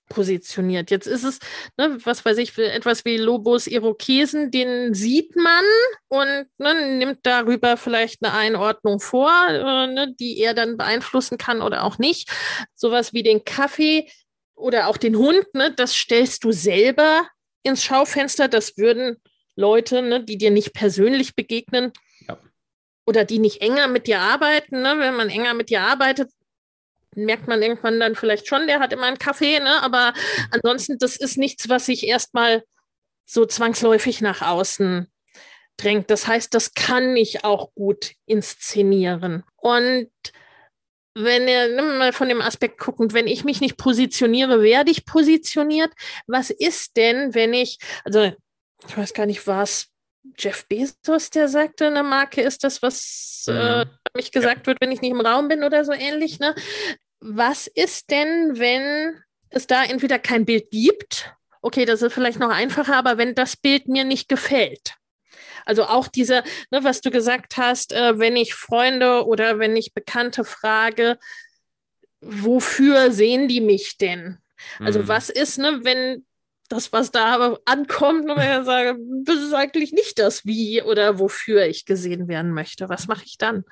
positioniert. 0.09 0.93
Jetzt 0.93 1.09
ist 1.09 1.25
es, 1.25 1.41
ne, 1.77 1.99
was 2.05 2.25
weiß 2.25 2.39
ich, 2.39 2.57
etwas 2.57 3.05
wie 3.05 3.17
Lobos 3.17 3.67
Irokesen, 3.67 4.53
den 4.53 4.95
sieht 4.95 5.35
man 5.35 5.65
und 6.07 6.47
ne, 6.59 6.97
nimmt 6.97 7.19
darüber 7.25 7.77
vielleicht 7.77 8.25
eine 8.25 8.35
Einordnung 8.35 9.01
vor, 9.01 9.33
äh, 9.49 9.89
ne, 9.89 10.15
die 10.21 10.39
er 10.39 10.55
dann 10.55 10.77
beeinflussen 10.77 11.37
kann 11.37 11.61
oder 11.61 11.83
auch 11.83 11.99
nicht. 11.99 12.31
Sowas 12.77 13.13
wie 13.15 13.25
den 13.25 13.45
Kaffee 13.45 14.09
oder 14.55 14.87
auch 14.87 14.97
den 14.97 15.17
Hund, 15.17 15.45
ne, 15.55 15.73
das 15.75 15.93
stellst 15.97 16.45
du 16.45 16.53
selber 16.53 17.27
ins 17.65 17.83
Schaufenster. 17.83 18.47
Das 18.47 18.77
würden 18.77 19.17
Leute, 19.57 20.03
ne, 20.03 20.23
die 20.23 20.39
dir 20.39 20.53
nicht 20.53 20.73
persönlich 20.73 21.35
begegnen. 21.35 21.93
Oder 23.07 23.25
die 23.25 23.39
nicht 23.39 23.63
enger 23.63 23.89
mit 23.89 24.07
dir 24.07 24.21
arbeiten. 24.21 24.83
Ne? 24.83 24.97
Wenn 24.99 25.15
man 25.15 25.31
enger 25.31 25.55
mit 25.55 25.71
dir 25.71 25.83
arbeitet, 25.83 26.31
merkt 27.15 27.49
man 27.49 27.63
irgendwann 27.63 27.99
dann 27.99 28.15
vielleicht 28.15 28.47
schon, 28.47 28.67
der 28.67 28.81
hat 28.81 28.93
immer 28.93 29.07
einen 29.07 29.19
Kaffee, 29.19 29.59
ne? 29.59 29.83
aber 29.83 30.13
ansonsten, 30.51 30.99
das 30.99 31.17
ist 31.17 31.39
nichts, 31.39 31.69
was 31.69 31.87
sich 31.87 32.07
erstmal 32.07 32.63
so 33.25 33.47
zwangsläufig 33.47 34.21
nach 34.21 34.43
außen 34.43 35.11
drängt. 35.77 36.11
Das 36.11 36.27
heißt, 36.27 36.53
das 36.55 36.75
kann 36.75 37.17
ich 37.17 37.45
auch 37.45 37.73
gut 37.75 38.13
inszenieren. 38.27 39.45
Und 39.57 40.11
wenn 41.15 41.49
ihr 41.49 41.83
mal 41.83 42.13
von 42.13 42.29
dem 42.29 42.43
Aspekt 42.43 42.79
gucken, 42.79 43.15
wenn 43.15 43.27
ich 43.27 43.43
mich 43.43 43.61
nicht 43.63 43.79
positioniere, 43.79 44.63
werde 44.63 44.91
ich 44.91 45.07
positioniert. 45.07 45.91
Was 46.27 46.51
ist 46.51 46.97
denn, 46.99 47.35
wenn 47.35 47.55
ich, 47.55 47.79
also 48.05 48.33
ich 48.87 48.97
weiß 48.97 49.15
gar 49.15 49.25
nicht, 49.25 49.47
was 49.47 49.89
Jeff 50.39 50.67
Bezos, 50.67 51.31
der 51.31 51.49
sagte, 51.49 51.87
eine 51.87 52.03
Marke 52.03 52.43
ist 52.43 52.65
das, 52.65 52.83
was 52.83 53.45
mhm. 53.49 53.55
äh, 53.55 53.87
mich 54.15 54.33
gesagt 54.33 54.61
ja. 54.61 54.67
wird, 54.67 54.81
wenn 54.81 54.93
ich 54.93 55.01
nicht 55.01 55.11
im 55.11 55.21
Raum 55.21 55.49
bin 55.49 55.63
oder 55.63 55.85
so 55.85 55.93
ähnlich. 55.93 56.39
Ne? 56.39 56.55
Was 57.21 57.67
ist 57.67 58.11
denn, 58.11 58.59
wenn 58.59 59.23
es 59.51 59.67
da 59.67 59.85
entweder 59.85 60.19
kein 60.19 60.45
Bild 60.45 60.71
gibt? 60.71 61.33
Okay, 61.63 61.85
das 61.85 62.03
ist 62.03 62.13
vielleicht 62.13 62.39
noch 62.39 62.51
einfacher, 62.51 62.97
aber 62.97 63.19
wenn 63.19 63.35
das 63.35 63.57
Bild 63.57 63.89
mir 63.89 64.05
nicht 64.05 64.29
gefällt. 64.29 64.95
Also 65.65 65.85
auch 65.85 66.07
diese, 66.07 66.45
ne, 66.71 66.85
was 66.85 67.01
du 67.01 67.11
gesagt 67.11 67.57
hast, 67.57 67.93
äh, 67.93 68.19
wenn 68.19 68.37
ich 68.37 68.55
Freunde 68.55 69.27
oder 69.27 69.59
wenn 69.59 69.75
ich 69.77 69.95
Bekannte 69.95 70.45
frage, 70.45 71.19
wofür 72.21 73.11
sehen 73.11 73.49
die 73.49 73.61
mich 73.61 73.99
denn? 73.99 74.39
Also 74.79 75.01
mhm. 75.01 75.09
was 75.09 75.29
ist, 75.29 75.59
ne, 75.59 75.81
wenn 75.83 76.25
das, 76.69 76.93
was 76.93 77.11
da 77.11 77.57
ankommt, 77.65 78.31
und 78.31 78.39
ich 78.39 78.65
sage, 78.65 78.99
das 79.25 79.37
ist 79.37 79.55
eigentlich 79.55 79.93
nicht 79.93 80.19
das, 80.19 80.45
wie 80.45 80.83
oder 80.83 81.19
wofür 81.19 81.67
ich 81.67 81.85
gesehen 81.85 82.29
werden 82.29 82.53
möchte. 82.53 82.89
Was 82.89 83.09
mache 83.09 83.25
ich 83.25 83.39
dann? 83.39 83.65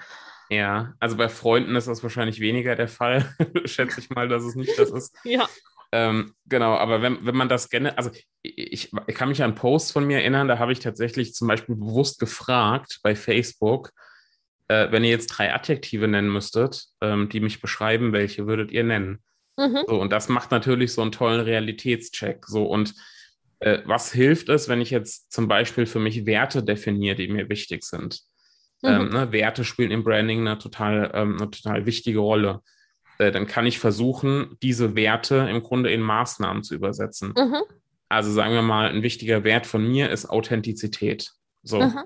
Ja, 0.50 0.94
also 1.00 1.16
bei 1.16 1.28
Freunden 1.28 1.74
ist 1.76 1.88
das 1.88 2.02
wahrscheinlich 2.02 2.40
weniger 2.40 2.76
der 2.76 2.88
Fall, 2.88 3.34
schätze 3.64 4.00
ich 4.00 4.10
mal, 4.10 4.28
dass 4.28 4.44
es 4.44 4.54
nicht 4.54 4.78
das 4.78 4.90
ist. 4.90 5.16
Ja. 5.24 5.48
Ähm, 5.92 6.34
genau, 6.46 6.74
aber 6.74 7.02
wenn, 7.02 7.24
wenn 7.24 7.36
man 7.36 7.48
das 7.48 7.70
gerne, 7.70 7.96
also 7.96 8.10
ich, 8.42 8.90
ich 9.06 9.14
kann 9.14 9.28
mich 9.28 9.44
an 9.44 9.54
Posts 9.54 9.92
von 9.92 10.04
mir 10.04 10.18
erinnern, 10.18 10.48
da 10.48 10.58
habe 10.58 10.72
ich 10.72 10.80
tatsächlich 10.80 11.34
zum 11.34 11.46
Beispiel 11.46 11.76
bewusst 11.76 12.18
gefragt 12.18 12.98
bei 13.04 13.14
Facebook, 13.14 13.92
äh, 14.66 14.90
wenn 14.90 15.04
ihr 15.04 15.10
jetzt 15.10 15.28
drei 15.28 15.54
Adjektive 15.54 16.08
nennen 16.08 16.32
müsstet, 16.32 16.86
ähm, 17.00 17.28
die 17.28 17.38
mich 17.38 17.60
beschreiben, 17.60 18.12
welche 18.12 18.48
würdet 18.48 18.72
ihr 18.72 18.82
nennen? 18.82 19.22
Mhm. 19.56 19.84
So, 19.86 20.00
und 20.00 20.10
das 20.12 20.28
macht 20.28 20.50
natürlich 20.50 20.92
so 20.92 21.02
einen 21.02 21.12
tollen 21.12 21.40
Realitätscheck. 21.40 22.46
So, 22.46 22.64
und 22.64 22.94
äh, 23.60 23.80
was 23.86 24.12
hilft 24.12 24.48
es, 24.48 24.68
wenn 24.68 24.80
ich 24.80 24.90
jetzt 24.90 25.32
zum 25.32 25.48
Beispiel 25.48 25.86
für 25.86 26.00
mich 26.00 26.26
Werte 26.26 26.62
definiere, 26.62 27.16
die 27.16 27.28
mir 27.28 27.48
wichtig 27.48 27.84
sind? 27.84 28.20
Mhm. 28.82 28.88
Ähm, 28.88 29.08
ne, 29.10 29.32
Werte 29.32 29.64
spielen 29.64 29.90
im 29.90 30.04
Branding 30.04 30.40
eine 30.40 30.58
total, 30.58 31.10
ähm, 31.14 31.36
eine 31.40 31.50
total 31.50 31.86
wichtige 31.86 32.18
Rolle. 32.18 32.60
Äh, 33.18 33.30
dann 33.30 33.46
kann 33.46 33.66
ich 33.66 33.78
versuchen, 33.78 34.56
diese 34.62 34.96
Werte 34.96 35.48
im 35.50 35.62
Grunde 35.62 35.90
in 35.90 36.00
Maßnahmen 36.00 36.62
zu 36.62 36.74
übersetzen. 36.74 37.32
Mhm. 37.36 37.62
Also 38.08 38.30
sagen 38.30 38.54
wir 38.54 38.62
mal, 38.62 38.90
ein 38.90 39.02
wichtiger 39.02 39.44
Wert 39.44 39.66
von 39.66 39.86
mir 39.86 40.10
ist 40.10 40.26
Authentizität. 40.26 41.30
So. 41.62 41.80
Mhm. 41.80 42.00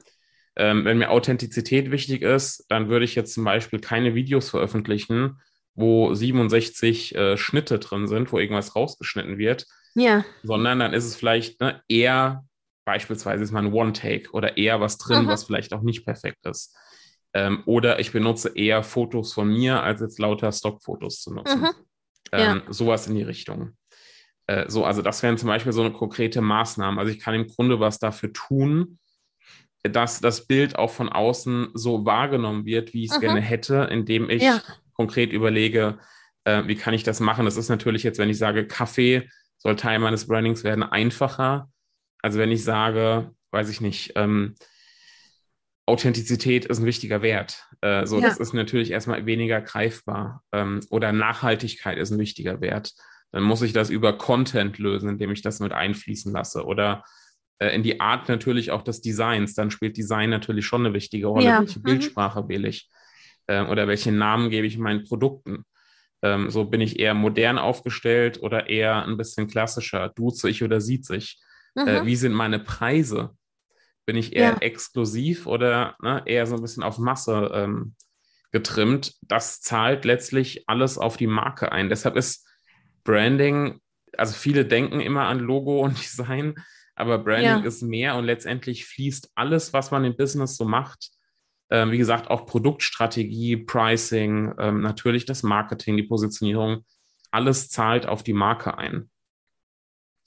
Ähm, 0.57 0.85
wenn 0.85 0.99
mir 0.99 1.11
Authentizität 1.11 1.91
wichtig 1.91 2.23
ist, 2.23 2.67
dann 2.69 2.89
würde 2.89 3.05
ich 3.05 3.15
jetzt 3.15 3.35
zum 3.35 3.45
Beispiel 3.45 3.79
keine 3.79 4.15
Videos 4.15 4.51
veröffentlichen, 4.51 5.41
wo 5.79 6.13
67 6.13 7.15
äh, 7.15 7.37
Schnitte 7.37 7.79
drin 7.79 8.09
sind, 8.09 8.33
wo 8.33 8.39
irgendwas 8.39 8.75
rausgeschnitten 8.75 9.39
wird. 9.39 9.67
Ja. 9.95 10.25
Sondern 10.43 10.81
dann 10.81 10.93
ist 10.93 11.05
es 11.05 11.17
vielleicht 11.17 11.61
ne, 11.61 11.83
eher, 11.89 12.45
beispielsweise 12.85 13.45
ist 13.45 13.53
mal 13.53 13.65
ein 13.65 13.73
One-Take 13.73 14.31
oder 14.33 14.57
eher 14.57 14.81
was 14.81 14.99
drin, 14.99 15.25
mhm. 15.25 15.29
was 15.29 15.45
vielleicht 15.45 15.73
auch 15.73 15.83
nicht 15.83 16.05
perfekt 16.05 16.45
ist. 16.47 16.77
Ähm, 17.33 17.63
oder 17.67 18.01
ich 18.01 18.13
benutze 18.13 18.57
eher 18.57 18.83
Fotos 18.83 19.33
von 19.33 19.49
mir, 19.49 19.83
als 19.83 20.01
jetzt 20.01 20.19
lauter 20.19 20.51
Stockfotos 20.51 21.21
zu 21.23 21.35
nutzen. 21.35 21.69
Ähm, 22.33 22.63
ja. 22.67 22.73
Sowas 22.73 23.07
in 23.07 23.15
die 23.15 23.23
Richtung. 23.23 23.77
Äh, 24.47 24.69
so, 24.69 24.85
also 24.85 25.03
das 25.03 25.23
wären 25.23 25.39
zum 25.39 25.47
Beispiel 25.47 25.73
so 25.73 25.83
eine 25.83 25.93
konkrete 25.93 26.41
Maßnahme. 26.41 26.99
Also 26.99 27.13
ich 27.13 27.21
kann 27.21 27.35
im 27.35 27.47
Grunde 27.47 27.79
was 27.79 28.01
dafür 28.01 28.33
tun, 28.33 28.99
dass 29.85 30.21
das 30.21 30.47
Bild 30.47 30.77
auch 30.77 30.91
von 30.91 31.09
außen 31.09 31.69
so 31.75 32.05
wahrgenommen 32.05 32.65
wird, 32.65 32.95
wie 32.95 33.05
ich 33.05 33.13
es 33.13 33.21
gerne 33.21 33.41
hätte, 33.41 33.89
indem 33.91 34.29
ich 34.29 34.43
ja 34.43 34.61
konkret 34.99 35.33
überlege, 35.33 35.99
äh, 36.45 36.65
wie 36.67 36.75
kann 36.75 36.93
ich 36.93 37.05
das 37.05 37.21
machen. 37.21 37.45
Das 37.45 37.57
ist 37.57 37.69
natürlich 37.69 38.03
jetzt, 38.03 38.19
wenn 38.19 38.29
ich 38.29 38.39
sage, 38.39 38.67
Kaffee 38.67 39.29
soll 39.57 39.77
Teil 39.77 40.01
meines 40.01 40.27
Brandings 40.27 40.65
werden, 40.65 40.83
einfacher. 40.83 41.71
Also 42.21 42.39
wenn 42.39 42.51
ich 42.51 42.65
sage, 42.65 43.31
weiß 43.53 43.71
ich 43.71 43.81
nicht, 43.81 44.13
ähm, 44.17 44.57
Authentizität 45.87 46.67
ist 46.67 46.81
ein 46.81 46.85
wichtiger 46.85 47.23
Wert. 47.23 47.65
Äh, 47.81 48.07
so, 48.07 48.21
ja. 48.21 48.29
das 48.29 48.39
ist 48.39 48.53
natürlich 48.53 48.91
erstmal 48.91 49.25
weniger 49.25 49.61
greifbar. 49.61 50.43
Ähm, 50.53 50.81
oder 50.91 51.13
Nachhaltigkeit 51.13 51.97
ist 51.97 52.11
ein 52.11 52.19
wichtiger 52.19 52.61
Wert. 52.61 52.93
Dann 53.31 53.45
muss 53.45 53.63
ich 53.63 53.73
das 53.73 53.89
über 53.89 54.19
Content 54.19 54.79
lösen, 54.79 55.09
indem 55.09 55.31
ich 55.31 55.43
das 55.43 55.61
mit 55.61 55.73
einfließen 55.73 56.33
lasse. 56.33 56.65
Oder 56.65 57.05
äh, 57.59 57.69
in 57.75 57.83
die 57.83 58.01
Art 58.01 58.29
natürlich 58.29 58.71
auch 58.71 58.83
des 58.83 59.01
Designs. 59.01 59.55
Dann 59.55 59.71
spielt 59.71 59.97
Design 59.97 60.29
natürlich 60.29 60.67
schon 60.67 60.85
eine 60.85 60.95
wichtige 60.95 61.29
Rolle. 61.29 61.47
Ja. 61.47 61.61
Welche 61.61 61.79
mhm. 61.79 61.85
Bildsprache 61.85 62.49
wähle 62.49 62.69
ich? 62.69 62.91
Äh, 63.49 63.65
oder 63.65 63.89
welche 63.89 64.13
Namen 64.13 64.51
gebe 64.51 64.67
ich 64.67 64.79
meinen 64.79 65.05
Produkten? 65.05 65.65
Ähm, 66.23 66.51
so 66.51 66.65
bin 66.65 66.81
ich 66.81 66.99
eher 66.99 67.15
modern 67.15 67.59
aufgestellt 67.59 68.43
oder 68.43 68.69
eher 68.69 69.05
ein 69.05 69.17
bisschen 69.17 69.49
klassischer, 69.49 70.11
duze 70.11 70.49
ich 70.49 70.63
oder 70.63 70.81
sieht 70.81 71.05
sich. 71.05 71.41
Äh, 71.77 72.01
mhm. 72.01 72.07
Wie 72.07 72.17
sind 72.17 72.33
meine 72.33 72.59
Preise? 72.59 73.31
Bin 74.07 74.17
ich 74.17 74.35
eher 74.35 74.53
ja. 74.53 74.59
exklusiv 74.59 75.47
oder 75.47 75.97
ne, 76.03 76.23
eher 76.25 76.47
so 76.47 76.57
ein 76.57 76.63
bisschen 76.63 76.83
auf 76.83 76.99
Masse 76.99 77.51
ähm, 77.55 77.95
getrimmt? 78.53 79.15
Das 79.23 79.61
zahlt 79.61 80.05
letztlich 80.05 80.69
alles 80.69 80.99
auf 80.99 81.17
die 81.17 81.27
Marke 81.27 81.73
ein. 81.73 81.89
Deshalb 81.89 82.17
ist 82.17 82.49
Branding, 83.05 83.81
also 84.17 84.35
viele 84.35 84.65
denken 84.65 85.01
immer 85.01 85.27
an 85.27 85.39
Logo 85.39 85.81
und 85.85 85.99
Design, 86.03 86.55
aber 86.97 87.19
Branding 87.19 87.63
ja. 87.63 87.65
ist 87.65 87.83
mehr 87.83 88.17
und 88.17 88.25
letztendlich 88.25 88.87
fließt 88.87 89.31
alles, 89.37 89.73
was 89.73 89.93
man 89.93 90.05
im 90.05 90.17
Business 90.17 90.57
so 90.57 90.65
macht, 90.65 91.11
ähm, 91.71 91.91
wie 91.91 91.99
gesagt, 91.99 92.31
auch 92.31 92.47
Produktstrategie, 92.47 93.57
Pricing, 93.59 94.55
ähm, 94.59 94.81
natürlich 94.81 95.27
das 95.27 95.43
Marketing, 95.43 95.97
die 95.97 96.03
Positionierung, 96.03 96.85
alles 97.31 97.69
zahlt 97.69 98.07
auf 98.07 98.23
die 98.23 98.33
Marke 98.33 98.79
ein. 98.79 99.11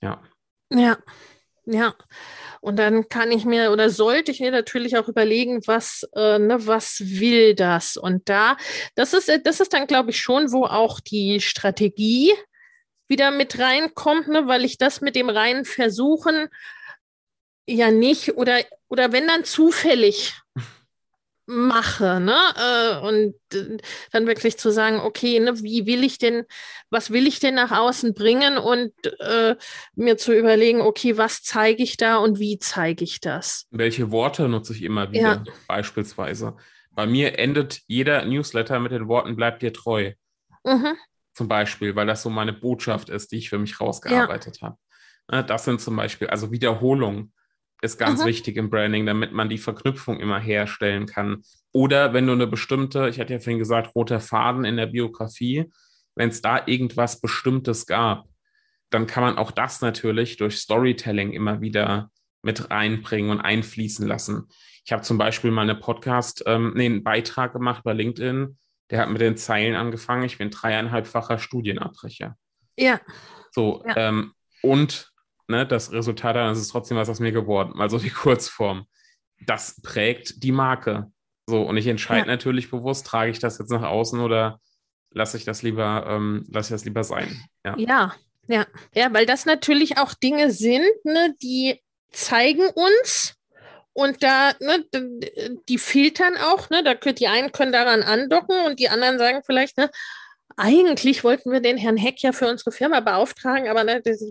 Ja. 0.01 0.21
Ja, 0.69 0.97
ja. 1.65 1.93
Und 2.61 2.77
dann 2.77 3.09
kann 3.09 3.31
ich 3.31 3.43
mir 3.43 3.71
oder 3.71 3.89
sollte 3.89 4.31
ich 4.31 4.39
mir 4.39 4.51
natürlich 4.51 4.97
auch 4.97 5.07
überlegen, 5.07 5.61
was, 5.65 6.07
äh, 6.15 6.37
ne, 6.37 6.67
was 6.67 7.01
will 7.01 7.55
das? 7.55 7.97
Und 7.97 8.29
da, 8.29 8.55
das 8.95 9.13
ist, 9.13 9.31
das 9.43 9.59
ist 9.59 9.73
dann, 9.73 9.87
glaube 9.87 10.11
ich, 10.11 10.21
schon, 10.21 10.51
wo 10.51 10.65
auch 10.65 10.99
die 10.99 11.41
Strategie 11.41 12.31
wieder 13.07 13.31
mit 13.31 13.59
reinkommt, 13.59 14.27
ne, 14.27 14.47
weil 14.47 14.63
ich 14.63 14.77
das 14.77 15.01
mit 15.01 15.15
dem 15.15 15.29
reinen 15.29 15.65
Versuchen 15.65 16.47
ja 17.67 17.91
nicht 17.91 18.37
oder, 18.37 18.59
oder 18.87 19.11
wenn 19.11 19.27
dann 19.27 19.43
zufällig 19.43 20.33
mache, 21.51 22.19
ne? 22.19 22.35
Äh, 22.55 23.07
und 23.07 23.35
äh, 23.53 23.77
dann 24.11 24.25
wirklich 24.25 24.57
zu 24.57 24.71
sagen, 24.71 24.99
okay, 24.99 25.39
ne, 25.39 25.61
wie 25.61 25.85
will 25.85 26.03
ich 26.03 26.17
denn, 26.17 26.45
was 26.89 27.11
will 27.11 27.27
ich 27.27 27.39
denn 27.39 27.55
nach 27.55 27.71
außen 27.71 28.13
bringen 28.13 28.57
und 28.57 28.93
äh, 29.19 29.55
mir 29.95 30.17
zu 30.17 30.33
überlegen, 30.33 30.81
okay, 30.81 31.17
was 31.17 31.43
zeige 31.43 31.83
ich 31.83 31.97
da 31.97 32.17
und 32.17 32.39
wie 32.39 32.57
zeige 32.57 33.03
ich 33.03 33.19
das? 33.19 33.67
Welche 33.69 34.11
Worte 34.11 34.47
nutze 34.47 34.73
ich 34.73 34.83
immer 34.83 35.11
wieder, 35.11 35.43
ja. 35.45 35.53
beispielsweise? 35.67 36.55
Bei 36.91 37.05
mir 37.05 37.37
endet 37.37 37.81
jeder 37.87 38.25
Newsletter 38.25 38.79
mit 38.79 38.91
den 38.91 39.07
Worten, 39.07 39.35
bleib 39.35 39.59
dir 39.59 39.73
treu. 39.73 40.13
Mhm. 40.63 40.95
Zum 41.33 41.47
Beispiel, 41.47 41.95
weil 41.95 42.07
das 42.07 42.23
so 42.23 42.29
meine 42.29 42.53
Botschaft 42.53 43.09
ist, 43.09 43.31
die 43.31 43.37
ich 43.37 43.49
für 43.49 43.59
mich 43.59 43.79
rausgearbeitet 43.79 44.59
ja. 44.61 44.67
habe. 44.67 44.77
Ne, 45.31 45.43
das 45.43 45.65
sind 45.65 45.81
zum 45.81 45.95
Beispiel, 45.95 46.27
also 46.27 46.51
Wiederholungen 46.51 47.33
ist 47.81 47.97
ganz 47.97 48.21
mhm. 48.21 48.27
wichtig 48.27 48.57
im 48.57 48.69
Branding, 48.69 49.05
damit 49.05 49.33
man 49.33 49.49
die 49.49 49.57
Verknüpfung 49.57 50.19
immer 50.19 50.39
herstellen 50.39 51.07
kann. 51.07 51.43
Oder 51.71 52.13
wenn 52.13 52.27
du 52.27 52.33
eine 52.33 52.47
bestimmte, 52.47 53.09
ich 53.09 53.19
hatte 53.19 53.33
ja 53.33 53.39
vorhin 53.39 53.59
gesagt, 53.59 53.95
roter 53.95 54.19
Faden 54.19 54.65
in 54.65 54.77
der 54.77 54.87
Biografie, 54.87 55.71
wenn 56.15 56.29
es 56.29 56.41
da 56.41 56.61
irgendwas 56.65 57.19
Bestimmtes 57.19 57.87
gab, 57.87 58.25
dann 58.89 59.07
kann 59.07 59.23
man 59.23 59.37
auch 59.37 59.51
das 59.51 59.81
natürlich 59.81 60.37
durch 60.37 60.57
Storytelling 60.57 61.31
immer 61.33 61.61
wieder 61.61 62.11
mit 62.43 62.69
reinbringen 62.69 63.31
und 63.31 63.41
einfließen 63.41 64.05
lassen. 64.07 64.47
Ich 64.85 64.91
habe 64.91 65.03
zum 65.03 65.17
Beispiel 65.17 65.51
mal 65.51 65.61
eine 65.61 65.75
Podcast, 65.75 66.43
ähm, 66.45 66.73
nee, 66.75 66.85
einen 66.85 67.03
Beitrag 67.03 67.53
gemacht 67.53 67.83
bei 67.83 67.93
LinkedIn, 67.93 68.57
der 68.89 68.99
hat 68.99 69.09
mit 69.09 69.21
den 69.21 69.37
Zeilen 69.37 69.75
angefangen, 69.75 70.23
ich 70.23 70.37
bin 70.37 70.49
dreieinhalbfacher 70.49 71.39
Studienabbrecher. 71.39 72.35
Ja. 72.77 72.99
So, 73.51 73.83
ja. 73.87 73.95
Ähm, 73.95 74.33
und 74.61 75.10
ne, 75.51 75.67
das 75.67 75.91
Resultat 75.91 76.35
dann 76.35 76.51
ist 76.51 76.59
es 76.59 76.69
trotzdem 76.69 76.97
was 76.97 77.09
aus 77.09 77.19
mir 77.19 77.31
geworden. 77.31 77.79
Also 77.79 77.97
die 77.97 78.09
Kurzform. 78.09 78.85
Das 79.45 79.81
prägt 79.81 80.43
die 80.43 80.51
Marke. 80.51 81.11
So, 81.47 81.61
und 81.63 81.77
ich 81.77 81.87
entscheide 81.87 82.27
ja. 82.27 82.33
natürlich 82.35 82.69
bewusst, 82.69 83.05
trage 83.05 83.31
ich 83.31 83.39
das 83.39 83.57
jetzt 83.57 83.71
nach 83.71 83.83
außen 83.83 84.19
oder 84.19 84.59
lasse 85.11 85.37
ich 85.37 85.45
das 85.45 85.61
lieber, 85.61 86.05
ähm, 86.07 86.45
lasse 86.49 86.73
ich 86.73 86.79
das 86.79 86.85
lieber 86.85 87.03
sein. 87.03 87.43
Ja. 87.65 87.75
ja, 87.77 88.15
ja. 88.47 88.65
Ja, 88.95 89.13
weil 89.13 89.25
das 89.25 89.45
natürlich 89.45 89.97
auch 89.97 90.13
Dinge 90.13 90.51
sind, 90.51 90.89
ne, 91.03 91.35
die 91.41 91.81
zeigen 92.11 92.67
uns, 92.73 93.35
und 93.93 94.23
da, 94.23 94.53
ne, 94.59 94.85
die 95.67 95.77
filtern 95.77 96.37
auch, 96.37 96.69
ne, 96.69 96.83
da 96.83 96.95
können 96.95 97.15
die 97.15 97.27
einen 97.27 97.51
können 97.51 97.71
daran 97.71 98.03
andocken 98.03 98.65
und 98.65 98.79
die 98.79 98.89
anderen 98.89 99.17
sagen 99.17 99.41
vielleicht, 99.45 99.77
ne, 99.77 99.89
eigentlich 100.57 101.23
wollten 101.23 101.51
wir 101.51 101.61
den 101.61 101.77
Herrn 101.77 101.97
Heck 101.97 102.21
ja 102.21 102.31
für 102.31 102.47
unsere 102.47 102.71
Firma 102.71 102.99
beauftragen, 102.99 103.67
aber 103.67 103.83
ne, 103.83 104.01
das, 104.01 104.23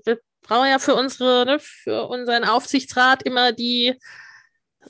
brauchen 0.51 0.69
ja 0.69 0.81
für 0.81 0.97
unsere, 0.97 1.47
ne, 1.47 1.59
für 1.61 2.09
unseren 2.09 2.45
Aufsichtsrat 2.45 3.23
immer 3.23 3.53
die 3.53 3.95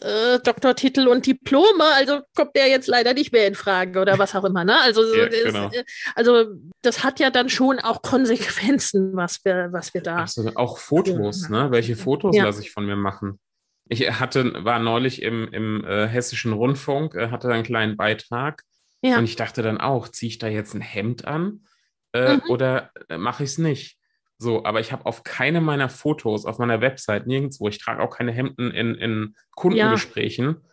äh, 0.01 0.39
Doktortitel 0.43 1.07
und 1.07 1.27
Diplome, 1.27 1.85
also 1.95 2.21
kommt 2.35 2.57
der 2.57 2.69
jetzt 2.69 2.87
leider 2.87 3.13
nicht 3.13 3.33
mehr 3.33 3.47
in 3.47 3.55
Frage 3.55 4.01
oder 4.01 4.19
was 4.19 4.35
auch 4.35 4.45
immer. 4.45 4.65
Ne? 4.65 4.81
Also, 4.81 5.03
ja, 5.15 5.27
das, 5.27 5.43
genau. 5.43 5.71
Also 6.15 6.47
das 6.81 7.05
hat 7.05 7.21
ja 7.21 7.29
dann 7.29 7.51
schon 7.51 7.79
auch 7.79 8.01
Konsequenzen, 8.01 9.15
was 9.15 9.45
wir, 9.45 9.69
was 9.71 9.93
wir 9.93 10.01
da. 10.01 10.21
Also 10.21 10.51
auch 10.55 10.79
Fotos, 10.79 11.51
ne? 11.51 11.71
Welche 11.71 11.95
Fotos 11.95 12.35
ja. 12.35 12.45
lasse 12.45 12.63
ich 12.63 12.71
von 12.71 12.87
mir 12.87 12.97
machen? 12.97 13.39
Ich 13.87 14.09
hatte, 14.19 14.65
war 14.65 14.79
neulich 14.79 15.21
im, 15.21 15.53
im 15.53 15.85
äh, 15.85 16.07
hessischen 16.07 16.55
Rundfunk, 16.55 17.15
äh, 17.17 17.31
hatte 17.31 17.53
einen 17.53 17.65
kleinen 17.65 17.99
Beitrag 17.99 18.63
ja. 19.03 19.19
und 19.19 19.25
ich 19.25 19.37
dachte 19.37 19.63
dann 19.63 19.79
auch, 19.79 20.09
ziehe 20.09 20.31
ich 20.31 20.39
da 20.39 20.47
jetzt 20.47 20.75
ein 20.75 20.81
Hemd 20.81 21.27
an 21.27 21.67
äh, 22.13 22.37
mhm. 22.37 22.43
oder 22.49 22.93
äh, 23.09 23.19
mache 23.19 23.45
ich 23.45 23.51
es 23.51 23.59
nicht? 23.59 24.00
So, 24.43 24.65
aber 24.65 24.81
ich 24.81 24.91
habe 24.91 25.05
auf 25.05 25.23
keine 25.23 25.61
meiner 25.61 25.91
Fotos 25.91 26.47
auf 26.47 26.57
meiner 26.57 26.81
Website 26.81 27.27
nirgendwo, 27.27 27.69
ich 27.69 27.77
trage 27.77 28.03
auch 28.03 28.17
keine 28.17 28.33
Hemden 28.33 28.71
in, 28.71 28.95
in 28.95 29.35
Kundengesprächen. 29.55 30.47
Ja. 30.47 30.71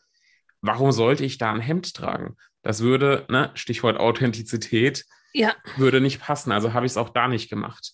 Warum 0.61 0.93
sollte 0.93 1.25
ich 1.25 1.37
da 1.37 1.51
ein 1.51 1.59
Hemd 1.59 1.93
tragen? 1.93 2.37
Das 2.61 2.79
würde, 2.79 3.25
ne, 3.27 3.51
Stichwort 3.55 3.99
Authentizität, 3.99 5.03
ja. 5.33 5.53
würde 5.75 5.99
nicht 5.99 6.21
passen. 6.21 6.53
Also 6.53 6.71
habe 6.71 6.85
ich 6.85 6.93
es 6.93 6.97
auch 6.97 7.09
da 7.09 7.27
nicht 7.27 7.49
gemacht. 7.49 7.91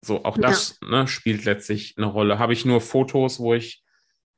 So, 0.00 0.24
auch 0.24 0.38
das 0.38 0.78
ja. 0.80 0.88
ne, 0.90 1.08
spielt 1.08 1.44
letztlich 1.44 1.94
eine 1.96 2.06
Rolle. 2.06 2.38
Habe 2.38 2.52
ich 2.52 2.64
nur 2.64 2.80
Fotos, 2.80 3.40
wo 3.40 3.52
ich 3.52 3.82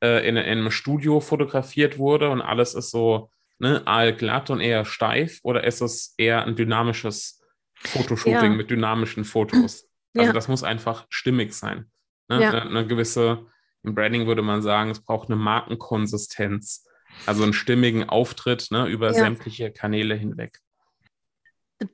äh, 0.02 0.26
in, 0.26 0.38
in, 0.38 0.44
einem 0.46 0.70
Studio 0.70 1.20
fotografiert 1.20 1.98
wurde 1.98 2.30
und 2.30 2.40
alles 2.40 2.72
ist 2.72 2.90
so 2.90 3.30
ne, 3.58 3.86
allglatt 3.86 4.48
und 4.48 4.60
eher 4.60 4.86
steif 4.86 5.40
oder 5.42 5.64
ist 5.64 5.82
es 5.82 6.14
eher 6.16 6.46
ein 6.46 6.56
dynamisches 6.56 7.42
Fotoshooting 7.74 8.56
mit 8.56 8.70
dynamischen 8.70 9.26
Fotos? 9.26 9.87
Also 10.14 10.28
ja. 10.28 10.32
das 10.32 10.48
muss 10.48 10.62
einfach 10.62 11.06
stimmig 11.10 11.52
sein. 11.54 11.90
Ne? 12.28 12.42
Ja. 12.42 12.50
Eine, 12.50 12.62
eine, 12.62 12.86
gewisse, 12.86 13.46
im 13.82 13.94
Branding 13.94 14.26
würde 14.26 14.42
man 14.42 14.62
sagen, 14.62 14.90
es 14.90 15.00
braucht 15.00 15.28
eine 15.28 15.36
Markenkonsistenz. 15.36 16.86
Also 17.26 17.42
einen 17.42 17.52
stimmigen 17.52 18.08
Auftritt 18.08 18.68
ne, 18.70 18.86
über 18.86 19.08
ja. 19.08 19.14
sämtliche 19.14 19.72
Kanäle 19.72 20.14
hinweg. 20.14 20.60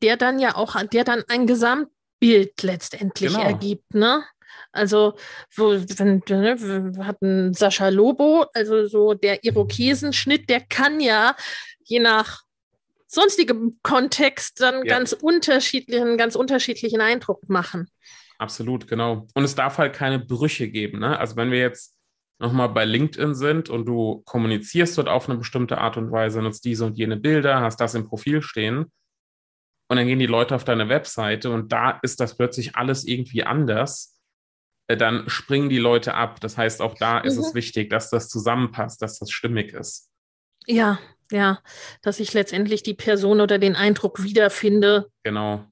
Der 0.02 0.16
dann 0.16 0.38
ja 0.38 0.54
auch, 0.56 0.82
der 0.82 1.04
dann 1.04 1.22
ein 1.28 1.46
Gesamtbild 1.46 2.62
letztendlich 2.62 3.32
genau. 3.32 3.44
ergibt, 3.44 3.94
ne? 3.94 4.24
Also, 4.72 5.14
wo, 5.54 5.72
wenn, 5.72 6.22
ne, 6.28 6.60
wir 6.96 7.06
hatten 7.06 7.54
Sascha 7.54 7.88
Lobo, 7.88 8.46
also 8.54 8.86
so 8.86 9.14
der 9.14 9.44
Irokesenschnitt, 9.44 10.50
der 10.50 10.60
kann 10.60 11.00
ja 11.00 11.36
je 11.84 12.00
nach 12.00 12.42
sonstigem 13.14 13.78
Kontext 13.82 14.60
dann 14.60 14.84
ja. 14.84 14.96
ganz 14.96 15.12
unterschiedlichen, 15.12 16.16
ganz 16.18 16.36
unterschiedlichen 16.36 17.00
Eindruck 17.00 17.48
machen. 17.48 17.90
Absolut, 18.38 18.86
genau. 18.86 19.26
Und 19.34 19.44
es 19.44 19.54
darf 19.54 19.78
halt 19.78 19.94
keine 19.94 20.18
Brüche 20.18 20.68
geben. 20.68 20.98
Ne? 20.98 21.18
Also 21.18 21.36
wenn 21.36 21.50
wir 21.50 21.60
jetzt 21.60 21.96
nochmal 22.38 22.68
bei 22.68 22.84
LinkedIn 22.84 23.34
sind 23.34 23.70
und 23.70 23.86
du 23.86 24.22
kommunizierst 24.24 24.98
dort 24.98 25.08
auf 25.08 25.28
eine 25.28 25.38
bestimmte 25.38 25.78
Art 25.78 25.96
und 25.96 26.10
Weise, 26.10 26.42
nutzt 26.42 26.64
diese 26.64 26.84
und 26.84 26.98
jene 26.98 27.16
Bilder, 27.16 27.60
hast 27.60 27.80
das 27.80 27.94
im 27.94 28.06
Profil 28.06 28.42
stehen 28.42 28.90
und 29.88 29.96
dann 29.96 30.06
gehen 30.06 30.18
die 30.18 30.26
Leute 30.26 30.54
auf 30.54 30.64
deine 30.64 30.88
Webseite 30.88 31.50
und 31.50 31.72
da 31.72 31.98
ist 32.02 32.20
das 32.20 32.36
plötzlich 32.36 32.76
alles 32.76 33.04
irgendwie 33.04 33.44
anders, 33.44 34.20
äh, 34.88 34.96
dann 34.96 35.28
springen 35.28 35.68
die 35.68 35.78
Leute 35.78 36.14
ab. 36.14 36.40
Das 36.40 36.58
heißt, 36.58 36.82
auch 36.82 36.94
da 36.94 37.20
mhm. 37.20 37.26
ist 37.26 37.36
es 37.36 37.52
mhm. 37.52 37.56
wichtig, 37.56 37.90
dass 37.90 38.10
das 38.10 38.28
zusammenpasst, 38.28 39.00
dass 39.00 39.18
das 39.18 39.30
stimmig 39.30 39.72
ist. 39.72 40.10
Ja, 40.66 40.98
ja, 41.34 41.60
dass 42.00 42.20
ich 42.20 42.32
letztendlich 42.32 42.82
die 42.82 42.94
Person 42.94 43.40
oder 43.40 43.58
den 43.58 43.76
Eindruck 43.76 44.22
wiederfinde. 44.22 45.10
Genau. 45.24 45.64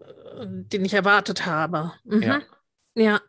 Äh, 0.00 0.46
den 0.46 0.84
ich 0.84 0.94
erwartet 0.94 1.46
habe. 1.46 1.92
Mhm. 2.04 2.22
Ja. 2.22 2.42
ja. 2.94 3.20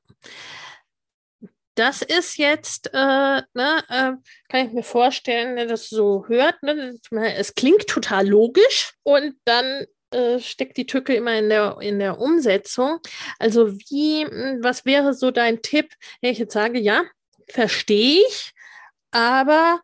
Das 1.76 2.02
ist 2.02 2.38
jetzt, 2.38 2.88
äh, 2.94 3.42
ne, 3.54 3.84
äh, 3.90 4.14
kann 4.48 4.68
ich 4.68 4.72
mir 4.72 4.84
vorstellen, 4.84 5.58
wenn 5.58 5.68
das 5.68 5.90
so 5.90 6.26
hört, 6.30 6.64
ne, 6.64 6.98
es 7.36 7.54
klingt 7.54 7.88
total 7.88 8.26
logisch 8.26 8.94
und 9.04 9.36
dann 9.44 9.86
äh, 10.12 10.40
steckt 10.40 10.78
die 10.78 10.86
Tücke 10.86 11.14
immer 11.14 11.38
in 11.38 11.50
der, 11.50 11.78
in 11.82 12.00
der 12.00 12.20
Umsetzung. 12.20 13.00
Also 13.40 13.78
wie, 13.78 14.26
hm, 14.26 14.60
was 14.62 14.86
wäre 14.86 15.14
so 15.14 15.32
dein 15.32 15.62
Tipp, 15.62 15.94
wenn 16.22 16.32
ich 16.32 16.40
jetzt 16.40 16.54
sage, 16.54 16.80
ja, 16.80 17.04
verstehe 17.50 18.22
ich, 18.26 18.54
aber 19.12 19.82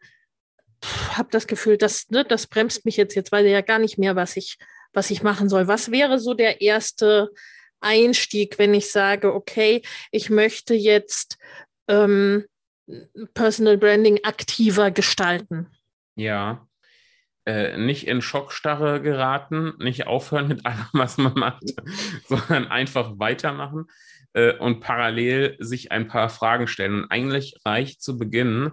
habe 1.11 1.29
das 1.31 1.47
Gefühl, 1.47 1.77
dass 1.77 2.09
ne, 2.09 2.25
das 2.25 2.47
bremst 2.47 2.85
mich 2.85 2.97
jetzt. 2.97 3.15
Jetzt 3.15 3.31
weiß 3.31 3.45
ich 3.45 3.51
ja 3.51 3.61
gar 3.61 3.79
nicht 3.79 3.97
mehr, 3.97 4.15
was 4.15 4.37
ich, 4.37 4.57
was 4.93 5.11
ich 5.11 5.23
machen 5.23 5.49
soll. 5.49 5.67
Was 5.67 5.91
wäre 5.91 6.19
so 6.19 6.33
der 6.33 6.61
erste 6.61 7.31
Einstieg, 7.79 8.57
wenn 8.57 8.73
ich 8.73 8.91
sage, 8.91 9.33
okay, 9.33 9.81
ich 10.11 10.29
möchte 10.29 10.73
jetzt 10.73 11.37
ähm, 11.87 12.45
Personal 13.33 13.77
Branding 13.77 14.19
aktiver 14.23 14.91
gestalten? 14.91 15.67
Ja, 16.15 16.67
äh, 17.45 17.77
nicht 17.77 18.07
in 18.07 18.21
Schockstarre 18.21 19.01
geraten, 19.01 19.73
nicht 19.79 20.05
aufhören 20.05 20.47
mit 20.47 20.65
allem, 20.65 20.85
was 20.93 21.17
man 21.17 21.33
macht, 21.33 21.63
sondern 22.27 22.67
einfach 22.67 23.17
weitermachen. 23.17 23.87
äh, 24.33 24.55
und 24.57 24.79
parallel 24.79 25.57
sich 25.59 25.91
ein 25.91 26.07
paar 26.07 26.29
Fragen 26.29 26.67
stellen. 26.67 27.03
Und 27.03 27.11
eigentlich 27.11 27.55
reicht 27.65 28.01
zu 28.01 28.17
Beginn 28.17 28.71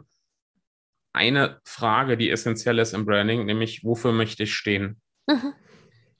eine 1.12 1.60
Frage, 1.64 2.16
die 2.16 2.30
essentiell 2.30 2.78
ist 2.78 2.94
im 2.94 3.06
Branding, 3.06 3.46
nämlich 3.46 3.84
wofür 3.84 4.12
möchte 4.12 4.44
ich 4.44 4.54
stehen? 4.54 5.00
Mhm. 5.26 5.54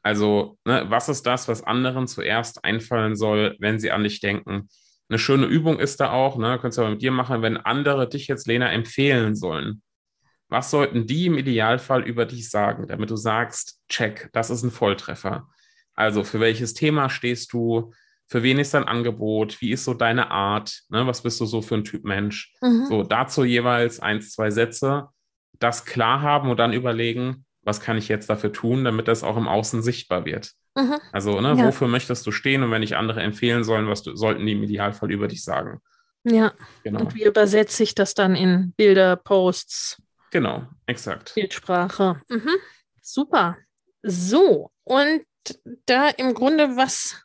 Also, 0.02 0.58
ne, 0.64 0.86
was 0.88 1.08
ist 1.08 1.26
das, 1.26 1.48
was 1.48 1.62
anderen 1.62 2.06
zuerst 2.06 2.64
einfallen 2.64 3.16
soll, 3.16 3.56
wenn 3.58 3.78
sie 3.78 3.90
an 3.90 4.04
dich 4.04 4.20
denken? 4.20 4.68
Eine 5.08 5.18
schöne 5.18 5.46
Übung 5.46 5.78
ist 5.78 6.00
da 6.00 6.12
auch, 6.12 6.36
ne, 6.36 6.58
könntest 6.58 6.78
du 6.78 6.82
aber 6.82 6.92
mit 6.92 7.02
dir 7.02 7.10
machen, 7.10 7.42
wenn 7.42 7.56
andere 7.56 8.08
dich 8.08 8.28
jetzt, 8.28 8.46
Lena, 8.46 8.70
empfehlen 8.70 9.34
sollen. 9.34 9.82
Was 10.48 10.70
sollten 10.70 11.06
die 11.06 11.26
im 11.26 11.36
Idealfall 11.36 12.02
über 12.02 12.24
dich 12.24 12.48
sagen, 12.48 12.86
damit 12.86 13.10
du 13.10 13.16
sagst, 13.16 13.80
check, 13.88 14.30
das 14.32 14.50
ist 14.50 14.62
ein 14.62 14.70
Volltreffer. 14.70 15.48
Also, 15.94 16.24
für 16.24 16.40
welches 16.40 16.74
Thema 16.74 17.10
stehst 17.10 17.52
du? 17.52 17.92
Für 18.28 18.42
wen 18.42 18.58
ist 18.58 18.74
dein 18.74 18.84
Angebot? 18.84 19.60
Wie 19.60 19.72
ist 19.72 19.84
so 19.84 19.94
deine 19.94 20.30
Art? 20.30 20.82
Ne, 20.90 21.06
was 21.06 21.22
bist 21.22 21.40
du 21.40 21.46
so 21.46 21.62
für 21.62 21.76
ein 21.76 21.84
Typ 21.84 22.04
Mensch? 22.04 22.52
Mhm. 22.60 22.86
So, 22.86 23.02
dazu 23.02 23.44
jeweils 23.44 24.00
eins, 24.00 24.32
zwei 24.32 24.50
Sätze, 24.50 25.08
das 25.58 25.86
klar 25.86 26.20
haben 26.20 26.50
und 26.50 26.58
dann 26.58 26.72
überlegen, 26.72 27.46
was 27.62 27.80
kann 27.80 27.96
ich 27.96 28.08
jetzt 28.08 28.28
dafür 28.28 28.52
tun, 28.52 28.84
damit 28.84 29.08
das 29.08 29.24
auch 29.24 29.36
im 29.36 29.48
Außen 29.48 29.82
sichtbar 29.82 30.26
wird. 30.26 30.52
Mhm. 30.76 30.96
Also, 31.12 31.40
ne, 31.40 31.54
ja. 31.56 31.64
wofür 31.66 31.88
möchtest 31.88 32.26
du 32.26 32.30
stehen 32.30 32.62
und 32.62 32.70
wenn 32.70 32.82
ich 32.82 32.96
andere 32.96 33.22
empfehlen 33.22 33.64
sollen, 33.64 33.88
was 33.88 34.02
du, 34.02 34.14
sollten 34.14 34.44
die 34.44 34.52
im 34.52 34.62
Idealfall 34.62 35.10
über 35.10 35.26
dich 35.26 35.42
sagen? 35.42 35.80
Ja. 36.24 36.52
Genau. 36.84 37.00
Und 37.00 37.14
wie 37.14 37.24
übersetze 37.24 37.82
ich 37.82 37.94
das 37.94 38.14
dann 38.14 38.36
in 38.36 38.72
Bilder, 38.76 39.16
Posts? 39.16 40.02
Genau, 40.30 40.66
exakt. 40.86 41.34
Bildsprache. 41.34 42.20
Mhm. 42.28 42.56
Super. 43.00 43.56
So, 44.02 44.70
und 44.84 45.22
da 45.86 46.08
im 46.10 46.34
Grunde 46.34 46.76
was 46.76 47.24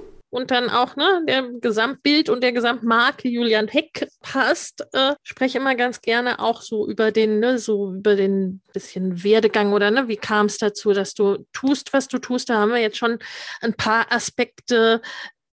und 0.31 0.49
dann 0.49 0.69
auch 0.69 0.95
ne, 0.95 1.23
der 1.27 1.43
Gesamtbild 1.59 2.29
und 2.29 2.41
der 2.41 2.53
Gesamtmarke 2.53 3.27
Julian 3.27 3.67
Heck 3.67 4.07
passt, 4.21 4.87
äh, 4.93 5.13
spreche 5.23 5.59
immer 5.59 5.75
ganz 5.75 6.01
gerne 6.01 6.39
auch 6.39 6.61
so 6.61 6.87
über 6.87 7.11
den, 7.11 7.39
ne, 7.39 7.59
so 7.59 7.93
über 7.93 8.15
den 8.15 8.61
bisschen 8.73 9.23
Werdegang 9.23 9.73
oder 9.73 9.91
ne, 9.91 10.07
wie 10.07 10.17
kam 10.17 10.47
es 10.47 10.57
dazu, 10.57 10.93
dass 10.93 11.13
du 11.13 11.45
tust, 11.53 11.93
was 11.93 12.07
du 12.07 12.17
tust. 12.17 12.49
Da 12.49 12.55
haben 12.55 12.71
wir 12.71 12.79
jetzt 12.79 12.97
schon 12.97 13.19
ein 13.61 13.73
paar 13.73 14.11
Aspekte 14.11 15.01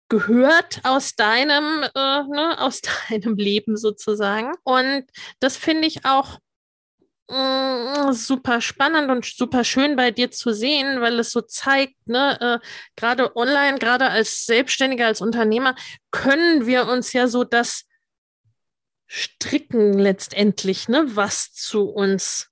gehört 0.08 0.80
aus 0.84 1.14
deinem, 1.14 1.82
äh, 1.82 2.22
ne, 2.24 2.56
aus 2.58 2.80
deinem 3.10 3.36
Leben 3.36 3.76
sozusagen. 3.76 4.52
Und 4.64 5.04
das 5.38 5.56
finde 5.56 5.86
ich 5.86 6.04
auch 6.06 6.38
super 8.12 8.60
spannend 8.60 9.10
und 9.10 9.24
super 9.24 9.64
schön 9.64 9.96
bei 9.96 10.10
dir 10.10 10.30
zu 10.30 10.52
sehen, 10.52 11.00
weil 11.00 11.18
es 11.18 11.30
so 11.32 11.40
zeigt, 11.40 11.94
ne, 12.06 12.40
äh, 12.40 12.66
gerade 12.96 13.34
online, 13.36 13.78
gerade 13.78 14.08
als 14.08 14.44
Selbstständiger, 14.46 15.06
als 15.06 15.20
Unternehmer, 15.20 15.74
können 16.10 16.66
wir 16.66 16.86
uns 16.88 17.12
ja 17.12 17.28
so 17.28 17.44
das 17.44 17.84
stricken 19.06 19.98
letztendlich, 19.98 20.88
ne, 20.88 21.04
was 21.16 21.52
zu 21.52 21.88
uns 21.88 22.50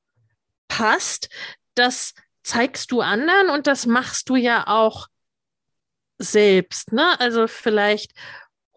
passt. 0.69 1.29
Das 1.75 2.15
zeigst 2.43 2.91
du 2.91 3.01
anderen 3.01 3.51
und 3.51 3.67
das 3.67 3.87
machst 3.87 4.29
du 4.29 4.37
ja 4.37 4.67
auch 4.67 5.09
selbst, 6.19 6.93
ne? 6.93 7.19
Also 7.19 7.47
vielleicht 7.47 8.13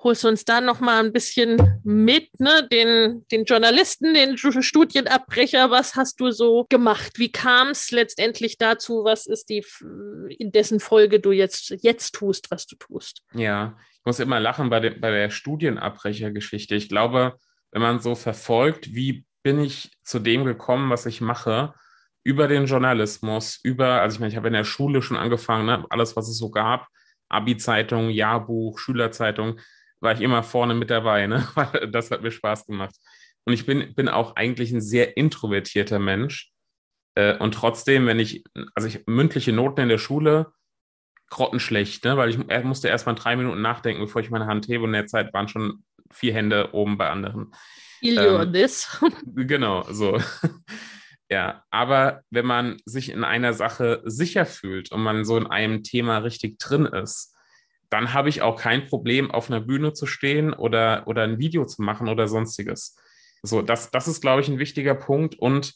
holst 0.03 0.23
du 0.23 0.27
uns 0.27 0.45
da 0.45 0.61
noch 0.61 0.79
mal 0.79 1.03
ein 1.03 1.13
bisschen 1.13 1.79
mit, 1.83 2.39
ne? 2.39 2.67
Den, 2.71 3.25
den 3.31 3.45
Journalisten, 3.45 4.13
den 4.13 4.37
Studienabbrecher, 4.37 5.71
was 5.71 5.95
hast 5.95 6.19
du 6.19 6.31
so 6.31 6.65
gemacht? 6.69 7.13
Wie 7.17 7.31
kam 7.31 7.69
es 7.69 7.91
letztendlich 7.91 8.57
dazu? 8.57 9.03
Was 9.03 9.25
ist 9.25 9.49
die, 9.49 9.65
in 10.37 10.51
dessen 10.51 10.79
Folge 10.79 11.19
du 11.19 11.31
jetzt, 11.31 11.75
jetzt 11.81 12.15
tust, 12.15 12.51
was 12.51 12.67
du 12.67 12.75
tust? 12.75 13.23
Ja, 13.33 13.77
ich 13.93 14.05
muss 14.05 14.19
immer 14.19 14.39
lachen 14.39 14.69
bei, 14.69 14.79
de, 14.79 14.99
bei 14.99 15.11
der 15.11 15.29
Studienabbrechergeschichte. 15.29 16.75
Ich 16.75 16.89
glaube, 16.89 17.37
wenn 17.71 17.81
man 17.81 17.99
so 17.99 18.15
verfolgt, 18.15 18.93
wie 18.93 19.25
bin 19.41 19.59
ich 19.59 19.91
zu 20.03 20.19
dem 20.19 20.45
gekommen, 20.45 20.89
was 20.89 21.05
ich 21.05 21.21
mache, 21.21 21.73
über 22.23 22.47
den 22.47 22.65
Journalismus, 22.65 23.59
über, 23.63 24.01
also 24.01 24.15
ich 24.15 24.19
meine, 24.19 24.31
ich 24.31 24.37
habe 24.37 24.47
in 24.47 24.53
der 24.53 24.63
Schule 24.63 25.01
schon 25.01 25.17
angefangen, 25.17 25.65
ne? 25.65 25.85
alles, 25.89 26.15
was 26.15 26.29
es 26.29 26.37
so 26.37 26.49
gab, 26.49 26.87
Abi-Zeitung, 27.29 28.09
Jahrbuch, 28.09 28.79
Schülerzeitung, 28.79 29.59
war 30.03 30.13
ich 30.13 30.21
immer 30.21 30.43
vorne 30.43 30.75
mit 30.75 30.89
dabei, 30.89 31.27
ne? 31.27 31.47
das 31.91 32.11
hat 32.11 32.21
mir 32.21 32.31
Spaß 32.31 32.67
gemacht. 32.67 32.95
Und 33.45 33.53
ich 33.53 33.65
bin, 33.65 33.93
bin 33.95 34.09
auch 34.09 34.35
eigentlich 34.35 34.71
ein 34.71 34.81
sehr 34.81 35.17
introvertierter 35.17 35.99
Mensch. 35.99 36.51
Äh, 37.15 37.37
und 37.37 37.53
trotzdem, 37.53 38.05
wenn 38.05 38.19
ich, 38.19 38.43
also 38.75 38.87
ich 38.87 39.05
mündliche 39.07 39.53
Noten 39.53 39.81
in 39.81 39.89
der 39.89 39.97
Schule, 39.97 40.51
grottenschlecht, 41.29 42.05
ne? 42.05 42.15
weil 42.15 42.29
ich 42.29 42.37
er 42.47 42.63
musste 42.63 42.89
erst 42.89 43.07
mal 43.07 43.15
drei 43.15 43.35
Minuten 43.35 43.61
nachdenken, 43.61 44.01
bevor 44.01 44.21
ich 44.21 44.29
meine 44.29 44.45
Hand 44.45 44.67
hebe. 44.67 44.83
Und 44.83 44.89
in 44.89 45.01
der 45.01 45.07
Zeit 45.07 45.33
waren 45.33 45.47
schon 45.47 45.83
vier 46.11 46.33
Hände 46.33 46.73
oben 46.73 46.97
bei 46.97 47.09
anderen. 47.09 47.51
Ähm, 48.03 48.53
this. 48.53 49.01
genau, 49.25 49.83
so. 49.89 50.19
ja, 51.29 51.63
aber 51.71 52.21
wenn 52.29 52.45
man 52.45 52.77
sich 52.85 53.09
in 53.09 53.23
einer 53.23 53.53
Sache 53.53 54.01
sicher 54.05 54.45
fühlt 54.45 54.91
und 54.91 55.01
man 55.01 55.25
so 55.25 55.37
in 55.37 55.47
einem 55.47 55.81
Thema 55.81 56.19
richtig 56.19 56.59
drin 56.59 56.85
ist, 56.85 57.32
dann 57.93 58.11
habe 58.11 58.27
ich 58.27 58.41
auch 58.41 58.59
kein 58.59 58.87
Problem, 58.87 59.29
auf 59.29 59.51
einer 59.51 59.61
Bühne 59.61 59.93
zu 59.93 60.07
stehen 60.07 60.51
oder, 60.51 61.03
oder 61.05 61.21
ein 61.21 61.37
Video 61.37 61.63
zu 61.65 61.83
machen 61.83 62.09
oder 62.09 62.27
sonstiges. 62.27 62.97
So, 63.43 63.61
das, 63.61 63.91
das 63.91 64.07
ist, 64.07 64.19
glaube 64.19 64.41
ich, 64.41 64.47
ein 64.47 64.57
wichtiger 64.57 64.95
Punkt. 64.95 65.35
Und 65.35 65.75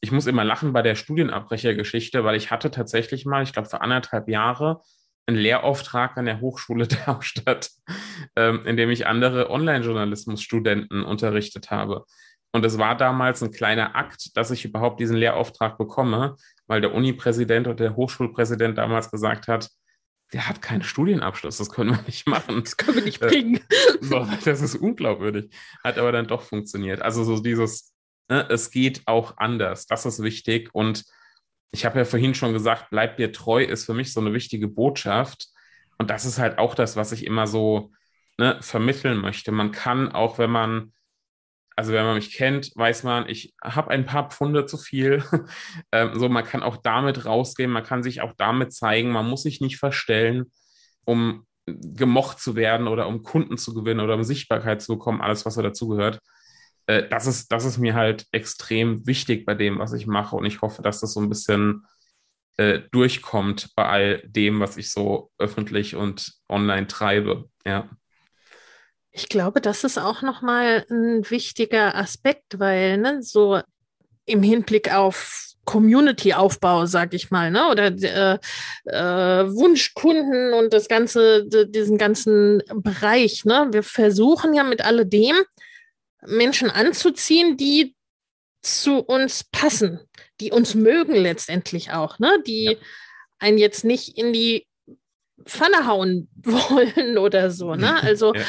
ich 0.00 0.10
muss 0.10 0.26
immer 0.26 0.42
lachen 0.42 0.72
bei 0.72 0.80
der 0.80 0.94
Studienabbrechergeschichte, 0.94 2.24
weil 2.24 2.36
ich 2.36 2.50
hatte 2.50 2.70
tatsächlich 2.70 3.26
mal, 3.26 3.42
ich 3.42 3.52
glaube, 3.52 3.68
für 3.68 3.82
anderthalb 3.82 4.30
Jahre 4.30 4.80
einen 5.26 5.36
Lehrauftrag 5.36 6.16
an 6.16 6.24
der 6.24 6.40
Hochschule 6.40 6.88
Darmstadt, 7.06 7.68
ähm, 8.36 8.64
in 8.64 8.78
dem 8.78 8.88
ich 8.88 9.06
andere 9.06 9.50
Online-Journalismus-Studenten 9.50 11.04
unterrichtet 11.04 11.70
habe. 11.70 12.06
Und 12.52 12.64
es 12.64 12.78
war 12.78 12.96
damals 12.96 13.42
ein 13.42 13.52
kleiner 13.52 13.94
Akt, 13.96 14.34
dass 14.34 14.50
ich 14.50 14.64
überhaupt 14.64 14.98
diesen 14.98 15.16
Lehrauftrag 15.16 15.76
bekomme, 15.76 16.36
weil 16.66 16.80
der 16.80 16.94
Uni-Präsident 16.94 17.66
und 17.66 17.80
der 17.80 17.96
Hochschulpräsident 17.96 18.78
damals 18.78 19.10
gesagt 19.10 19.46
hat, 19.46 19.68
der 20.32 20.48
hat 20.48 20.62
keinen 20.62 20.82
Studienabschluss, 20.82 21.58
das 21.58 21.70
können 21.70 21.90
wir 21.90 22.02
nicht 22.02 22.26
machen. 22.26 22.62
Das 22.62 22.76
können 22.76 22.98
wir 22.98 23.04
nicht 23.04 23.20
bringen. 23.20 23.60
so, 24.00 24.26
das 24.44 24.60
ist 24.60 24.76
unglaubwürdig. 24.76 25.50
Hat 25.82 25.98
aber 25.98 26.12
dann 26.12 26.26
doch 26.26 26.42
funktioniert. 26.42 27.02
Also 27.02 27.24
so 27.24 27.40
dieses, 27.40 27.94
ne, 28.28 28.46
es 28.48 28.70
geht 28.70 29.02
auch 29.06 29.36
anders, 29.38 29.86
das 29.86 30.06
ist 30.06 30.22
wichtig. 30.22 30.70
Und 30.72 31.04
ich 31.72 31.84
habe 31.84 31.98
ja 31.98 32.04
vorhin 32.04 32.34
schon 32.34 32.52
gesagt, 32.52 32.86
bleib 32.90 33.16
dir 33.16 33.32
treu 33.32 33.62
ist 33.64 33.84
für 33.84 33.94
mich 33.94 34.12
so 34.12 34.20
eine 34.20 34.32
wichtige 34.32 34.68
Botschaft. 34.68 35.48
Und 35.98 36.10
das 36.10 36.24
ist 36.24 36.38
halt 36.38 36.58
auch 36.58 36.74
das, 36.74 36.96
was 36.96 37.12
ich 37.12 37.26
immer 37.26 37.46
so 37.46 37.92
ne, 38.38 38.58
vermitteln 38.60 39.18
möchte. 39.18 39.52
Man 39.52 39.72
kann 39.72 40.10
auch, 40.12 40.38
wenn 40.38 40.50
man 40.50 40.92
also 41.80 41.94
wenn 41.94 42.04
man 42.04 42.16
mich 42.16 42.34
kennt, 42.34 42.72
weiß 42.76 43.04
man, 43.04 43.26
ich 43.26 43.54
habe 43.64 43.88
ein 43.88 44.04
paar 44.04 44.28
Pfunde 44.28 44.66
zu 44.66 44.76
viel. 44.76 45.24
ähm, 45.92 46.10
so, 46.12 46.28
man 46.28 46.44
kann 46.44 46.62
auch 46.62 46.76
damit 46.76 47.24
rausgehen, 47.24 47.70
man 47.70 47.84
kann 47.84 48.02
sich 48.02 48.20
auch 48.20 48.34
damit 48.36 48.74
zeigen, 48.74 49.10
man 49.10 49.26
muss 49.26 49.44
sich 49.44 49.62
nicht 49.62 49.78
verstellen, 49.78 50.52
um 51.06 51.46
gemocht 51.64 52.38
zu 52.38 52.54
werden 52.54 52.86
oder 52.86 53.06
um 53.06 53.22
Kunden 53.22 53.56
zu 53.56 53.72
gewinnen 53.72 54.00
oder 54.00 54.16
um 54.16 54.24
Sichtbarkeit 54.24 54.82
zu 54.82 54.92
bekommen, 54.92 55.22
alles, 55.22 55.46
was 55.46 55.54
da 55.54 55.62
dazugehört. 55.62 56.20
Äh, 56.84 57.08
das, 57.08 57.26
ist, 57.26 57.50
das 57.50 57.64
ist 57.64 57.78
mir 57.78 57.94
halt 57.94 58.26
extrem 58.30 59.06
wichtig 59.06 59.46
bei 59.46 59.54
dem, 59.54 59.78
was 59.78 59.94
ich 59.94 60.06
mache. 60.06 60.36
Und 60.36 60.44
ich 60.44 60.60
hoffe, 60.60 60.82
dass 60.82 61.00
das 61.00 61.14
so 61.14 61.20
ein 61.20 61.30
bisschen 61.30 61.86
äh, 62.58 62.80
durchkommt 62.90 63.70
bei 63.74 63.86
all 63.86 64.22
dem, 64.26 64.60
was 64.60 64.76
ich 64.76 64.90
so 64.92 65.30
öffentlich 65.38 65.96
und 65.96 66.34
online 66.46 66.88
treibe. 66.88 67.48
Ja. 67.64 67.88
Ich 69.12 69.28
glaube, 69.28 69.60
das 69.60 69.84
ist 69.84 69.98
auch 69.98 70.22
nochmal 70.22 70.84
ein 70.88 71.28
wichtiger 71.30 71.96
Aspekt, 71.96 72.58
weil 72.58 72.98
ne, 72.98 73.22
so 73.22 73.60
im 74.24 74.42
Hinblick 74.42 74.94
auf 74.94 75.50
Community-Aufbau, 75.64 76.86
sag 76.86 77.14
ich 77.14 77.30
mal, 77.30 77.50
ne? 77.50 77.68
oder 77.68 77.86
äh, 77.86 78.38
äh, 78.86 79.54
Wunschkunden 79.54 80.52
und 80.52 80.72
das 80.72 80.88
ganze, 80.88 81.46
diesen 81.46 81.98
ganzen 81.98 82.62
Bereich. 82.74 83.44
Ne? 83.44 83.68
Wir 83.70 83.82
versuchen 83.82 84.54
ja 84.54 84.64
mit 84.64 84.84
alledem 84.84 85.36
Menschen 86.26 86.70
anzuziehen, 86.70 87.56
die 87.56 87.94
zu 88.62 88.98
uns 88.98 89.44
passen, 89.44 90.00
die 90.40 90.50
uns 90.50 90.74
mögen 90.74 91.14
letztendlich 91.14 91.92
auch, 91.92 92.18
ne? 92.18 92.42
die 92.46 92.64
ja. 92.64 92.76
einen 93.38 93.58
jetzt 93.58 93.84
nicht 93.84 94.18
in 94.18 94.32
die 94.32 94.66
Pfanne 95.44 95.86
hauen 95.86 96.28
wollen 96.42 97.18
oder 97.18 97.50
so. 97.50 97.74
Ne? 97.74 98.02
Also 98.02 98.34
ja. 98.34 98.42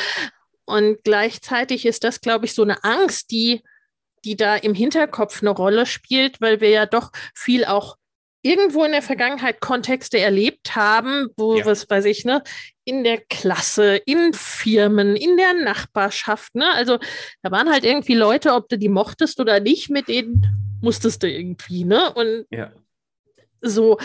Und 0.72 1.04
gleichzeitig 1.04 1.86
ist 1.86 2.04
das, 2.04 2.22
glaube 2.22 2.46
ich, 2.46 2.54
so 2.54 2.64
eine 2.64 2.84
Angst, 2.84 3.32
die 3.32 3.62
die 4.26 4.36
da 4.36 4.56
im 4.56 4.74
Hinterkopf 4.74 5.42
eine 5.42 5.52
Rolle 5.52 5.86
spielt, 5.86 6.42
weil 6.42 6.62
wir 6.62 6.70
ja 6.70 6.86
doch 6.86 7.12
viel 7.34 7.66
auch 7.66 7.98
irgendwo 8.44 8.84
in 8.84 8.92
der 8.92 9.02
Vergangenheit 9.02 9.62
Kontexte 9.62 10.20
erlebt 10.20 10.76
haben, 10.76 11.28
wo, 11.38 11.58
ja. 11.58 11.66
was 11.66 11.90
weiß 11.90 12.06
ich, 12.06 12.26
ne, 12.26 12.44
in 12.84 13.04
der 13.04 13.22
Klasse, 13.22 13.98
in 13.98 14.34
Firmen, 14.34 15.16
in 15.16 15.38
der 15.38 15.54
Nachbarschaft, 15.54 16.56
ne? 16.56 16.72
Also 16.72 16.98
da 17.44 17.52
waren 17.52 17.70
halt 17.70 17.84
irgendwie 17.84 18.16
Leute, 18.16 18.54
ob 18.54 18.68
du 18.70 18.80
die 18.80 18.90
mochtest 18.90 19.40
oder 19.40 19.60
nicht, 19.60 19.90
mit 19.90 20.08
denen 20.08 20.80
musstest 20.82 21.22
du 21.22 21.30
irgendwie, 21.30 21.84
ne? 21.84 22.12
Und 22.14 22.48
ja. 22.50 22.72
so. 23.62 24.00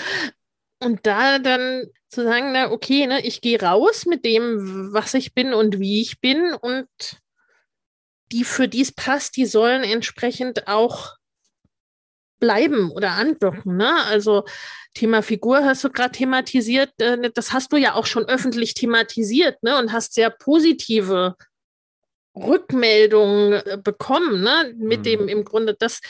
Und 0.78 1.06
da 1.06 1.38
dann 1.38 1.86
zu 2.08 2.22
sagen, 2.22 2.52
na, 2.52 2.70
okay, 2.70 3.06
ne, 3.06 3.24
ich 3.24 3.40
gehe 3.40 3.60
raus 3.60 4.06
mit 4.06 4.24
dem, 4.24 4.92
was 4.92 5.14
ich 5.14 5.34
bin 5.34 5.54
und 5.54 5.78
wie 5.78 6.02
ich 6.02 6.20
bin 6.20 6.52
und 6.54 6.88
die 8.32 8.44
für 8.44 8.68
dies 8.68 8.92
passt, 8.92 9.36
die 9.36 9.46
sollen 9.46 9.84
entsprechend 9.84 10.68
auch 10.68 11.16
bleiben 12.38 12.90
oder 12.90 13.12
andocken. 13.12 13.76
Ne? 13.76 14.04
Also 14.04 14.44
Thema 14.94 15.22
Figur 15.22 15.64
hast 15.64 15.84
du 15.84 15.90
gerade 15.90 16.12
thematisiert, 16.12 16.92
äh, 17.00 17.30
das 17.32 17.52
hast 17.52 17.72
du 17.72 17.76
ja 17.76 17.94
auch 17.94 18.06
schon 18.06 18.26
öffentlich 18.26 18.74
thematisiert 18.74 19.62
ne? 19.62 19.78
und 19.78 19.92
hast 19.92 20.14
sehr 20.14 20.30
positive 20.30 21.36
Rückmeldungen 22.34 23.54
äh, 23.54 23.78
bekommen, 23.82 24.42
ne? 24.42 24.74
mit 24.76 25.00
mhm. 25.00 25.04
dem 25.04 25.28
im 25.28 25.44
Grunde 25.44 25.74
das, 25.74 26.00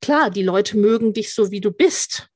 klar, 0.00 0.30
die 0.30 0.44
Leute 0.44 0.76
mögen 0.76 1.12
dich 1.12 1.34
so, 1.34 1.50
wie 1.50 1.60
du 1.60 1.72
bist. 1.72 2.28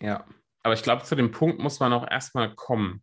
Ja, 0.00 0.26
aber 0.62 0.74
ich 0.74 0.82
glaube, 0.82 1.04
zu 1.04 1.14
dem 1.14 1.30
Punkt 1.30 1.58
muss 1.58 1.80
man 1.80 1.92
auch 1.92 2.08
erstmal 2.08 2.54
kommen. 2.54 3.02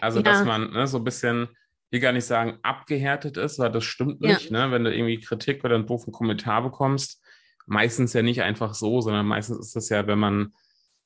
Also, 0.00 0.18
ja. 0.18 0.24
dass 0.24 0.44
man 0.44 0.70
ne, 0.72 0.86
so 0.86 0.98
ein 0.98 1.04
bisschen 1.04 1.48
will 1.90 2.00
gar 2.00 2.12
nicht 2.12 2.26
sagen, 2.26 2.58
abgehärtet 2.62 3.36
ist, 3.36 3.58
weil 3.58 3.72
das 3.72 3.84
stimmt 3.84 4.20
nicht. 4.20 4.50
Ja. 4.50 4.66
Ne? 4.66 4.72
Wenn 4.72 4.84
du 4.84 4.94
irgendwie 4.94 5.20
Kritik 5.20 5.64
oder 5.64 5.74
einen 5.74 5.86
doofen 5.86 6.12
Kommentar 6.12 6.62
bekommst, 6.62 7.22
meistens 7.66 8.12
ja 8.12 8.22
nicht 8.22 8.42
einfach 8.42 8.74
so, 8.74 9.00
sondern 9.00 9.26
meistens 9.26 9.58
ist 9.58 9.76
das 9.76 9.88
ja, 9.88 10.06
wenn 10.06 10.18
man, 10.18 10.54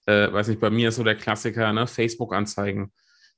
äh, 0.07 0.33
weiß 0.33 0.49
nicht, 0.49 0.61
bei 0.61 0.71
mir 0.71 0.89
ist 0.89 0.97
so 0.97 1.05
der 1.05 1.17
Klassiker, 1.17 1.73
ne, 1.73 1.87
Facebook-Anzeigen, 1.87 2.93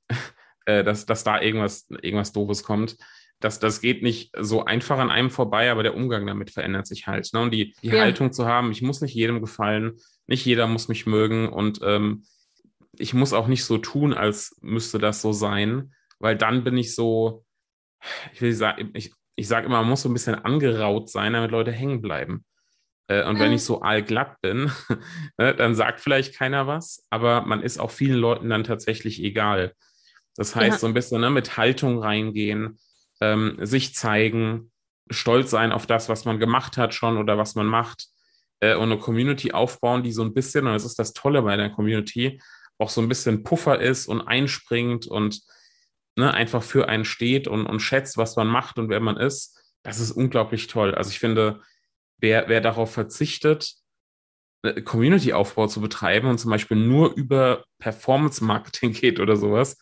äh, 0.65 0.83
dass, 0.83 1.05
dass 1.05 1.23
da 1.23 1.41
irgendwas, 1.41 1.87
irgendwas 2.01 2.31
Doofes 2.33 2.63
kommt. 2.63 2.97
Das, 3.41 3.59
das 3.59 3.81
geht 3.81 4.01
nicht 4.01 4.31
so 4.39 4.63
einfach 4.63 4.97
an 4.97 5.11
einem 5.11 5.29
vorbei, 5.29 5.69
aber 5.69 5.83
der 5.83 5.95
Umgang 5.95 6.25
damit 6.25 6.51
verändert 6.51 6.87
sich 6.87 7.05
halt. 7.05 7.29
Ne? 7.33 7.41
Und 7.41 7.51
die, 7.51 7.75
die 7.83 7.89
ja. 7.89 8.01
Haltung 8.01 8.31
zu 8.31 8.45
haben, 8.45 8.71
ich 8.71 8.81
muss 8.81 9.01
nicht 9.01 9.13
jedem 9.13 9.41
gefallen, 9.41 9.99
nicht 10.25 10.45
jeder 10.45 10.67
muss 10.67 10.87
mich 10.87 11.05
mögen 11.05 11.49
und 11.49 11.79
ähm, 11.83 12.23
ich 12.99 13.13
muss 13.13 13.33
auch 13.33 13.47
nicht 13.47 13.65
so 13.65 13.77
tun, 13.77 14.13
als 14.13 14.55
müsste 14.61 14.99
das 14.99 15.21
so 15.21 15.33
sein, 15.33 15.93
weil 16.19 16.35
dann 16.35 16.63
bin 16.63 16.77
ich 16.77 16.95
so, 16.95 17.45
ich 18.33 18.41
will 18.41 18.53
sagen, 18.53 18.91
ich, 18.93 19.13
ich 19.35 19.47
sage 19.47 19.65
immer, 19.65 19.81
man 19.81 19.89
muss 19.89 20.01
so 20.01 20.09
ein 20.09 20.13
bisschen 20.13 20.35
angeraut 20.35 21.09
sein, 21.09 21.33
damit 21.33 21.51
Leute 21.51 21.71
hängen 21.71 22.01
bleiben. 22.01 22.45
Äh, 23.07 23.27
und 23.27 23.39
wenn 23.39 23.51
ich 23.51 23.63
so 23.63 23.81
allglatt 23.81 24.41
bin, 24.41 24.71
ne, 25.37 25.53
dann 25.55 25.75
sagt 25.75 26.01
vielleicht 26.01 26.35
keiner 26.35 26.67
was, 26.67 27.05
aber 27.09 27.41
man 27.41 27.61
ist 27.61 27.77
auch 27.77 27.91
vielen 27.91 28.17
Leuten 28.17 28.49
dann 28.49 28.63
tatsächlich 28.63 29.21
egal. 29.21 29.73
Das 30.35 30.55
heißt, 30.55 30.71
ja. 30.73 30.77
so 30.79 30.87
ein 30.87 30.93
bisschen 30.93 31.21
ne, 31.21 31.29
mit 31.29 31.57
Haltung 31.57 31.99
reingehen, 31.99 32.79
ähm, 33.21 33.57
sich 33.61 33.95
zeigen, 33.95 34.71
stolz 35.09 35.51
sein 35.51 35.71
auf 35.71 35.85
das, 35.85 36.09
was 36.09 36.25
man 36.25 36.39
gemacht 36.39 36.77
hat 36.77 36.93
schon 36.93 37.17
oder 37.17 37.37
was 37.37 37.55
man 37.55 37.67
macht 37.67 38.07
äh, 38.59 38.75
und 38.75 38.91
eine 38.91 38.97
Community 38.97 39.51
aufbauen, 39.51 40.03
die 40.03 40.11
so 40.11 40.23
ein 40.23 40.33
bisschen, 40.33 40.65
und 40.65 40.73
das 40.73 40.85
ist 40.85 40.97
das 40.97 41.13
Tolle 41.13 41.43
bei 41.43 41.55
der 41.55 41.69
Community, 41.69 42.41
auch 42.77 42.89
so 42.89 43.01
ein 43.01 43.09
bisschen 43.09 43.43
Puffer 43.43 43.79
ist 43.79 44.07
und 44.07 44.21
einspringt 44.21 45.07
und 45.07 45.41
ne, 46.15 46.33
einfach 46.33 46.63
für 46.63 46.89
einen 46.89 47.05
steht 47.05 47.47
und, 47.47 47.65
und 47.65 47.79
schätzt, 47.79 48.17
was 48.17 48.35
man 48.35 48.47
macht 48.47 48.79
und 48.79 48.89
wer 48.89 48.99
man 48.99 49.17
ist, 49.17 49.57
das 49.83 49.99
ist 49.99 50.11
unglaublich 50.11 50.67
toll. 50.67 50.95
Also 50.95 51.09
ich 51.11 51.19
finde, 51.19 51.61
wer, 52.17 52.47
wer 52.47 52.61
darauf 52.61 52.91
verzichtet, 52.91 53.75
äh, 54.63 54.81
Community-Aufbau 54.81 55.67
zu 55.67 55.81
betreiben 55.81 56.27
und 56.27 56.39
zum 56.39 56.51
Beispiel 56.51 56.77
nur 56.77 57.13
über 57.13 57.65
Performance-Marketing 57.79 58.93
geht 58.93 59.19
oder 59.19 59.35
sowas, 59.35 59.77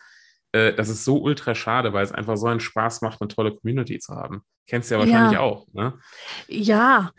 äh, 0.51 0.73
das 0.73 0.89
ist 0.89 1.05
so 1.05 1.21
ultra 1.21 1.55
schade, 1.55 1.93
weil 1.93 2.03
es 2.03 2.11
einfach 2.11 2.37
so 2.37 2.47
einen 2.47 2.59
Spaß 2.59 3.01
macht, 3.01 3.21
eine 3.21 3.27
tolle 3.27 3.55
Community 3.55 3.99
zu 3.99 4.13
haben. 4.13 4.43
Kennst 4.67 4.89
du 4.89 4.95
ja 4.95 4.99
wahrscheinlich 4.99 5.33
ja. 5.33 5.39
auch, 5.41 5.67
ne? 5.73 5.99
Ja, 6.47 7.11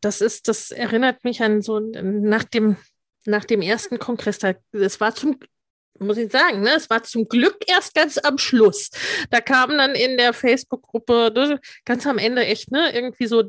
das 0.00 0.20
ist, 0.20 0.46
das 0.46 0.70
erinnert 0.70 1.24
mich 1.24 1.42
an 1.42 1.60
so 1.60 1.80
nach 1.80 2.44
dem, 2.44 2.76
nach 3.26 3.44
dem 3.44 3.62
ersten 3.62 3.98
Kongress, 3.98 4.38
das 4.72 5.00
war 5.00 5.14
zum 5.14 5.38
muss 5.98 6.16
ich 6.16 6.32
sagen, 6.32 6.62
ne? 6.62 6.74
es 6.74 6.90
war 6.90 7.02
zum 7.02 7.28
Glück 7.28 7.58
erst 7.66 7.94
ganz 7.94 8.18
am 8.18 8.38
Schluss. 8.38 8.90
Da 9.30 9.40
kamen 9.40 9.78
dann 9.78 9.94
in 9.94 10.16
der 10.16 10.32
Facebook-Gruppe 10.32 11.32
ne, 11.34 11.60
ganz 11.84 12.06
am 12.06 12.18
Ende 12.18 12.44
echt, 12.44 12.70
ne, 12.70 12.92
irgendwie 12.94 13.26
so 13.26 13.44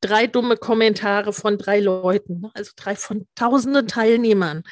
drei 0.00 0.26
dumme 0.26 0.56
Kommentare 0.56 1.32
von 1.32 1.58
drei 1.58 1.80
Leuten, 1.80 2.40
ne? 2.40 2.50
also 2.54 2.72
drei 2.76 2.96
von 2.96 3.26
tausenden 3.34 3.86
Teilnehmern. 3.86 4.62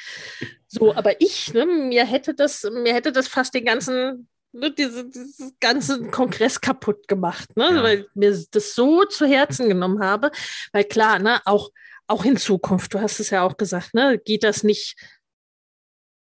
So, 0.67 0.95
aber 0.95 1.21
ich, 1.21 1.53
ne, 1.53 1.65
mir 1.65 2.05
hätte 2.05 2.33
das, 2.33 2.63
mir 2.71 2.93
hätte 2.93 3.11
das 3.11 3.27
fast 3.27 3.53
den 3.53 3.65
ganzen, 3.65 4.27
ne, 4.51 4.71
diese, 4.71 5.07
diesen 5.07 5.55
ganzen 5.59 6.11
Kongress 6.11 6.61
kaputt 6.61 7.07
gemacht, 7.07 7.55
ne? 7.57 7.75
Ja. 7.75 7.83
weil 7.83 8.07
mir 8.13 8.37
das 8.51 8.73
so 8.73 9.05
zu 9.05 9.25
Herzen 9.25 9.67
genommen 9.67 10.03
habe. 10.03 10.31
Weil 10.71 10.83
klar, 10.83 11.19
ne, 11.19 11.41
auch, 11.45 11.69
auch 12.09 12.25
in 12.25 12.37
Zukunft, 12.37 12.93
du 12.93 12.99
hast 12.99 13.19
es 13.19 13.29
ja 13.29 13.43
auch 13.43 13.57
gesagt, 13.57 13.93
ne, 13.93 14.17
geht 14.17 14.43
das 14.43 14.63
nicht 14.63 14.97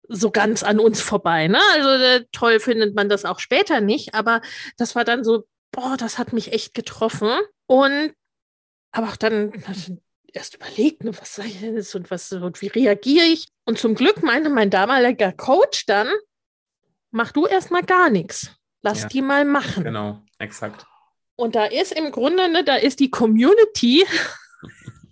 so 0.08 0.30
ganz 0.30 0.62
an 0.62 0.80
uns 0.80 1.00
vorbei. 1.00 1.48
Ne? 1.48 1.60
Also 1.74 1.88
äh, 1.90 2.24
toll 2.32 2.60
findet 2.60 2.94
man 2.94 3.08
das 3.08 3.24
auch 3.24 3.38
später 3.38 3.80
nicht, 3.80 4.14
aber 4.14 4.40
das 4.76 4.96
war 4.96 5.04
dann 5.04 5.22
so, 5.22 5.44
boah, 5.70 5.96
das 5.96 6.18
hat 6.18 6.32
mich 6.32 6.52
echt 6.52 6.74
getroffen. 6.74 7.30
Und 7.66 8.14
aber 8.90 9.08
auch 9.08 9.16
dann 9.16 9.52
erst 10.32 10.56
überlegt, 10.56 11.04
ne, 11.04 11.16
was 11.18 11.36
sage 11.36 11.48
ich 11.48 11.60
denn 11.60 11.76
jetzt 11.76 11.94
und 11.94 12.10
was 12.10 12.32
und 12.32 12.60
wie 12.60 12.68
reagiere 12.68 13.26
ich? 13.26 13.48
Und 13.64 13.78
zum 13.78 13.94
Glück 13.94 14.22
meinte 14.22 14.48
mein 14.48 14.70
damaliger 14.70 15.30
Coach 15.32 15.86
dann, 15.86 16.08
mach 17.10 17.32
du 17.32 17.46
erstmal 17.46 17.82
gar 17.82 18.10
nichts. 18.10 18.50
Lass 18.82 19.02
ja, 19.02 19.08
die 19.08 19.22
mal 19.22 19.44
machen. 19.44 19.84
Genau, 19.84 20.22
exakt. 20.38 20.86
Und 21.36 21.54
da 21.54 21.66
ist 21.66 21.92
im 21.92 22.10
Grunde, 22.10 22.48
ne, 22.48 22.64
da 22.64 22.76
ist 22.76 22.98
die 22.98 23.10
Community 23.10 24.04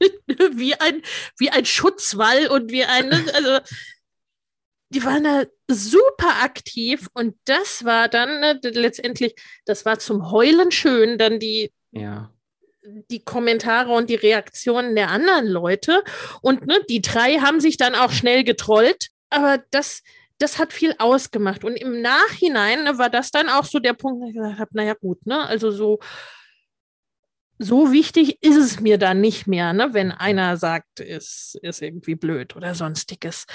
wie 0.52 0.74
ein, 0.74 1.02
wie 1.38 1.50
ein 1.50 1.64
Schutzwall 1.64 2.48
und 2.48 2.70
wie 2.70 2.84
ein, 2.84 3.08
ne, 3.08 3.24
also 3.34 3.58
die 4.90 5.04
waren 5.04 5.24
da 5.24 5.44
super 5.68 6.42
aktiv 6.42 7.08
und 7.14 7.34
das 7.44 7.84
war 7.84 8.08
dann 8.08 8.40
ne, 8.40 8.60
letztendlich, 8.62 9.34
das 9.64 9.84
war 9.84 9.98
zum 9.98 10.30
Heulen 10.30 10.70
schön, 10.70 11.18
dann 11.18 11.40
die, 11.40 11.72
ja. 11.90 12.32
die 12.82 13.24
Kommentare 13.24 13.92
und 13.92 14.08
die 14.10 14.14
Reaktionen 14.14 14.94
der 14.94 15.10
anderen 15.10 15.46
Leute. 15.46 16.04
Und 16.40 16.66
ne, 16.66 16.80
die 16.88 17.02
drei 17.02 17.38
haben 17.38 17.60
sich 17.60 17.76
dann 17.76 17.94
auch 17.94 18.12
schnell 18.12 18.44
getrollt, 18.44 19.08
aber 19.28 19.58
das, 19.72 20.02
das 20.38 20.58
hat 20.58 20.72
viel 20.72 20.94
ausgemacht. 20.98 21.64
Und 21.64 21.74
im 21.74 22.00
Nachhinein 22.00 22.84
ne, 22.84 22.96
war 22.96 23.10
das 23.10 23.32
dann 23.32 23.48
auch 23.48 23.64
so 23.64 23.80
der 23.80 23.94
Punkt, 23.94 24.22
wo 24.22 24.28
ich 24.28 24.34
gesagt 24.34 24.60
habe, 24.60 24.70
naja 24.74 24.94
gut, 24.94 25.26
ne, 25.26 25.46
also 25.46 25.72
so 25.72 25.98
so 27.58 27.92
wichtig 27.92 28.38
ist 28.42 28.56
es 28.56 28.80
mir 28.80 28.98
dann 28.98 29.20
nicht 29.20 29.46
mehr, 29.46 29.72
ne, 29.72 29.88
wenn 29.92 30.12
einer 30.12 30.56
sagt, 30.56 31.00
ist, 31.00 31.58
ist 31.62 31.80
irgendwie 31.80 32.14
blöd 32.14 32.54
oder 32.54 32.74
sonstiges. 32.74 33.46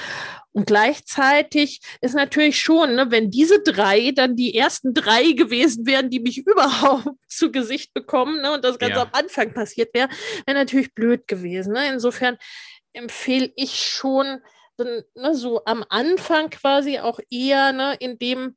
Und 0.52 0.66
gleichzeitig 0.66 1.82
ist 2.02 2.16
natürlich 2.16 2.60
schon, 2.60 2.96
ne, 2.96 3.12
wenn 3.12 3.30
diese 3.30 3.62
drei 3.62 4.12
dann 4.12 4.36
die 4.36 4.56
ersten 4.56 4.94
drei 4.94 5.34
gewesen 5.34 5.86
wären, 5.86 6.10
die 6.10 6.20
mich 6.20 6.38
überhaupt 6.46 7.10
zu 7.28 7.52
Gesicht 7.52 7.94
bekommen, 7.94 8.42
ne, 8.42 8.52
und 8.54 8.64
das 8.64 8.80
Ganze 8.80 8.98
ja. 8.98 9.04
am 9.04 9.10
Anfang 9.12 9.54
passiert 9.54 9.94
wäre, 9.94 10.10
wäre 10.46 10.58
natürlich 10.58 10.94
blöd 10.94 11.28
gewesen. 11.28 11.74
Ne? 11.74 11.94
Insofern 11.94 12.38
empfehle 12.94 13.52
ich 13.56 13.76
schon, 13.76 14.40
ne, 14.78 15.36
so 15.36 15.64
am 15.66 15.86
Anfang 15.90 16.50
quasi 16.50 17.00
auch 17.00 17.20
eher 17.30 17.72
ne, 17.72 17.96
in 18.00 18.18
dem 18.18 18.56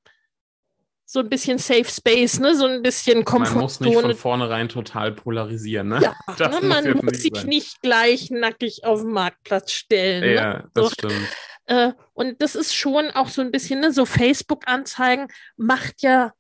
so 1.15 1.21
ein 1.21 1.29
bisschen 1.29 1.59
Safe 1.59 1.85
Space, 1.85 2.41
ne? 2.41 2.57
so 2.57 2.67
ein 2.67 2.83
bisschen 2.83 3.25
Komfortzone. 3.25 3.55
Man 3.55 3.63
muss 3.63 3.81
nicht 3.81 4.01
von 4.01 4.15
vornherein 4.17 4.69
total 4.69 5.13
polarisieren. 5.13 5.87
Ne? 5.87 6.01
Ja, 6.03 6.49
ne? 6.49 6.61
man 6.61 6.91
muss 7.05 7.23
sich 7.23 7.31
sein. 7.33 7.47
nicht 7.47 7.81
gleich 7.83 8.33
nackig 8.33 8.85
auf 8.85 9.03
den 9.03 9.13
Marktplatz 9.13 9.71
stellen. 9.71 10.23
Ne? 10.23 10.35
Ja, 10.35 10.55
ne? 10.55 10.71
das 10.75 10.87
so. 10.87 10.91
stimmt. 10.91 11.29
Äh, 11.67 11.93
und 12.15 12.43
das 12.43 12.57
ist 12.57 12.75
schon 12.75 13.13
auch 13.13 13.29
so 13.29 13.43
ein 13.43 13.53
bisschen, 13.53 13.79
ne? 13.79 13.93
so 13.93 14.07
Facebook-Anzeigen 14.07 15.29
macht 15.57 16.03
ja 16.03 16.33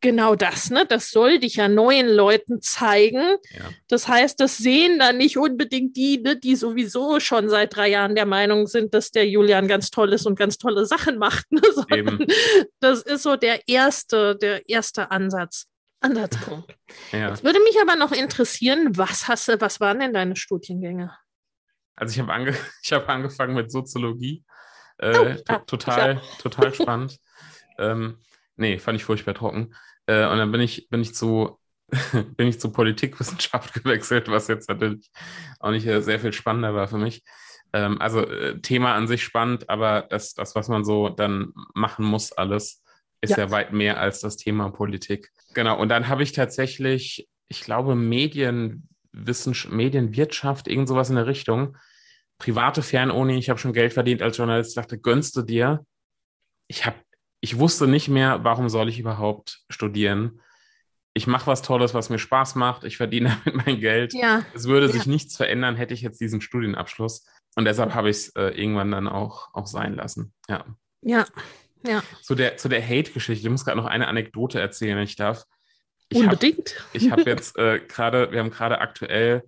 Genau 0.00 0.34
das, 0.34 0.70
ne? 0.70 0.86
Das 0.86 1.10
soll 1.10 1.38
dich 1.38 1.56
ja 1.56 1.68
neuen 1.68 2.08
Leuten 2.08 2.62
zeigen. 2.62 3.36
Ja. 3.50 3.68
Das 3.88 4.08
heißt, 4.08 4.40
das 4.40 4.56
sehen 4.56 4.98
dann 4.98 5.18
nicht 5.18 5.36
unbedingt 5.36 5.96
die, 5.96 6.18
ne, 6.18 6.38
die 6.38 6.56
sowieso 6.56 7.20
schon 7.20 7.50
seit 7.50 7.76
drei 7.76 7.88
Jahren 7.88 8.14
der 8.14 8.24
Meinung 8.24 8.66
sind, 8.66 8.94
dass 8.94 9.10
der 9.10 9.28
Julian 9.28 9.68
ganz 9.68 9.90
toll 9.90 10.14
ist 10.14 10.26
und 10.26 10.38
ganz 10.38 10.56
tolle 10.56 10.86
Sachen 10.86 11.18
macht. 11.18 11.50
Ne? 11.52 11.60
Das 12.80 13.02
ist 13.02 13.22
so 13.22 13.36
der 13.36 13.68
erste, 13.68 14.36
der 14.36 14.68
erste 14.68 15.10
Ansatz. 15.10 15.66
Ansatzpunkt. 16.00 16.74
Ja. 17.12 17.28
Jetzt 17.30 17.44
würde 17.44 17.60
mich 17.60 17.76
aber 17.80 17.96
noch 17.96 18.12
interessieren, 18.12 18.96
was 18.96 19.28
hast 19.28 19.48
du, 19.48 19.60
was 19.60 19.80
waren 19.80 20.00
denn 20.00 20.14
deine 20.14 20.36
Studiengänge? 20.36 21.14
Also 21.96 22.12
ich 22.12 22.20
habe 22.20 22.32
ange 22.32 22.54
hab 22.90 23.08
angefangen 23.08 23.54
mit 23.54 23.70
Soziologie. 23.70 24.44
Äh, 24.98 25.18
oh, 25.18 25.42
ah, 25.48 25.58
total, 25.58 26.22
total 26.40 26.74
spannend. 26.74 27.18
ähm, 27.78 28.22
nee, 28.56 28.78
fand 28.78 28.96
ich 28.96 29.04
furchtbar 29.04 29.34
trocken. 29.34 29.74
Äh, 30.06 30.26
und 30.26 30.38
dann 30.38 30.52
bin 30.52 30.60
ich, 30.60 30.88
bin 30.88 31.00
ich 31.00 31.14
zu, 31.14 31.58
bin 32.36 32.48
ich 32.48 32.60
zu 32.60 32.72
Politikwissenschaft 32.72 33.74
gewechselt, 33.82 34.28
was 34.28 34.48
jetzt 34.48 34.68
natürlich 34.68 35.10
auch 35.60 35.70
nicht 35.70 35.86
äh, 35.86 36.02
sehr 36.02 36.20
viel 36.20 36.32
spannender 36.32 36.74
war 36.74 36.88
für 36.88 36.98
mich. 36.98 37.22
Ähm, 37.72 38.00
also 38.00 38.20
äh, 38.26 38.60
Thema 38.60 38.94
an 38.94 39.08
sich 39.08 39.22
spannend, 39.22 39.68
aber 39.68 40.06
das, 40.08 40.34
das, 40.34 40.54
was 40.54 40.68
man 40.68 40.84
so 40.84 41.08
dann 41.08 41.52
machen 41.74 42.04
muss, 42.04 42.32
alles, 42.32 42.82
ist 43.20 43.30
ja. 43.30 43.38
ja 43.38 43.50
weit 43.50 43.72
mehr 43.72 43.98
als 43.98 44.20
das 44.20 44.36
Thema 44.36 44.70
Politik. 44.70 45.32
Genau, 45.54 45.78
und 45.78 45.88
dann 45.88 46.08
habe 46.08 46.22
ich 46.22 46.32
tatsächlich, 46.32 47.28
ich 47.48 47.62
glaube, 47.62 47.94
Medienwissenschaft, 47.94 49.72
Medienwirtschaft, 49.74 50.68
irgend 50.68 50.88
sowas 50.88 51.10
in 51.10 51.16
der 51.16 51.26
Richtung. 51.26 51.76
Private 52.38 52.82
Fernuni, 52.82 53.38
ich 53.38 53.48
habe 53.48 53.58
schon 53.58 53.72
Geld 53.72 53.94
verdient 53.94 54.22
als 54.22 54.36
Journalist, 54.36 54.70
ich 54.70 54.76
dachte, 54.76 54.98
gönnst 54.98 55.36
du 55.36 55.42
dir? 55.42 55.84
Ich 56.68 56.84
habe, 56.84 56.96
ich 57.40 57.58
wusste 57.58 57.86
nicht 57.86 58.08
mehr, 58.08 58.44
warum 58.44 58.68
soll 58.68 58.88
ich 58.88 58.98
überhaupt 58.98 59.60
studieren? 59.68 60.40
Ich 61.14 61.26
mache 61.26 61.46
was 61.46 61.62
Tolles, 61.62 61.94
was 61.94 62.10
mir 62.10 62.18
Spaß 62.18 62.56
macht, 62.56 62.84
ich 62.84 62.96
verdiene 62.96 63.36
damit 63.44 63.66
mein 63.66 63.80
Geld. 63.80 64.14
Ja. 64.14 64.42
Es 64.54 64.66
würde 64.66 64.86
ja. 64.86 64.92
sich 64.92 65.06
nichts 65.06 65.36
verändern, 65.36 65.76
hätte 65.76 65.94
ich 65.94 66.02
jetzt 66.02 66.20
diesen 66.20 66.40
Studienabschluss. 66.40 67.26
Und 67.54 67.64
deshalb 67.64 67.94
habe 67.94 68.10
ich 68.10 68.16
es 68.16 68.28
äh, 68.36 68.48
irgendwann 68.48 68.90
dann 68.90 69.08
auch, 69.08 69.48
auch 69.54 69.66
sein 69.66 69.94
lassen. 69.94 70.32
Ja. 70.48 70.64
Ja, 71.02 71.24
ja. 71.86 72.02
Zu 72.22 72.34
der, 72.34 72.56
zu 72.56 72.68
der 72.68 72.82
Hate-Geschichte, 72.82 73.46
ich 73.46 73.50
muss 73.50 73.64
gerade 73.64 73.78
noch 73.78 73.86
eine 73.86 74.08
Anekdote 74.08 74.60
erzählen, 74.60 74.96
wenn 74.96 75.04
ich 75.04 75.16
darf. 75.16 75.44
Ich 76.08 76.18
Unbedingt. 76.18 76.76
Hab, 76.78 76.94
ich 76.94 77.10
habe 77.10 77.22
jetzt 77.22 77.56
äh, 77.58 77.80
gerade, 77.80 78.30
wir 78.32 78.40
haben 78.40 78.50
gerade 78.50 78.80
aktuell 78.80 79.44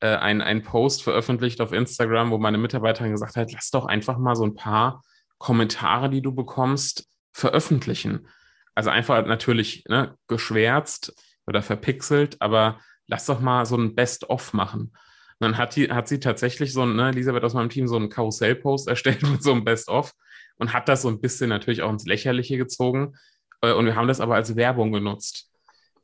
äh, 0.00 0.08
einen 0.08 0.62
Post 0.62 1.02
veröffentlicht 1.02 1.60
auf 1.60 1.72
Instagram, 1.72 2.30
wo 2.30 2.38
meine 2.38 2.58
Mitarbeiterin 2.58 3.12
gesagt 3.12 3.36
hat, 3.36 3.52
lass 3.52 3.70
doch 3.70 3.86
einfach 3.86 4.18
mal 4.18 4.36
so 4.36 4.44
ein 4.44 4.54
paar 4.54 5.02
Kommentare, 5.38 6.10
die 6.10 6.22
du 6.22 6.34
bekommst, 6.34 7.08
veröffentlichen. 7.38 8.28
Also 8.74 8.90
einfach 8.90 9.24
natürlich 9.26 9.84
ne, 9.88 10.16
geschwärzt 10.26 11.14
oder 11.46 11.62
verpixelt, 11.62 12.36
aber 12.40 12.80
lass 13.06 13.26
doch 13.26 13.40
mal 13.40 13.64
so 13.66 13.76
ein 13.76 13.94
Best-of 13.94 14.52
machen. 14.52 14.92
Und 15.40 15.44
dann 15.44 15.56
hat, 15.56 15.76
die, 15.76 15.90
hat 15.90 16.08
sie 16.08 16.20
tatsächlich 16.20 16.72
so 16.72 16.84
ne, 16.84 17.08
Elisabeth 17.08 17.44
aus 17.44 17.54
meinem 17.54 17.70
Team, 17.70 17.86
so 17.86 17.96
einen 17.96 18.08
Karussell-Post 18.08 18.88
erstellt 18.88 19.22
mit 19.30 19.42
so 19.42 19.52
einem 19.52 19.64
Best-of 19.64 20.12
und 20.56 20.72
hat 20.72 20.88
das 20.88 21.02
so 21.02 21.08
ein 21.08 21.20
bisschen 21.20 21.48
natürlich 21.48 21.82
auch 21.82 21.90
ins 21.90 22.06
Lächerliche 22.06 22.58
gezogen. 22.58 23.14
Äh, 23.62 23.72
und 23.72 23.86
wir 23.86 23.96
haben 23.96 24.08
das 24.08 24.20
aber 24.20 24.34
als 24.34 24.56
Werbung 24.56 24.92
genutzt. 24.92 25.50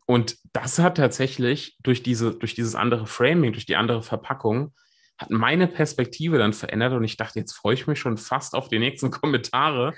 Und 0.07 0.37
das 0.53 0.78
hat 0.78 0.99
tatsächlich 0.99 1.76
durch, 1.82 2.03
diese, 2.03 2.35
durch 2.35 2.55
dieses 2.55 2.74
andere 2.74 3.07
Framing, 3.07 3.53
durch 3.53 3.66
die 3.66 3.76
andere 3.76 4.03
Verpackung, 4.03 4.72
hat 5.17 5.31
meine 5.31 5.69
Perspektive 5.69 6.39
dann 6.39 6.53
verändert 6.53 6.93
und 6.93 7.05
ich 7.05 7.17
dachte, 7.17 7.39
jetzt 7.39 7.53
freue 7.53 7.75
ich 7.75 7.87
mich 7.87 7.99
schon 7.99 8.17
fast 8.17 8.55
auf 8.55 8.69
die 8.69 8.79
nächsten 8.79 9.11
Kommentare, 9.12 9.95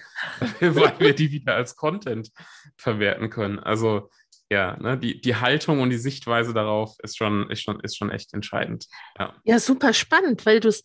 weil 0.60 0.98
wir 0.98 1.14
die 1.14 1.30
wieder 1.30 1.54
als 1.54 1.76
Content 1.76 2.30
verwerten 2.76 3.30
können. 3.30 3.58
Also 3.58 4.10
ja, 4.48 4.76
ne, 4.80 4.96
die, 4.96 5.20
die 5.20 5.34
Haltung 5.34 5.80
und 5.80 5.90
die 5.90 5.98
Sichtweise 5.98 6.54
darauf 6.54 6.94
ist 7.02 7.16
schon, 7.16 7.50
ist 7.50 7.62
schon, 7.62 7.80
ist 7.80 7.96
schon 7.96 8.10
echt 8.10 8.32
entscheidend. 8.32 8.86
Ja, 9.18 9.34
ja 9.44 9.58
super 9.58 9.92
spannend, 9.92 10.46
weil 10.46 10.60
du 10.60 10.68
es 10.68 10.84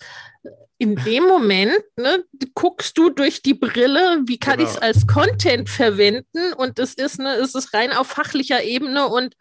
in 0.79 0.95
dem 0.95 1.27
Moment 1.27 1.79
ne, 1.95 2.23
guckst 2.55 2.97
du 2.97 3.11
durch 3.11 3.43
die 3.43 3.53
Brille, 3.53 4.21
wie 4.25 4.39
kann 4.39 4.57
genau. 4.57 4.69
ich 4.69 4.75
es 4.75 4.81
als 4.81 5.05
Content 5.05 5.69
verwenden 5.69 6.53
und 6.57 6.79
es 6.79 6.95
ist, 6.95 7.19
ne, 7.19 7.35
es 7.35 7.53
ist 7.53 7.73
rein 7.75 7.91
auf 7.91 8.07
fachlicher 8.07 8.63
Ebene 8.63 9.07
und 9.07 9.35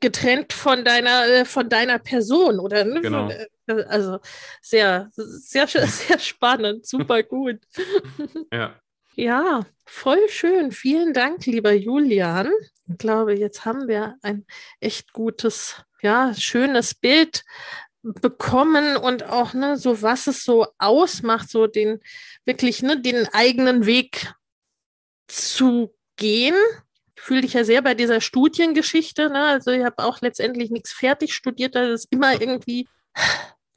getrennt 0.00 0.52
von 0.52 0.84
deiner, 0.84 1.26
äh, 1.26 1.44
von 1.44 1.68
deiner 1.68 1.98
Person, 1.98 2.58
oder? 2.60 2.84
Ne? 2.84 3.00
Genau. 3.00 3.30
Äh, 3.30 3.82
also 3.88 4.18
sehr, 4.60 5.10
sehr, 5.14 5.66
sehr 5.68 6.18
spannend, 6.18 6.86
super 6.86 7.22
gut. 7.22 7.60
ja. 8.52 8.80
Ja, 9.14 9.64
voll 9.86 10.28
schön. 10.28 10.72
Vielen 10.72 11.14
Dank, 11.14 11.46
lieber 11.46 11.72
Julian. 11.72 12.50
Ich 12.86 12.98
glaube, 12.98 13.34
jetzt 13.34 13.64
haben 13.64 13.88
wir 13.88 14.16
ein 14.20 14.44
echt 14.78 15.14
gutes, 15.14 15.82
ja, 16.02 16.34
schönes 16.34 16.94
Bild 16.94 17.42
bekommen 18.02 18.96
und 18.96 19.24
auch, 19.24 19.54
ne, 19.54 19.78
so 19.78 20.02
was 20.02 20.26
es 20.26 20.44
so 20.44 20.66
ausmacht, 20.78 21.48
so 21.48 21.66
den 21.66 22.00
wirklich, 22.44 22.82
ne, 22.82 23.00
den 23.00 23.26
eigenen 23.32 23.86
Weg 23.86 24.32
zu 25.26 25.94
gehen. 26.16 26.54
Ich 27.26 27.28
fühle 27.28 27.40
dich 27.40 27.54
ja 27.54 27.64
sehr 27.64 27.82
bei 27.82 27.94
dieser 27.94 28.20
Studiengeschichte, 28.20 29.30
ne? 29.30 29.46
Also 29.46 29.72
ich 29.72 29.84
habe 29.84 30.04
auch 30.04 30.20
letztendlich 30.20 30.70
nichts 30.70 30.92
fertig 30.92 31.34
studiert, 31.34 31.74
das 31.74 32.04
ist 32.04 32.12
immer 32.12 32.40
irgendwie 32.40 32.88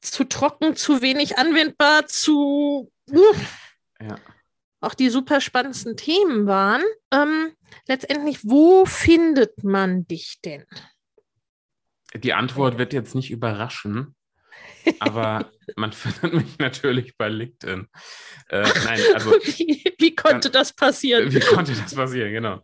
zu 0.02 0.24
trocken, 0.24 0.76
zu 0.76 1.02
wenig 1.02 1.40
anwendbar, 1.40 2.06
zu 2.06 2.92
uh, 3.12 3.34
ja 4.00 4.18
auch 4.82 4.94
die 4.94 5.10
super 5.10 5.42
spannendsten 5.42 5.98
Themen 5.98 6.48
waren. 6.48 6.84
Ähm, 7.12 7.52
letztendlich, 7.88 8.40
wo 8.44 8.86
findet 8.86 9.64
man 9.64 10.08
dich 10.08 10.40
denn? 10.44 10.66
Die 12.16 12.34
Antwort 12.34 12.78
wird 12.78 12.94
jetzt 12.94 13.14
nicht 13.14 13.30
überraschen, 13.30 14.16
aber 15.00 15.52
man 15.76 15.92
findet 15.92 16.34
mich 16.34 16.58
natürlich 16.58 17.18
bei 17.18 17.30
LinkedIn. 17.30 17.88
Äh, 18.50 18.68
nein, 18.86 19.02
also, 19.14 19.32
wie, 19.44 19.94
wie, 19.98 20.16
konnte 20.16 20.50
das 20.50 20.74
passieren? 20.74 21.32
Wie 21.32 21.40
konnte 21.40 21.74
das 21.74 21.94
passieren, 21.94 22.32
genau. 22.32 22.62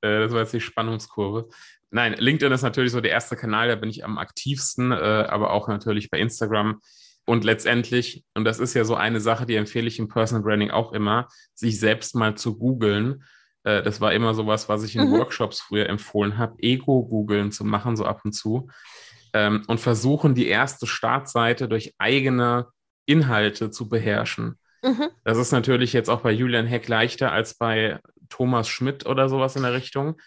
Äh, 0.00 0.20
das 0.20 0.32
war 0.32 0.40
jetzt 0.40 0.52
die 0.54 0.60
Spannungskurve. 0.60 1.48
Nein, 1.90 2.14
LinkedIn 2.18 2.52
ist 2.52 2.62
natürlich 2.62 2.92
so 2.92 3.00
der 3.00 3.12
erste 3.12 3.36
Kanal, 3.36 3.68
da 3.68 3.74
bin 3.74 3.88
ich 3.88 4.04
am 4.04 4.18
aktivsten, 4.18 4.92
äh, 4.92 4.94
aber 4.94 5.52
auch 5.52 5.68
natürlich 5.68 6.10
bei 6.10 6.18
Instagram 6.18 6.80
und 7.28 7.44
letztendlich, 7.44 8.24
und 8.34 8.46
das 8.46 8.58
ist 8.58 8.72
ja 8.72 8.84
so 8.84 8.94
eine 8.94 9.20
Sache, 9.20 9.44
die 9.44 9.56
empfehle 9.56 9.86
ich 9.86 9.98
im 9.98 10.08
Personal 10.08 10.42
Branding 10.42 10.70
auch 10.70 10.92
immer, 10.92 11.28
sich 11.54 11.78
selbst 11.78 12.14
mal 12.14 12.36
zu 12.36 12.56
googeln. 12.56 13.22
Äh, 13.64 13.82
das 13.82 14.00
war 14.00 14.14
immer 14.14 14.32
sowas, 14.32 14.70
was 14.70 14.82
ich 14.82 14.96
in 14.96 15.08
mhm. 15.08 15.18
Workshops 15.18 15.60
früher 15.60 15.90
empfohlen 15.90 16.38
habe, 16.38 16.54
Ego-Googeln 16.58 17.52
zu 17.52 17.64
machen, 17.64 17.96
so 17.96 18.06
ab 18.06 18.22
und 18.24 18.32
zu. 18.32 18.70
Ähm, 19.34 19.62
und 19.66 19.78
versuchen, 19.78 20.34
die 20.34 20.46
erste 20.46 20.86
Startseite 20.86 21.68
durch 21.68 21.94
eigene 21.98 22.68
Inhalte 23.04 23.70
zu 23.70 23.90
beherrschen. 23.90 24.58
Mhm. 24.82 25.08
Das 25.22 25.36
ist 25.36 25.52
natürlich 25.52 25.92
jetzt 25.92 26.08
auch 26.08 26.22
bei 26.22 26.32
Julian 26.32 26.66
Heck 26.66 26.88
leichter 26.88 27.30
als 27.30 27.58
bei 27.58 28.00
Thomas 28.28 28.68
Schmidt 28.68 29.06
oder 29.06 29.28
sowas 29.28 29.56
in 29.56 29.62
der 29.62 29.72
Richtung. 29.72 30.20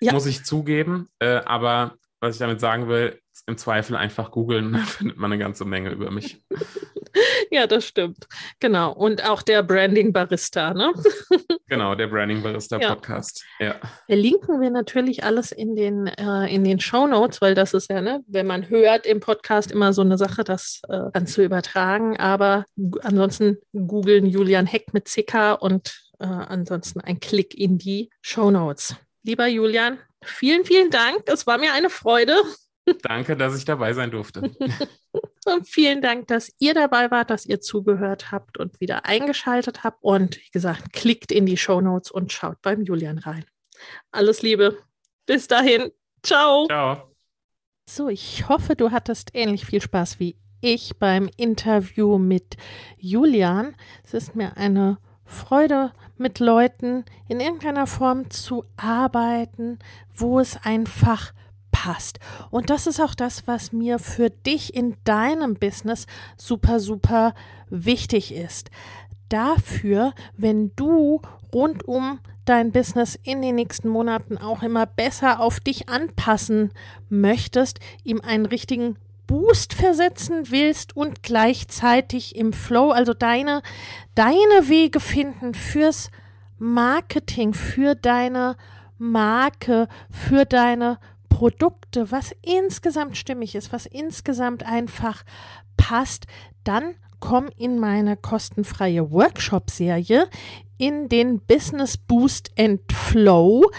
Ja. 0.00 0.12
Muss 0.12 0.26
ich 0.26 0.44
zugeben. 0.44 1.08
Äh, 1.18 1.40
aber 1.44 1.94
was 2.20 2.34
ich 2.34 2.38
damit 2.38 2.60
sagen 2.60 2.88
will, 2.88 3.18
im 3.46 3.56
Zweifel 3.56 3.96
einfach 3.96 4.30
googeln, 4.30 4.72
da 4.74 4.78
findet 4.80 5.16
man 5.16 5.32
eine 5.32 5.42
ganze 5.42 5.64
Menge 5.64 5.90
über 5.90 6.10
mich. 6.10 6.42
ja, 7.50 7.66
das 7.66 7.86
stimmt. 7.86 8.26
Genau. 8.60 8.92
Und 8.92 9.28
auch 9.28 9.42
der 9.42 9.62
Branding 9.62 10.12
Barista, 10.12 10.74
ne? 10.74 10.92
genau, 11.68 11.94
der 11.94 12.06
Branding 12.08 12.42
Barista 12.42 12.78
ja. 12.78 12.94
Podcast. 12.94 13.44
Ja. 13.58 13.76
Verlinken 14.06 14.60
wir 14.60 14.70
natürlich 14.70 15.24
alles 15.24 15.52
in 15.52 15.74
den, 15.74 16.06
äh, 16.06 16.54
in 16.54 16.64
den 16.64 16.80
Show 16.80 17.06
Notes, 17.06 17.40
weil 17.40 17.54
das 17.54 17.74
ist 17.74 17.90
ja, 17.90 18.00
ne, 18.00 18.22
wenn 18.26 18.46
man 18.46 18.68
hört 18.68 19.06
im 19.06 19.20
Podcast 19.20 19.72
immer 19.72 19.92
so 19.92 20.02
eine 20.02 20.18
Sache, 20.18 20.44
das 20.44 20.82
äh, 20.88 21.10
dann 21.12 21.26
zu 21.26 21.42
übertragen. 21.42 22.18
Aber 22.18 22.64
ansonsten 23.02 23.58
googeln 23.72 24.26
Julian 24.26 24.66
Heck 24.66 24.92
mit 24.92 25.06
CK 25.06 25.54
und 25.58 26.09
äh, 26.20 26.24
ansonsten 26.26 27.00
ein 27.00 27.18
Klick 27.20 27.54
in 27.54 27.78
die 27.78 28.10
Show 28.20 28.50
Notes. 28.50 28.94
Lieber 29.22 29.46
Julian, 29.46 29.98
vielen, 30.22 30.64
vielen 30.64 30.90
Dank. 30.90 31.22
Es 31.26 31.46
war 31.46 31.58
mir 31.58 31.72
eine 31.72 31.90
Freude. 31.90 32.36
Danke, 33.02 33.36
dass 33.36 33.56
ich 33.56 33.64
dabei 33.64 33.92
sein 33.92 34.10
durfte. 34.10 34.40
und 35.46 35.68
vielen 35.68 36.02
Dank, 36.02 36.28
dass 36.28 36.52
ihr 36.58 36.74
dabei 36.74 37.10
wart, 37.10 37.30
dass 37.30 37.46
ihr 37.46 37.60
zugehört 37.60 38.32
habt 38.32 38.58
und 38.58 38.80
wieder 38.80 39.04
eingeschaltet 39.06 39.84
habt. 39.84 40.02
Und 40.02 40.36
wie 40.36 40.50
gesagt, 40.50 40.92
klickt 40.92 41.32
in 41.32 41.46
die 41.46 41.56
Show 41.56 41.80
Notes 41.80 42.10
und 42.10 42.32
schaut 42.32 42.60
beim 42.62 42.82
Julian 42.82 43.18
rein. 43.18 43.44
Alles 44.10 44.42
Liebe. 44.42 44.78
Bis 45.26 45.46
dahin. 45.46 45.90
Ciao. 46.22 46.66
Ciao. 46.66 47.14
So, 47.88 48.08
ich 48.08 48.48
hoffe, 48.48 48.76
du 48.76 48.90
hattest 48.90 49.30
ähnlich 49.34 49.66
viel 49.66 49.80
Spaß 49.80 50.20
wie 50.20 50.36
ich 50.60 50.98
beim 50.98 51.28
Interview 51.36 52.18
mit 52.18 52.56
Julian. 52.98 53.74
Es 54.04 54.14
ist 54.14 54.36
mir 54.36 54.56
eine 54.56 54.98
Freude, 55.30 55.92
mit 56.18 56.38
Leuten 56.38 57.04
in 57.28 57.40
irgendeiner 57.40 57.86
Form 57.86 58.30
zu 58.30 58.64
arbeiten, 58.76 59.78
wo 60.14 60.38
es 60.38 60.58
einfach 60.62 61.32
passt. 61.70 62.18
Und 62.50 62.68
das 62.68 62.86
ist 62.86 63.00
auch 63.00 63.14
das, 63.14 63.46
was 63.46 63.72
mir 63.72 63.98
für 63.98 64.28
dich 64.28 64.74
in 64.74 64.96
deinem 65.04 65.54
Business 65.54 66.06
super, 66.36 66.80
super 66.80 67.34
wichtig 67.70 68.34
ist. 68.34 68.70
Dafür, 69.28 70.12
wenn 70.36 70.72
du 70.76 71.22
rund 71.54 71.86
um 71.86 72.18
dein 72.44 72.72
Business 72.72 73.18
in 73.22 73.42
den 73.42 73.54
nächsten 73.54 73.88
Monaten 73.88 74.36
auch 74.36 74.62
immer 74.62 74.84
besser 74.84 75.40
auf 75.40 75.60
dich 75.60 75.88
anpassen 75.88 76.72
möchtest, 77.08 77.78
ihm 78.02 78.20
einen 78.20 78.46
richtigen 78.46 78.96
Boost 79.30 79.74
versetzen 79.74 80.50
willst 80.50 80.96
und 80.96 81.22
gleichzeitig 81.22 82.34
im 82.34 82.52
Flow, 82.52 82.90
also 82.90 83.14
deine, 83.14 83.62
deine 84.16 84.34
Wege 84.68 84.98
finden 84.98 85.54
fürs 85.54 86.10
Marketing, 86.58 87.54
für 87.54 87.94
deine 87.94 88.56
Marke, 88.98 89.86
für 90.10 90.46
deine 90.46 90.98
Produkte, 91.28 92.10
was 92.10 92.34
insgesamt 92.42 93.16
stimmig 93.16 93.54
ist, 93.54 93.72
was 93.72 93.86
insgesamt 93.86 94.66
einfach 94.66 95.22
passt, 95.76 96.26
dann 96.64 96.96
komm 97.20 97.50
in 97.56 97.78
meine 97.78 98.16
kostenfreie 98.16 99.12
Workshop-Serie 99.12 100.28
in 100.76 101.08
den 101.08 101.38
Business 101.38 101.96
Boost 101.96 102.50
and 102.58 102.80
Flow. 102.90 103.70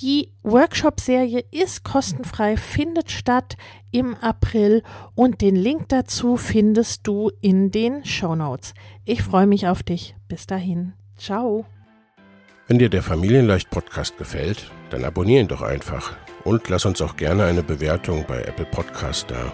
Die 0.00 0.30
Workshop-Serie 0.44 1.44
ist 1.50 1.82
kostenfrei, 1.82 2.56
findet 2.56 3.10
statt 3.10 3.56
im 3.90 4.14
April 4.14 4.84
und 5.16 5.40
den 5.40 5.56
Link 5.56 5.88
dazu 5.88 6.36
findest 6.36 7.04
du 7.08 7.32
in 7.40 7.72
den 7.72 8.04
Show 8.04 8.36
Notes. 8.36 8.74
Ich 9.04 9.24
freue 9.24 9.48
mich 9.48 9.66
auf 9.66 9.82
dich. 9.82 10.14
Bis 10.28 10.46
dahin. 10.46 10.92
Ciao. 11.16 11.66
Wenn 12.68 12.78
dir 12.78 12.90
der 12.90 13.02
Familienleicht 13.02 13.70
Podcast 13.70 14.16
gefällt, 14.18 14.70
dann 14.90 15.04
abonniere 15.04 15.40
ihn 15.40 15.48
doch 15.48 15.62
einfach 15.62 16.16
und 16.44 16.68
lass 16.68 16.84
uns 16.84 17.02
auch 17.02 17.16
gerne 17.16 17.46
eine 17.46 17.64
Bewertung 17.64 18.24
bei 18.28 18.42
Apple 18.42 18.66
Podcast 18.66 19.28
da. 19.32 19.52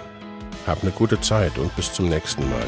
Hab 0.66 0.82
eine 0.82 0.92
gute 0.92 1.18
Zeit 1.22 1.57
und 1.57 1.74
bis 1.74 1.90
zum 1.90 2.11
nächsten 2.11 2.42
Mal. 2.51 2.66